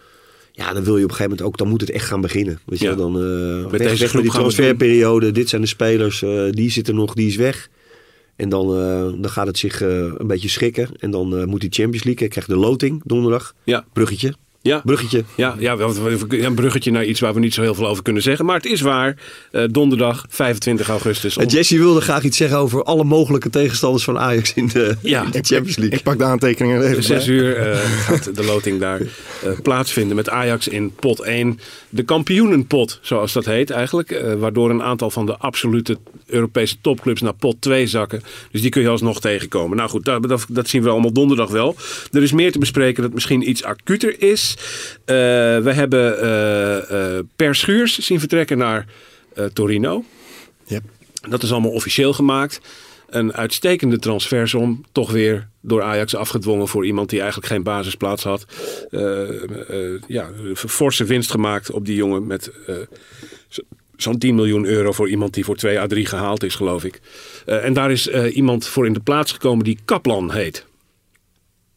Ja, 0.53 0.73
dan 0.73 0.85
wil 0.85 0.97
je 0.97 1.05
op 1.05 1.11
een 1.11 1.17
gegeven 1.17 1.31
moment 1.31 1.43
ook, 1.43 1.59
dan 1.59 1.69
moet 1.69 1.81
het 1.81 1.91
echt 1.91 2.07
gaan 2.07 2.21
beginnen. 2.21 2.59
Weet 2.67 2.79
je, 2.79 2.85
Ja. 2.85 2.95
dan 2.95 3.17
eh 3.17 3.63
Met 3.63 3.71
weg, 3.71 3.81
deze 3.81 4.01
weg 4.01 4.11
groep 4.11 4.13
met 4.13 4.23
die 4.23 4.41
transferperiode. 4.41 5.33
Dit 5.33 5.49
zijn 5.49 5.61
de 5.63 5.67
spelers, 5.69 6.23
eh, 6.23 6.45
die 6.51 6.71
zitten 6.71 6.95
nog, 6.95 7.15
die 7.15 7.27
is 7.27 7.37
weg. 7.37 7.69
En 8.39 8.49
dan, 8.49 8.77
eh, 8.77 9.21
dan 9.23 9.31
gaat 9.31 9.47
het 9.47 9.59
zich 9.59 9.83
eh, 9.83 9.89
een 9.89 10.27
beetje 10.27 10.49
schikken. 10.49 10.89
En 10.99 11.11
dan 11.11 11.37
eh, 11.37 11.45
moet 11.45 11.61
die 11.61 11.73
Champions 11.73 12.05
League, 12.05 12.25
ik 12.25 12.31
krijg 12.31 12.47
de 12.47 12.57
loting 12.57 13.03
donderdag. 13.05 13.55
Ja. 13.65 13.85
Bruggetje. 13.93 14.35
Ja. 14.63 14.81
Bruggetje. 14.85 15.25
Ja, 15.37 15.57
ja, 15.59 15.77
een 16.29 16.55
bruggetje 16.55 16.91
naar 16.91 17.05
iets 17.05 17.21
waar 17.21 17.35
we 17.35 17.41
niet 17.41 17.55
zo 17.55 17.63
heel 17.63 17.75
veel 17.75 17.87
over 17.89 18.03
kunnen 18.03 18.23
zeggen. 18.23 18.45
Maar 18.45 18.57
het 18.57 18.67
is 18.67 18.81
waar. 18.81 19.17
Eh, 19.51 19.65
donderdag 19.71 20.25
25 20.29 20.89
augustus. 20.89 21.37
om- 21.37 21.43
En 21.43 21.49
Jesse 21.49 21.79
wilde 21.79 22.01
graag 22.01 22.23
iets 22.23 22.37
zeggen 22.37 22.59
over 22.59 22.83
alle 22.85 23.05
mogelijke 23.05 23.51
tegenstanders 23.51 24.05
van 24.05 24.19
Ajax 24.19 24.55
in 24.55 24.69
de, 24.69 24.97
Ja. 25.03 25.25
in 25.25 25.31
de 25.31 25.39
Champions 25.43 25.77
League. 25.77 25.99
Ik 25.99 26.05
pak 26.05 26.19
de 26.19 26.25
aantekeningen 26.25 26.83
er 26.83 26.91
even 26.91 27.03
Zes 27.03 27.25
bij. 27.27 27.35
uur 27.35 27.57
eh, 27.57 27.77
gaat 27.79 28.37
de 28.37 28.45
loting 28.45 28.81
daar 28.81 29.01
eh, 29.01 29.51
plaatsvinden 29.63 30.17
met 30.17 30.29
Ajax 30.29 30.69
in 30.69 30.95
pot 30.95 31.21
1. 31.21 31.59
De 31.89 32.03
kampioenenpot, 32.03 32.99
zoals 33.03 33.33
dat 33.33 33.45
heet 33.45 33.71
eigenlijk. 33.71 34.11
eh, 34.11 34.35
waardoor 34.35 34.71
een 34.71 34.83
aantal 34.83 35.11
van 35.11 35.27
de 35.27 35.37
absolute 35.37 35.99
Europese 36.27 36.77
topclubs 36.81 37.21
naar 37.21 37.33
pot 37.35 37.57
2 37.61 37.87
zakken. 37.87 38.23
Dus 38.51 38.61
die 38.61 38.71
kun 38.71 38.83
je 38.83 38.89
alsnog 38.89 39.21
tegenkomen. 39.21 39.77
Nou 39.77 39.91
goed, 39.91 40.05
dat, 40.05 40.23
dat, 40.29 40.47
dat 40.49 40.69
zien 40.69 40.83
we 40.83 40.89
allemaal 40.89 41.13
donderdag 41.13 41.51
wel. 41.51 41.77
Er 42.13 42.23
is 42.23 42.33
meer 42.33 42.53
te 42.53 42.59
bespreken 42.59 43.03
dat 43.03 43.13
misschien 43.15 43.49
iets 43.49 43.65
acuter 43.65 44.23
is. 44.23 44.48
Eh, 44.55 45.15
we 45.59 45.73
hebben 45.73 46.21
eh, 46.21 47.17
eh, 47.17 47.25
Per 47.37 47.55
Schuurs 47.55 47.99
zien 47.99 48.19
vertrekken 48.19 48.59
naar 48.59 48.87
Torino. 49.53 50.05
Yep. 50.67 50.83
Dat 51.29 51.43
is 51.43 51.53
allemaal 51.53 51.71
officieel 51.71 52.13
gemaakt. 52.13 52.61
Een 53.09 53.33
uitstekende 53.33 53.99
transfersom. 53.99 54.85
Toch 54.93 55.11
weer 55.11 55.49
door 55.61 55.83
Ajax 55.83 56.15
afgedwongen 56.15 56.69
voor 56.69 56.87
iemand 56.87 57.11
die 57.11 57.19
eigenlijk 57.21 57.53
geen 57.53 57.63
basisplaats 57.63 58.23
had. 58.23 58.45
Ja, 60.07 60.31
forse 60.55 61.05
winst 61.05 61.31
gemaakt 61.31 61.71
op 61.71 61.85
die 61.87 61.97
jongen 61.97 62.27
met 62.27 62.51
zo- 63.49 63.63
zo'n 63.97 64.19
10 64.19 64.35
miljoen 64.35 64.65
euro 64.65 64.93
voor 64.93 65.09
iemand 65.09 65.35
die 65.35 65.45
voor 65.45 65.57
2 65.57 65.79
à 65.81 65.87
3 65.87 66.07
gehaald 66.07 66.43
is, 66.43 66.55
geloof 66.55 66.85
ik. 66.85 67.01
En 67.47 67.73
daar 67.73 67.91
is 67.91 68.09
iemand 68.09 68.67
voor 68.67 68.87
in 68.87 68.93
de 68.93 69.01
plaats 69.01 69.33
gekomen 69.33 69.65
die 69.65 69.79
Kaplan 69.85 70.33
heet. 70.33 70.67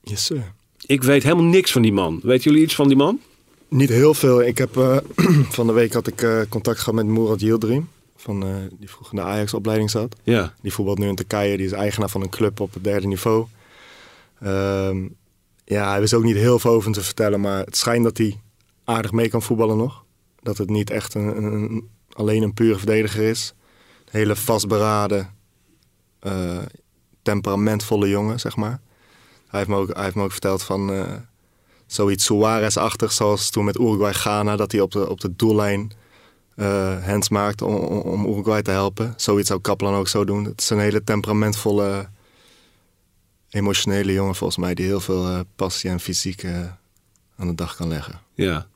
Yes, 0.04 0.26
sir. 0.26 0.44
Ik 0.92 1.04
weet 1.04 1.24
helemaal 1.24 1.44
niks 1.46 1.72
van 1.72 1.82
die 1.82 1.94
man. 1.94 2.20
Weten 2.24 2.44
jullie 2.52 2.66
iets 2.66 2.76
van 2.76 2.88
die 2.88 2.98
man? 2.98 3.20
Niet 3.68 3.90
heel 3.90 4.14
veel. 4.14 4.42
Ik 4.44 4.58
heb, 4.58 4.78
eh, 4.78 4.98
van 5.58 5.68
de 5.68 5.74
week 5.74 5.94
had 5.94 6.08
ik 6.08 6.22
eh, 6.22 6.42
contact 6.50 6.80
gehad 6.80 6.94
met 6.94 7.06
Murat 7.06 7.42
Yildirim. 7.42 7.90
Van, 8.16 8.44
eh, 8.46 8.56
die 8.80 8.90
vroeger 8.90 9.18
in 9.18 9.24
de 9.24 9.30
Ajax-opleiding 9.30 9.90
zat. 9.90 10.16
Ja. 10.24 10.54
Die 10.62 10.74
voetbalt 10.74 10.98
nu 11.00 11.08
in 11.08 11.16
Turkije. 11.16 11.58
Die 11.58 11.66
is 11.66 11.72
eigenaar 11.72 12.10
van 12.10 12.22
een 12.22 12.30
club 12.30 12.60
op 12.60 12.74
het 12.74 12.84
derde 12.84 13.08
niveau. 13.08 13.46
Ehm, 14.40 15.08
ja, 15.66 15.90
hij 15.90 16.00
wist 16.00 16.14
ook 16.14 16.24
niet 16.24 16.36
heel 16.36 16.60
veel 16.60 16.72
over 16.72 16.92
te 16.92 17.02
vertellen. 17.02 17.42
Maar 17.42 17.66
het 17.66 17.78
schijnt 17.78 18.04
dat 18.04 18.18
hij 18.18 18.40
aardig 18.84 19.12
mee 19.12 19.30
kan 19.30 19.42
voetballen 19.42 19.78
nog. 19.78 20.04
Dat 20.42 20.58
het 20.58 20.70
niet 20.70 20.90
echt 20.90 21.14
een, 21.14 21.38
een- 21.38 21.54
een- 21.54 21.88
alleen 22.14 22.42
een 22.44 22.54
pure 22.54 22.78
verdediger 22.78 23.24
is. 23.24 23.54
Een 24.06 24.20
hele 24.20 24.36
vastberaden, 24.36 25.30
temperamentvolle 27.22 28.10
jongen, 28.10 28.40
zeg 28.40 28.56
maar. 28.56 28.80
Hij 29.52 29.60
heeft 29.60 29.68
me 29.72 29.76
ook, 29.76 29.92
ook 30.24 30.32
verteld 30.32 30.64
van 30.64 30.92
eh, 30.94 31.14
zoiets 31.86 32.26
Suarez-achtig, 32.26 33.12
zoals 33.12 33.50
toen 33.50 33.66
met 33.66 33.78
Uruguay-Ghana, 33.80 34.56
dat 34.56 34.72
hij 34.72 34.82
op 34.82 34.92
de, 34.92 35.10
op 35.10 35.22
de 35.22 35.36
doellijn 35.36 35.92
eh 36.56 37.06
hands 37.06 37.30
maakt 37.30 37.62
om, 37.62 37.76
om- 37.76 38.26
Uruguay 38.26 38.62
te 38.62 38.72
helpen. 38.72 39.14
Zoiets 39.18 39.48
zou 39.48 39.60
Kaplan 39.62 39.94
ook 39.94 40.08
zo 40.08 40.26
doen. 40.26 40.44
Het 40.44 40.62
is 40.62 40.70
een 40.70 40.80
hele 40.80 41.04
temperamentvolle, 41.04 42.10
emotionele 43.50 44.14
jongen 44.14 44.36
volgens 44.36 44.60
mij, 44.60 44.74
die 44.74 44.86
heel 44.86 45.00
veel 45.00 45.28
eh, 45.28 45.40
passie 45.56 45.90
en 45.90 46.00
fysiek 46.00 46.46
aan 47.38 47.48
de 47.48 47.56
dag 47.56 47.76
kan 47.76 47.88
leggen. 47.88 48.20
Ja. 48.34 48.68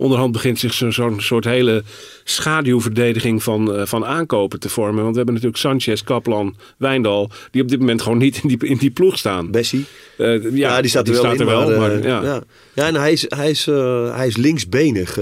Onderhand 0.00 0.32
begint 0.32 0.58
zich 0.58 0.72
zo- 0.74 0.90
zo'n 0.90 1.20
soort 1.20 1.44
hele 1.44 1.82
schaduwverdediging 2.24 3.42
van, 3.42 3.74
eh, 3.74 3.86
van 3.86 4.04
aankopen 4.04 4.60
te 4.60 4.68
vormen. 4.68 5.00
Want 5.02 5.10
we 5.10 5.16
hebben 5.16 5.34
natuurlijk 5.34 5.62
Sanchez, 5.62 6.02
Kaplan, 6.02 6.56
Wijndal, 6.76 7.30
die 7.50 7.62
op 7.62 7.68
dit 7.68 7.78
moment 7.78 8.02
gewoon 8.02 8.18
niet 8.18 8.40
in 8.42 8.48
die, 8.48 8.68
in 8.68 8.76
die 8.76 8.90
ploeg 8.90 9.18
staan. 9.18 9.50
Bessie. 9.50 9.84
Eh, 10.18 10.42
ja, 10.42 10.48
Ja, 10.52 10.80
die 10.80 10.90
staat 10.90 11.08
er 11.08 11.14
wel 11.22 11.32
in. 11.32 11.46
wel, 11.46 11.68
maar, 11.68 11.78
maar, 11.78 11.90
eh, 11.92 12.02
ja. 12.04 12.22
ja. 12.22 12.42
Ja. 12.74 12.86
en 12.86 12.94
hij 12.94 13.12
is, 13.12 13.24
hij 13.28 13.50
is, 13.50 13.64
hij 14.12 14.26
is 14.26 14.36
linksbenig, 14.36 15.18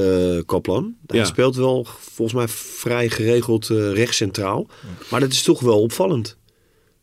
Kaplan. 0.46 0.94
Hij 1.06 1.24
speelt 1.24 1.56
wel 1.56 1.86
volgens 2.00 2.36
mij 2.38 2.48
vrij 2.48 3.08
geregeld 3.08 3.66
rechtscentraal. 3.92 4.66
Maar 5.10 5.20
dat 5.20 5.32
is 5.32 5.42
toch 5.42 5.60
wel 5.60 5.80
opvallend. 5.80 6.36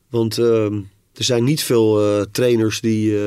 Want 0.10 0.38
eh, 0.38 0.66
er 1.14 1.24
zijn 1.24 1.44
niet 1.44 1.64
veel 1.64 2.02
trainers 2.32 2.82
die, 2.82 3.18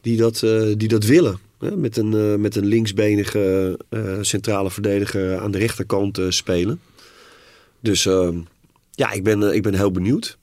die, 0.00 0.16
dat, 0.16 0.46
die 0.76 0.88
dat 0.88 1.04
willen. 1.04 1.38
Hè? 1.64 1.76
Met, 1.76 1.96
een, 1.96 2.14
eh, 2.14 2.34
met 2.34 2.56
een 2.56 2.66
linksbenige 2.66 3.78
eh, 3.88 4.18
centrale 4.20 4.70
verdediger 4.70 5.38
aan 5.38 5.50
de 5.50 5.58
rechterkant 5.58 6.18
eh, 6.18 6.26
spelen. 6.28 6.80
Dus 7.80 8.06
eh, 8.06 8.28
ja, 8.90 9.10
ik 9.10 9.22
ben, 9.22 9.54
ik 9.54 9.62
ben 9.62 9.74
heel 9.74 9.90
benieuwd. 9.90 10.38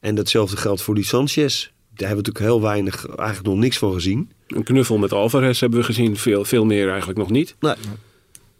En 0.00 0.14
datzelfde 0.14 0.56
geldt 0.56 0.82
voor 0.82 0.94
die 0.94 1.04
Sanchez. 1.04 1.62
Daar 1.64 2.08
hebben 2.08 2.24
we 2.24 2.30
natuurlijk 2.30 2.44
heel 2.44 2.60
weinig, 2.60 3.06
eigenlijk 3.06 3.48
nog 3.48 3.58
niks 3.58 3.78
van 3.78 3.92
gezien. 3.92 4.30
Een 4.46 4.62
knuffel 4.62 4.98
met 4.98 5.12
Alvarez 5.12 5.60
hebben 5.60 5.78
we 5.78 5.84
gezien, 5.84 6.16
veel, 6.16 6.44
veel 6.44 6.64
meer 6.64 6.88
eigenlijk 6.88 7.18
nog 7.18 7.30
niet. 7.30 7.56
Nee. 7.60 7.74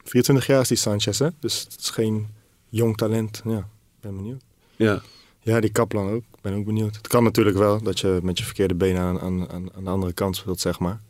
24 0.05 0.47
jaar 0.47 0.61
is 0.61 0.69
die 0.69 0.77
Sanchez, 0.77 1.19
hè? 1.19 1.29
Dus 1.41 1.61
het 1.61 1.81
is 1.81 1.91
geen 1.91 2.27
jong 2.69 2.97
talent. 2.97 3.43
Ja, 3.45 3.59
ik 3.59 4.01
ben 4.01 4.17
benieuwd. 4.17 4.43
Ja, 4.77 5.03
Ja, 5.43 5.61
die 5.61 5.71
Kaplan 5.71 6.11
ook. 6.11 6.23
Ik 6.35 6.41
ben 6.41 6.55
ook 6.55 6.65
benieuwd. 6.65 6.97
Het 6.97 7.07
kan 7.07 7.25
natuurlijk 7.25 7.57
wel 7.57 7.83
dat 7.83 8.01
je 8.01 8.19
met 8.23 8.39
je 8.39 8.45
verkeerde 8.45 8.75
benen 8.75 9.01
aan, 9.01 9.21
aan, 9.21 9.51
aan, 9.51 9.69
aan 9.75 9.85
de 9.85 9.91
andere 9.91 10.13
kant 10.13 10.37
speelt, 10.37 10.61
zeg 10.61 10.79
maar. 10.79 11.01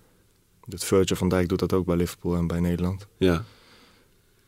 Dat 0.68 0.84
Virgil 0.84 1.16
van 1.16 1.28
Dijk 1.28 1.48
doet 1.48 1.58
dat 1.58 1.72
ook 1.72 1.86
bij 1.86 1.96
Liverpool 1.96 2.36
en 2.36 2.46
bij 2.46 2.60
Nederland. 2.60 3.06
ja. 3.16 3.44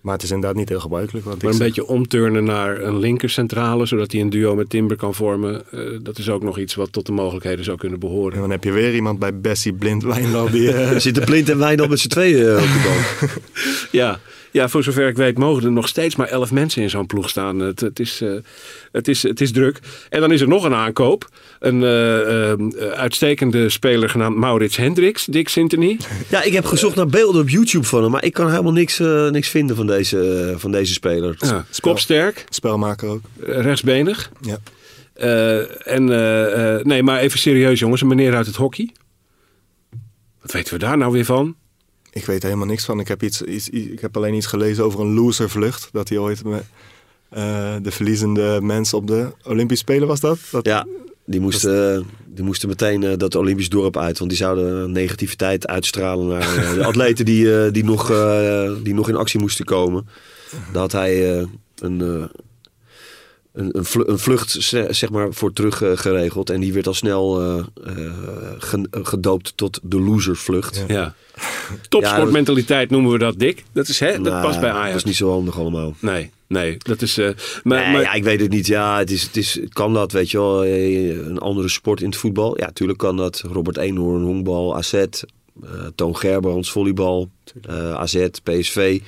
Maar 0.01 0.15
het 0.15 0.23
is 0.23 0.31
inderdaad 0.31 0.57
niet 0.59 0.69
heel 0.69 0.81
gebruikelijk. 0.81 1.25
Wat 1.25 1.35
ik 1.35 1.43
Maar 1.43 1.51
een 1.51 1.57
zeg. 1.57 1.67
beetje 1.67 1.87
omturnen 1.87 2.45
naar 2.45 2.81
een 2.83 2.99
linkercentrale, 2.99 3.87
zodat 3.87 4.13
hij 4.13 4.21
een 4.21 4.31
duo 4.31 4.55
met 4.55 4.71
Timber 4.71 4.97
kan 4.97 5.15
vormen. 5.15 5.63
eh, 5.71 5.99
dat 6.03 6.19
is 6.19 6.29
ook 6.29 6.43
nog 6.43 6.59
iets 6.59 6.75
wat 6.75 6.93
tot 6.93 7.07
de 7.07 7.13
mogelijkheden 7.13 7.65
zou 7.65 7.77
kunnen 7.79 8.01
En 8.01 8.07
behoren. 8.09 8.39
dan 8.39 8.51
heb 8.51 8.65
je 8.65 8.73
weer 8.73 8.95
iemand 8.95 9.19
bij 9.19 9.41
Bessie 9.41 9.73
Blind 9.73 10.05
die... 10.51 10.73
eh, 10.73 10.91
Er 10.91 11.01
zitten 11.01 11.25
Blind 11.25 11.49
en 11.49 11.59
Wijndal 11.59 11.89
met 11.89 11.99
z'n 12.01 12.09
tweeën 12.09 12.47
eh, 12.47 12.53
op 12.55 12.61
de 12.69 12.83
bank. 12.85 13.31
Ja, 14.01 14.21
Ja, 14.51 14.69
voor 14.69 14.83
zover 14.83 15.09
ik 15.09 15.17
weet 15.17 15.39
mogen 15.39 15.65
er 15.65 15.73
nog 15.73 15.89
steeds 15.89 16.17
maar 16.17 16.29
elf 16.29 16.53
mensen 16.53 16.83
in 16.83 16.91
zo'n 16.91 17.07
ploeg 17.07 17.29
staan. 17.29 17.59
Het, 17.59 17.81
het, 17.81 18.01
is, 18.01 18.21
eh, 18.21 18.33
het, 18.93 19.09
is, 19.09 19.23
het 19.23 19.41
is 19.41 19.53
druk. 19.53 19.79
En 20.09 20.21
dan 20.21 20.33
is 20.33 20.41
er 20.41 20.49
nog 20.49 20.65
een 20.65 20.75
aankoop. 20.75 21.29
Een 21.59 21.83
eh, 21.83 22.51
eh, 22.51 22.59
uitstekende 22.93 23.69
speler 23.69 24.09
genaamd 24.09 24.37
Maurits 24.37 24.77
Hendricks, 24.77 25.25
Dick 25.25 25.49
Sintony. 25.49 25.99
Ja, 26.29 26.43
ik 26.43 26.53
heb 26.53 26.65
gezocht 26.65 26.97
naar 26.97 27.07
beelden 27.07 27.41
op 27.41 27.49
YouTube 27.49 27.85
van 27.85 28.03
hem, 28.03 28.11
maar 28.11 28.25
ik 28.25 28.33
kan 28.33 28.51
helemaal 28.51 28.73
niks, 28.73 29.01
eh, 29.01 29.29
niks 29.29 29.49
vinden 29.49 29.77
van 29.77 29.87
deze, 29.87 30.55
van 30.57 30.73
deze 30.73 30.93
speler. 30.93 31.37
Ja, 31.39 31.65
kopsterk, 31.81 32.45
Spelmaker 32.49 33.09
ook. 33.09 33.21
rechtsbenig. 33.41 34.31
Ja. 34.41 34.59
Eh, 35.13 35.93
en 35.93 36.05
nee, 36.87 37.03
maar 37.03 37.21
even 37.21 37.39
serieus 37.39 37.79
jongens, 37.79 38.01
een 38.01 38.07
meneer 38.07 38.35
uit 38.35 38.47
het 38.47 38.57
hockey. 38.57 38.93
Wat 40.41 40.53
weten 40.53 40.73
we 40.73 40.79
daar 40.79 40.99
nou 40.99 41.13
weer 41.13 41.25
van? 41.25 41.57
Ik 42.13 42.25
weet 42.25 42.39
er 42.39 42.47
helemaal 42.47 42.67
niks 42.67 42.85
van. 42.85 43.01
Ik 43.01 43.09
heb, 43.09 43.23
iets, 43.23 43.43
iets, 43.43 43.69
ik 43.69 44.01
heb 44.01 44.17
alleen 44.17 44.35
iets 44.35 44.47
gelezen 44.47 44.85
over 44.85 45.01
een 45.01 45.15
loservlucht. 45.15 45.89
Dat 45.93 46.09
hij 46.09 46.19
ooit 46.19 46.45
met 46.45 46.65
eh, 47.29 47.75
de 47.83 47.91
verliezende 47.91 48.59
mensen 48.63 48.99
op 48.99 49.07
de 49.07 49.33
Olympische 49.43 49.85
Spelen 49.85 50.09
was 50.09 50.21
dat? 50.21 50.39
dat 50.51 50.67
Ja, 50.67 50.87
die 51.25 51.41
moesten, 51.41 51.97
eh, 51.97 52.05
die 52.27 52.45
moesten 52.45 52.69
meteen 52.69 53.03
eh, 53.03 53.17
dat 53.17 53.35
Olympisch 53.35 53.69
dorp 53.69 53.97
uit. 53.97 54.19
Want 54.19 54.31
die 54.31 54.39
zouden 54.39 54.93
negativiteit 54.93 55.67
uitstralen 55.67 56.27
naar 56.27 56.75
de 56.75 56.85
atleten 56.85 57.25
die, 57.25 57.71
die, 57.71 57.85
nog, 57.85 58.07
die 58.83 58.95
nog 58.95 59.09
in 59.09 59.17
actie 59.17 59.41
moesten 59.41 59.65
komen. 59.65 60.09
Daar 60.73 60.83
had 60.83 60.93
hij 60.93 61.47
een, 61.79 62.31
een, 63.61 63.77
een, 63.79 63.85
vlu- 63.85 64.05
een 64.07 64.19
vlucht 64.19 64.51
ze- 64.51 64.87
zeg 64.91 65.11
maar, 65.11 65.29
voor 65.33 65.53
terug 65.53 65.83
eh, 65.83 65.91
geregeld. 65.95 66.51
En 66.51 66.61
die 66.61 66.73
werd 66.73 66.87
al 66.87 66.95
snel 66.95 67.41
eh, 67.41 67.59
eh, 67.85 68.13
ge- 68.59 68.89
gedoopt 68.91 69.53
tot 69.57 69.81
de 69.83 70.01
losersvlucht. 70.01 70.85
Ja. 70.89 71.15
Topsportmentaliteit 71.89 72.91
noemen 72.91 73.13
we 73.13 73.19
dat, 73.19 73.39
Dick. 73.39 73.65
Dat, 73.73 73.89
is, 73.89 74.01
hè, 74.01 74.13
dat 74.13 74.21
Nou, 74.33 74.43
past 74.47 74.61
bij 74.61 74.69
Dat 74.71 74.79
Ajax. 74.79 74.97
is 74.97 75.05
niet 75.05 75.17
zo 75.17 75.31
handig 75.31 75.59
allemaal. 75.59 75.95
Nee, 75.99 76.31
nee, 76.47 76.77
dat 76.79 77.03
is... 77.03 77.19
eh, 77.19 77.31
maar, 77.63 77.83
Nee, 77.85 77.93
maar, 77.93 78.01
ja, 78.03 78.13
ik 78.13 78.23
weet 78.25 78.41
het 78.41 78.51
niet. 78.51 78.67
Ja, 78.67 78.99
het 78.99 79.11
is, 79.11 79.23
het 79.23 79.37
is, 79.37 79.61
kan 79.69 79.95
dat, 79.95 80.13
weet 80.13 80.31
je 80.31 80.39
wel. 80.39 80.67
Een 80.67 81.39
andere 81.39 81.69
sport 81.69 82.01
in 82.01 82.07
het 82.09 82.17
voetbal. 82.17 82.59
Ja, 82.59 82.71
tuurlijk 82.73 82.99
kan 82.99 83.17
dat. 83.17 83.43
Robert 83.53 83.77
Eenhoorn, 83.77 84.23
honkbal, 84.23 84.77
AZ. 84.77 84.93
eh 84.93 85.09
Toon 85.95 86.17
Gerbrands, 86.17 86.71
volleybal. 86.71 87.29
eh, 87.69 87.95
AZ, 87.95 88.27
PSV. 88.43 89.01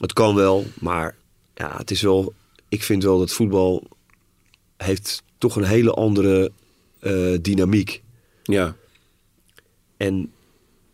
Het 0.00 0.12
kan 0.12 0.34
wel, 0.34 0.66
maar 0.80 1.14
ja, 1.54 1.74
het 1.76 1.90
is 1.90 2.02
wel... 2.02 2.32
Ik 2.74 2.82
vind 2.82 3.02
wel 3.02 3.18
dat 3.18 3.32
voetbal 3.32 3.82
heeft 4.76 5.22
toch 5.38 5.56
een 5.56 5.64
hele 5.64 5.90
andere 5.90 6.52
eh, 7.00 7.32
dynamiek. 7.40 8.02
ja, 8.42 8.76
En 9.96 10.32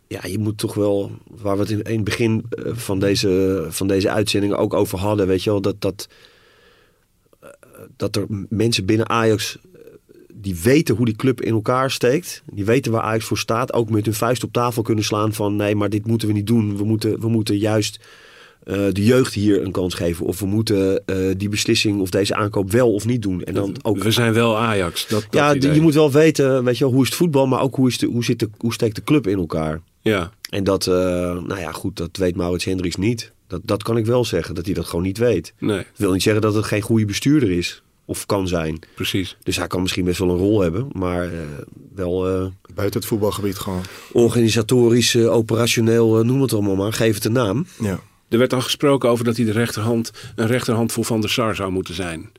ja, 0.06 0.26
je 0.26 0.38
moet 0.38 0.58
toch 0.58 0.74
wel, 0.74 1.10
waar 1.26 1.56
we 1.56 1.62
het 1.62 1.70
in, 1.70 1.96
het 1.96 2.04
begin 2.04 2.44
eh, 2.50 2.72
van 2.74 2.98
deze, 2.98 3.66
van 3.68 3.86
deze 3.86 4.10
uitzending 4.10 4.54
ook 4.54 4.74
over 4.74 4.98
hadden, 4.98 5.26
weet 5.26 5.42
je 5.42 5.50
wel, 5.50 5.60
dat, 5.60 5.80
dat, 5.80 6.08
eh, 7.40 7.48
dat 7.96 8.16
er 8.16 8.26
mensen 8.48 8.84
binnen 8.84 9.08
Ajax 9.08 9.58
die 10.34 10.56
weten 10.56 10.96
hoe 10.96 11.04
die 11.04 11.16
club 11.16 11.40
in 11.40 11.52
elkaar 11.52 11.90
steekt. 11.90 12.42
Die 12.52 12.64
weten 12.64 12.92
waar 12.92 13.02
Ajax 13.02 13.24
voor 13.24 13.38
staat. 13.38 13.72
Ook 13.72 13.90
met 13.90 14.04
hun 14.04 14.14
vuist 14.14 14.44
op 14.44 14.52
tafel 14.52 14.82
kunnen 14.82 15.04
slaan 15.04 15.32
van 15.32 15.56
nee, 15.56 15.74
maar 15.74 15.90
dit 15.90 16.06
moeten 16.06 16.28
we 16.28 16.34
niet 16.34 16.46
doen. 16.46 16.76
We 16.76 16.84
moeten, 16.84 17.20
we 17.20 17.28
moeten 17.28 17.56
juist 17.56 18.00
eh, 18.64 18.76
de 18.92 19.04
jeugd 19.04 19.34
hier 19.34 19.62
een 19.62 19.72
kans 19.72 19.94
geven. 19.94 20.26
Of 20.26 20.38
we 20.40 20.46
moeten 20.46 21.06
eh, 21.06 21.16
die 21.36 21.48
beslissing 21.48 22.00
of 22.00 22.10
deze 22.10 22.34
aankoop 22.34 22.70
wel 22.70 22.92
of 22.94 23.06
niet 23.06 23.22
doen. 23.22 23.42
En 23.42 23.54
dan 23.54 23.76
ook 23.82 24.02
we 24.02 24.10
zijn 24.10 24.32
wel 24.32 24.56
Ajax. 24.58 25.06
Dat, 25.06 25.20
dat 25.22 25.40
ja, 25.40 25.54
idee. 25.54 25.72
je 25.74 25.80
moet 25.80 25.94
wel 25.94 26.10
weten, 26.12 26.64
weet 26.64 26.78
je 26.78 26.84
wel, 26.84 26.92
hoe 26.92 27.02
is 27.02 27.08
het 27.08 27.16
voetbal, 27.16 27.46
maar 27.46 27.60
ook 27.60 27.74
hoe, 27.74 27.88
is 27.88 27.98
de, 27.98 28.06
hoe, 28.06 28.24
zit 28.24 28.38
de, 28.38 28.48
hoe 28.56 28.72
steekt 28.72 28.94
de 28.96 29.04
club 29.04 29.26
in 29.26 29.38
elkaar. 29.38 29.80
Ja, 30.00 30.30
En 30.50 30.64
dat, 30.64 30.86
eh, 30.86 30.94
nou 31.42 31.58
ja, 31.58 31.72
goed, 31.72 31.96
dat 31.96 32.16
weet 32.16 32.36
Maurits 32.36 32.64
Hendricks 32.64 32.96
niet. 32.96 33.32
Dat, 33.46 33.60
dat 33.64 33.82
kan 33.82 33.96
ik 33.96 34.06
wel 34.06 34.24
zeggen, 34.24 34.54
dat 34.54 34.64
hij 34.64 34.74
dat 34.74 34.86
gewoon 34.86 35.04
niet 35.04 35.18
weet. 35.18 35.52
nee, 35.58 35.76
Dat 35.76 35.86
wil 35.96 36.12
niet 36.12 36.22
zeggen 36.22 36.42
dat 36.42 36.54
het 36.54 36.64
geen 36.64 36.80
goede 36.80 37.04
bestuurder 37.04 37.50
is, 37.50 37.82
of 38.04 38.26
kan 38.26 38.48
zijn. 38.48 38.78
precies. 38.94 39.36
Dus 39.42 39.56
hij 39.56 39.66
kan 39.66 39.82
misschien 39.82 40.04
best 40.04 40.18
wel 40.18 40.30
een 40.30 40.36
rol 40.36 40.60
hebben, 40.60 40.88
maar 40.92 41.24
eh, 41.24 41.30
wel 41.94 42.28
eh, 42.28 42.46
Buiten 42.74 43.00
het 43.00 43.08
voetbalgebied 43.08 43.58
gewoon. 43.58 43.82
organisatorisch, 44.12 45.16
operationeel, 45.16 46.24
noem 46.24 46.42
het 46.42 46.52
allemaal 46.52 46.76
maar, 46.76 46.92
geef 46.92 47.14
het 47.14 47.24
een 47.24 47.32
naam. 47.32 47.66
Ja. 47.80 48.00
Er 48.30 48.38
werd 48.38 48.52
al 48.52 48.60
gesproken 48.60 49.08
over 49.08 49.24
dat 49.24 49.36
hij 49.36 49.44
de 49.44 49.52
rechterhand, 49.52 50.10
een 50.34 50.46
rechterhand 50.46 50.92
voor 50.92 51.04
Van 51.04 51.20
der 51.20 51.30
Sar 51.30 51.54
zou 51.54 51.70
moeten 51.72 51.94
zijn. 51.94 52.30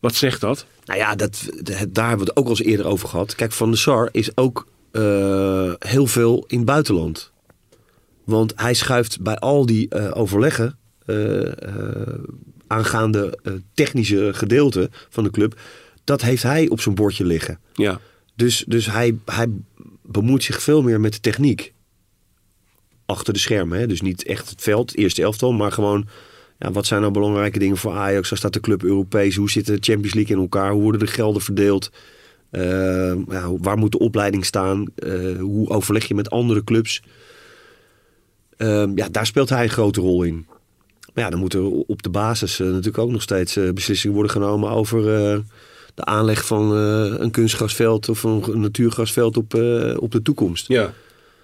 Wat 0.00 0.14
zegt 0.14 0.40
dat? 0.40 0.66
Nou 0.84 0.98
ja, 0.98 1.14
dat, 1.14 1.48
dat- 1.62 1.86
daar 1.94 2.08
hebben 2.08 2.26
we 2.26 2.30
het 2.30 2.36
ook 2.36 2.44
al 2.44 2.50
eens 2.50 2.62
eerder 2.62 2.86
over 2.86 3.08
gehad. 3.08 3.34
Kijk, 3.34 3.52
Van 3.52 3.68
der 3.70 3.78
Sar 3.78 4.08
is 4.12 4.36
ook 4.36 4.66
eh, 4.90 5.72
heel 5.78 6.06
veel 6.06 6.44
in 6.46 6.56
het 6.56 6.66
buitenland. 6.66 7.32
Want 8.24 8.52
hij 8.56 8.74
schuift 8.74 9.20
bij 9.20 9.36
al 9.36 9.66
die 9.66 9.88
eh, 9.88 10.10
overleggen 10.14 10.78
eh, 11.06 11.52
aangaande 12.66 13.38
technische 13.74 14.30
gedeelte 14.34 14.90
van 15.08 15.24
de 15.24 15.30
club. 15.30 15.60
Dat 16.04 16.22
heeft 16.22 16.42
hij 16.42 16.68
op 16.68 16.80
zijn 16.80 16.94
bordje 16.94 17.24
liggen. 17.24 17.58
Ja, 17.74 18.00
Dus, 18.36 18.64
dus 18.66 18.86
hij, 18.86 19.18
hij 19.24 19.46
bemoeit 20.02 20.44
zich 20.44 20.62
veel 20.62 20.82
meer 20.82 21.00
met 21.00 21.12
de 21.12 21.20
techniek. 21.20 21.72
Achter 23.10 23.32
de 23.32 23.38
schermen. 23.38 23.78
Hè? 23.78 23.86
Dus 23.86 24.00
niet 24.00 24.24
echt 24.24 24.50
het 24.50 24.62
veld, 24.62 24.96
eerste 24.96 25.22
elftal. 25.22 25.52
Maar 25.52 25.72
gewoon, 25.72 26.06
ja, 26.58 26.70
wat 26.70 26.86
zijn 26.86 27.00
nou 27.00 27.12
belangrijke 27.12 27.58
dingen 27.58 27.76
voor 27.76 27.92
Ajax? 27.92 28.28
Waar 28.28 28.38
staat 28.38 28.52
de 28.52 28.60
club 28.60 28.82
Europees? 28.82 29.36
Hoe 29.36 29.50
zit 29.50 29.66
de 29.66 29.78
Champions 29.80 30.14
League 30.14 30.36
in 30.36 30.42
elkaar? 30.42 30.72
Hoe 30.72 30.82
worden 30.82 31.00
de 31.00 31.06
gelden 31.06 31.42
verdeeld? 31.42 31.90
Eh, 32.50 33.14
ja, 33.28 33.56
waar 33.58 33.78
moet 33.78 33.92
de 33.92 33.98
opleiding 33.98 34.44
staan? 34.44 34.86
Eh, 34.94 35.38
hoe 35.40 35.68
overleg 35.68 36.04
je 36.04 36.14
met 36.14 36.30
andere 36.30 36.64
clubs? 36.64 37.02
Ehm, 38.56 38.92
ja, 38.94 39.08
daar 39.08 39.26
speelt 39.26 39.48
hij 39.48 39.62
een 39.62 39.70
grote 39.70 40.00
rol 40.00 40.22
in. 40.22 40.46
Maar 41.14 41.24
ja, 41.24 41.30
dan 41.30 41.40
moeten 41.40 41.88
op 41.88 42.02
de 42.02 42.10
basis 42.10 42.60
eh, 42.60 42.66
natuurlijk 42.66 42.98
ook 42.98 43.10
nog 43.10 43.22
steeds 43.22 43.58
beslissingen 43.74 44.14
worden 44.14 44.32
genomen 44.32 44.70
over 44.70 45.02
de 45.94 46.04
aanleg 46.04 46.46
van 46.46 46.70
een 46.70 47.30
kunstgrasveld 47.30 48.08
of 48.08 48.22
een 48.22 48.60
natuurgrasveld 48.60 49.36
op, 49.36 49.54
op 49.96 50.12
de 50.12 50.22
toekomst. 50.22 50.68
ja, 50.68 50.92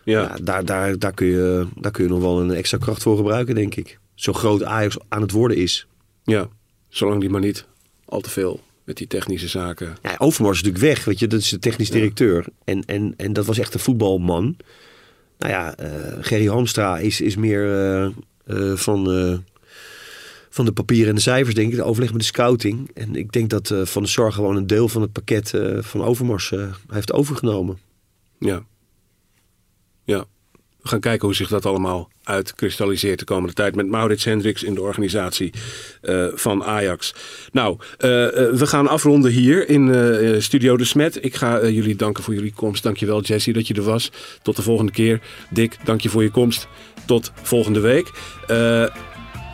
ja. 0.05 0.21
Ja, 0.21 0.37
daar, 0.43 0.65
daar, 0.65 0.99
daar, 0.99 1.13
kun 1.13 1.27
je, 1.27 1.67
daar 1.77 1.93
kun 1.93 2.05
je 2.05 2.11
nog 2.11 2.21
wel 2.21 2.41
een 2.41 2.51
extra 2.51 2.79
kracht 2.79 3.03
voor 3.03 3.17
gebruiken, 3.17 3.55
denk 3.55 3.75
ik. 3.75 3.99
Zo 4.15 4.33
groot 4.33 4.65
Ajax 4.65 4.97
aan 5.09 5.21
het 5.21 5.31
worden 5.31 5.57
is. 5.57 5.87
ja. 6.25 6.49
Zolang 6.89 7.21
die 7.21 7.31
maar 7.31 7.41
niet 7.41 7.67
al 8.05 8.21
te 8.21 8.31
veel 8.31 8.61
met 8.85 8.97
die 8.97 9.07
technische 9.07 9.49
zaken. 9.49 9.97
Ja, 10.03 10.15
Overmars 10.19 10.57
is 10.57 10.63
natuurlijk 10.63 10.95
weg, 10.95 11.05
weet 11.05 11.19
je, 11.19 11.27
dat 11.27 11.41
is 11.41 11.49
de 11.49 11.59
technisch 11.59 11.91
directeur. 11.91 12.47
En, 12.65 12.85
en, 12.85 13.15
en 13.17 13.33
dat 13.33 13.47
was 13.47 13.59
echt 13.59 13.75
een 13.75 13.81
voetbalman. 13.81 14.57
Nou 15.39 15.53
ja, 15.53 15.77
eh, 15.77 15.91
Gerry 16.21 16.47
Hamstra 16.47 16.99
is, 16.99 17.21
is 17.21 17.37
meer 17.37 17.73
eh, 17.73 18.05
eh, 18.45 18.77
van, 18.77 19.05
van 20.51 20.65
de 20.65 20.73
papieren 20.73 21.09
en 21.09 21.15
de 21.15 21.21
cijfers, 21.21 21.55
denk 21.55 21.71
ik. 21.71 21.77
De 21.77 21.83
overleg 21.83 22.11
met 22.11 22.21
de 22.21 22.27
scouting. 22.27 22.91
En 22.95 23.17
ik 23.17 23.33
denk 23.33 23.51
dat 23.51 23.75
Van 23.83 24.03
der 24.03 24.11
Sar 24.11 24.33
gewoon 24.33 24.57
een 24.57 24.67
deel 24.67 24.89
van 24.89 25.03
het 25.03 25.13
pakket 25.13 25.53
van 25.81 26.03
Overmars 26.03 26.53
heeft 26.89 27.13
overgenomen. 27.13 27.79
Ja. 28.39 28.65
Ja. 30.05 30.25
We 30.85 30.91
gaan 30.91 31.01
kijken 31.01 31.27
hoe 31.27 31.37
zich 31.37 31.49
dat 31.49 31.67
allemaal 31.67 32.09
uitkristalliseert 32.25 33.19
de 33.19 33.25
komende 33.25 33.55
tijd. 33.55 33.75
Met 33.75 33.89
Maurits 33.89 34.25
Hendricks 34.25 34.63
in 34.63 34.75
de 34.75 34.81
organisatie 34.81 35.53
eh, 36.03 36.27
van 36.35 36.65
Ajax. 36.65 37.15
Nou, 37.53 37.79
eh, 37.99 38.27
eh, 38.27 38.55
we 38.55 38.67
gaan 38.67 38.89
afronden 38.89 39.31
hier 39.31 39.69
in 39.69 40.43
Studio 40.43 40.77
De 40.77 40.85
Smet. 40.85 41.25
Ik 41.25 41.35
ga 41.35 41.67
jullie 41.67 41.97
danken 41.97 42.23
voor 42.23 42.35
jullie 42.35 42.53
komst. 42.55 42.83
Dankjewel 42.83 43.21
Jesse 43.21 43.53
dat 43.53 43.67
je 43.67 43.75
er 43.75 43.83
was. 43.83 44.11
Tot 44.43 44.57
de 44.57 44.63
volgende 44.63 44.93
keer. 44.93 45.21
Dick, 45.51 45.77
dank 45.85 46.01
je 46.01 46.09
voor 46.09 46.23
je 46.23 46.31
komst. 46.31 46.69
Tot 47.07 47.33
volgende 47.43 47.81
week. 47.81 48.11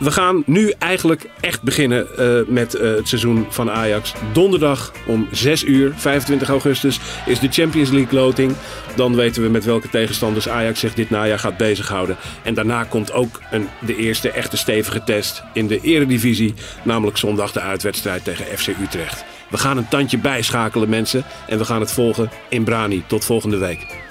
We 0.01 0.11
gaan 0.11 0.43
nu 0.45 0.73
eigenlijk 0.77 1.29
echt 1.39 1.61
beginnen 1.61 2.17
eh, 2.17 2.47
met 2.47 2.75
eh, 2.75 2.95
het 2.95 3.07
seizoen 3.07 3.45
van 3.49 3.71
Ajax. 3.71 4.13
Donderdag 4.33 4.91
om 5.05 5.27
6 5.31 5.63
uur, 5.63 5.93
25 5.95 6.49
augustus, 6.49 6.99
is 7.25 7.39
de 7.39 7.47
Champions 7.51 7.89
League 7.89 8.19
loting. 8.19 8.55
Dan 8.95 9.15
weten 9.15 9.43
we 9.43 9.49
met 9.49 9.65
welke 9.65 9.89
tegenstanders 9.89 10.49
Ajax 10.49 10.79
zich 10.79 10.93
dit 10.93 11.09
najaar 11.09 11.39
gaat 11.39 11.57
bezighouden. 11.57 12.17
En 12.43 12.53
daarna 12.53 12.83
komt 12.83 13.13
ook 13.13 13.41
een, 13.51 13.67
de 13.85 13.95
eerste 13.95 14.31
echte 14.31 14.57
stevige 14.57 15.03
test 15.03 15.43
in 15.53 15.67
de 15.67 15.79
eredivisie. 15.81 16.53
Namelijk 16.83 17.17
zondag 17.17 17.51
de 17.51 17.61
uitwedstrijd 17.61 18.23
tegen 18.23 18.57
FC 18.57 18.67
Utrecht. 18.67 19.23
We 19.49 19.57
gaan 19.57 19.77
een 19.77 19.89
tandje 19.89 20.17
bijschakelen 20.17 20.89
mensen. 20.89 21.23
En 21.47 21.57
we 21.57 21.65
gaan 21.65 21.81
het 21.81 21.91
volgen 21.91 22.29
in 22.49 22.63
Brani. 22.63 23.03
Tot 23.07 23.25
volgende 23.25 23.57
week. 23.57 24.10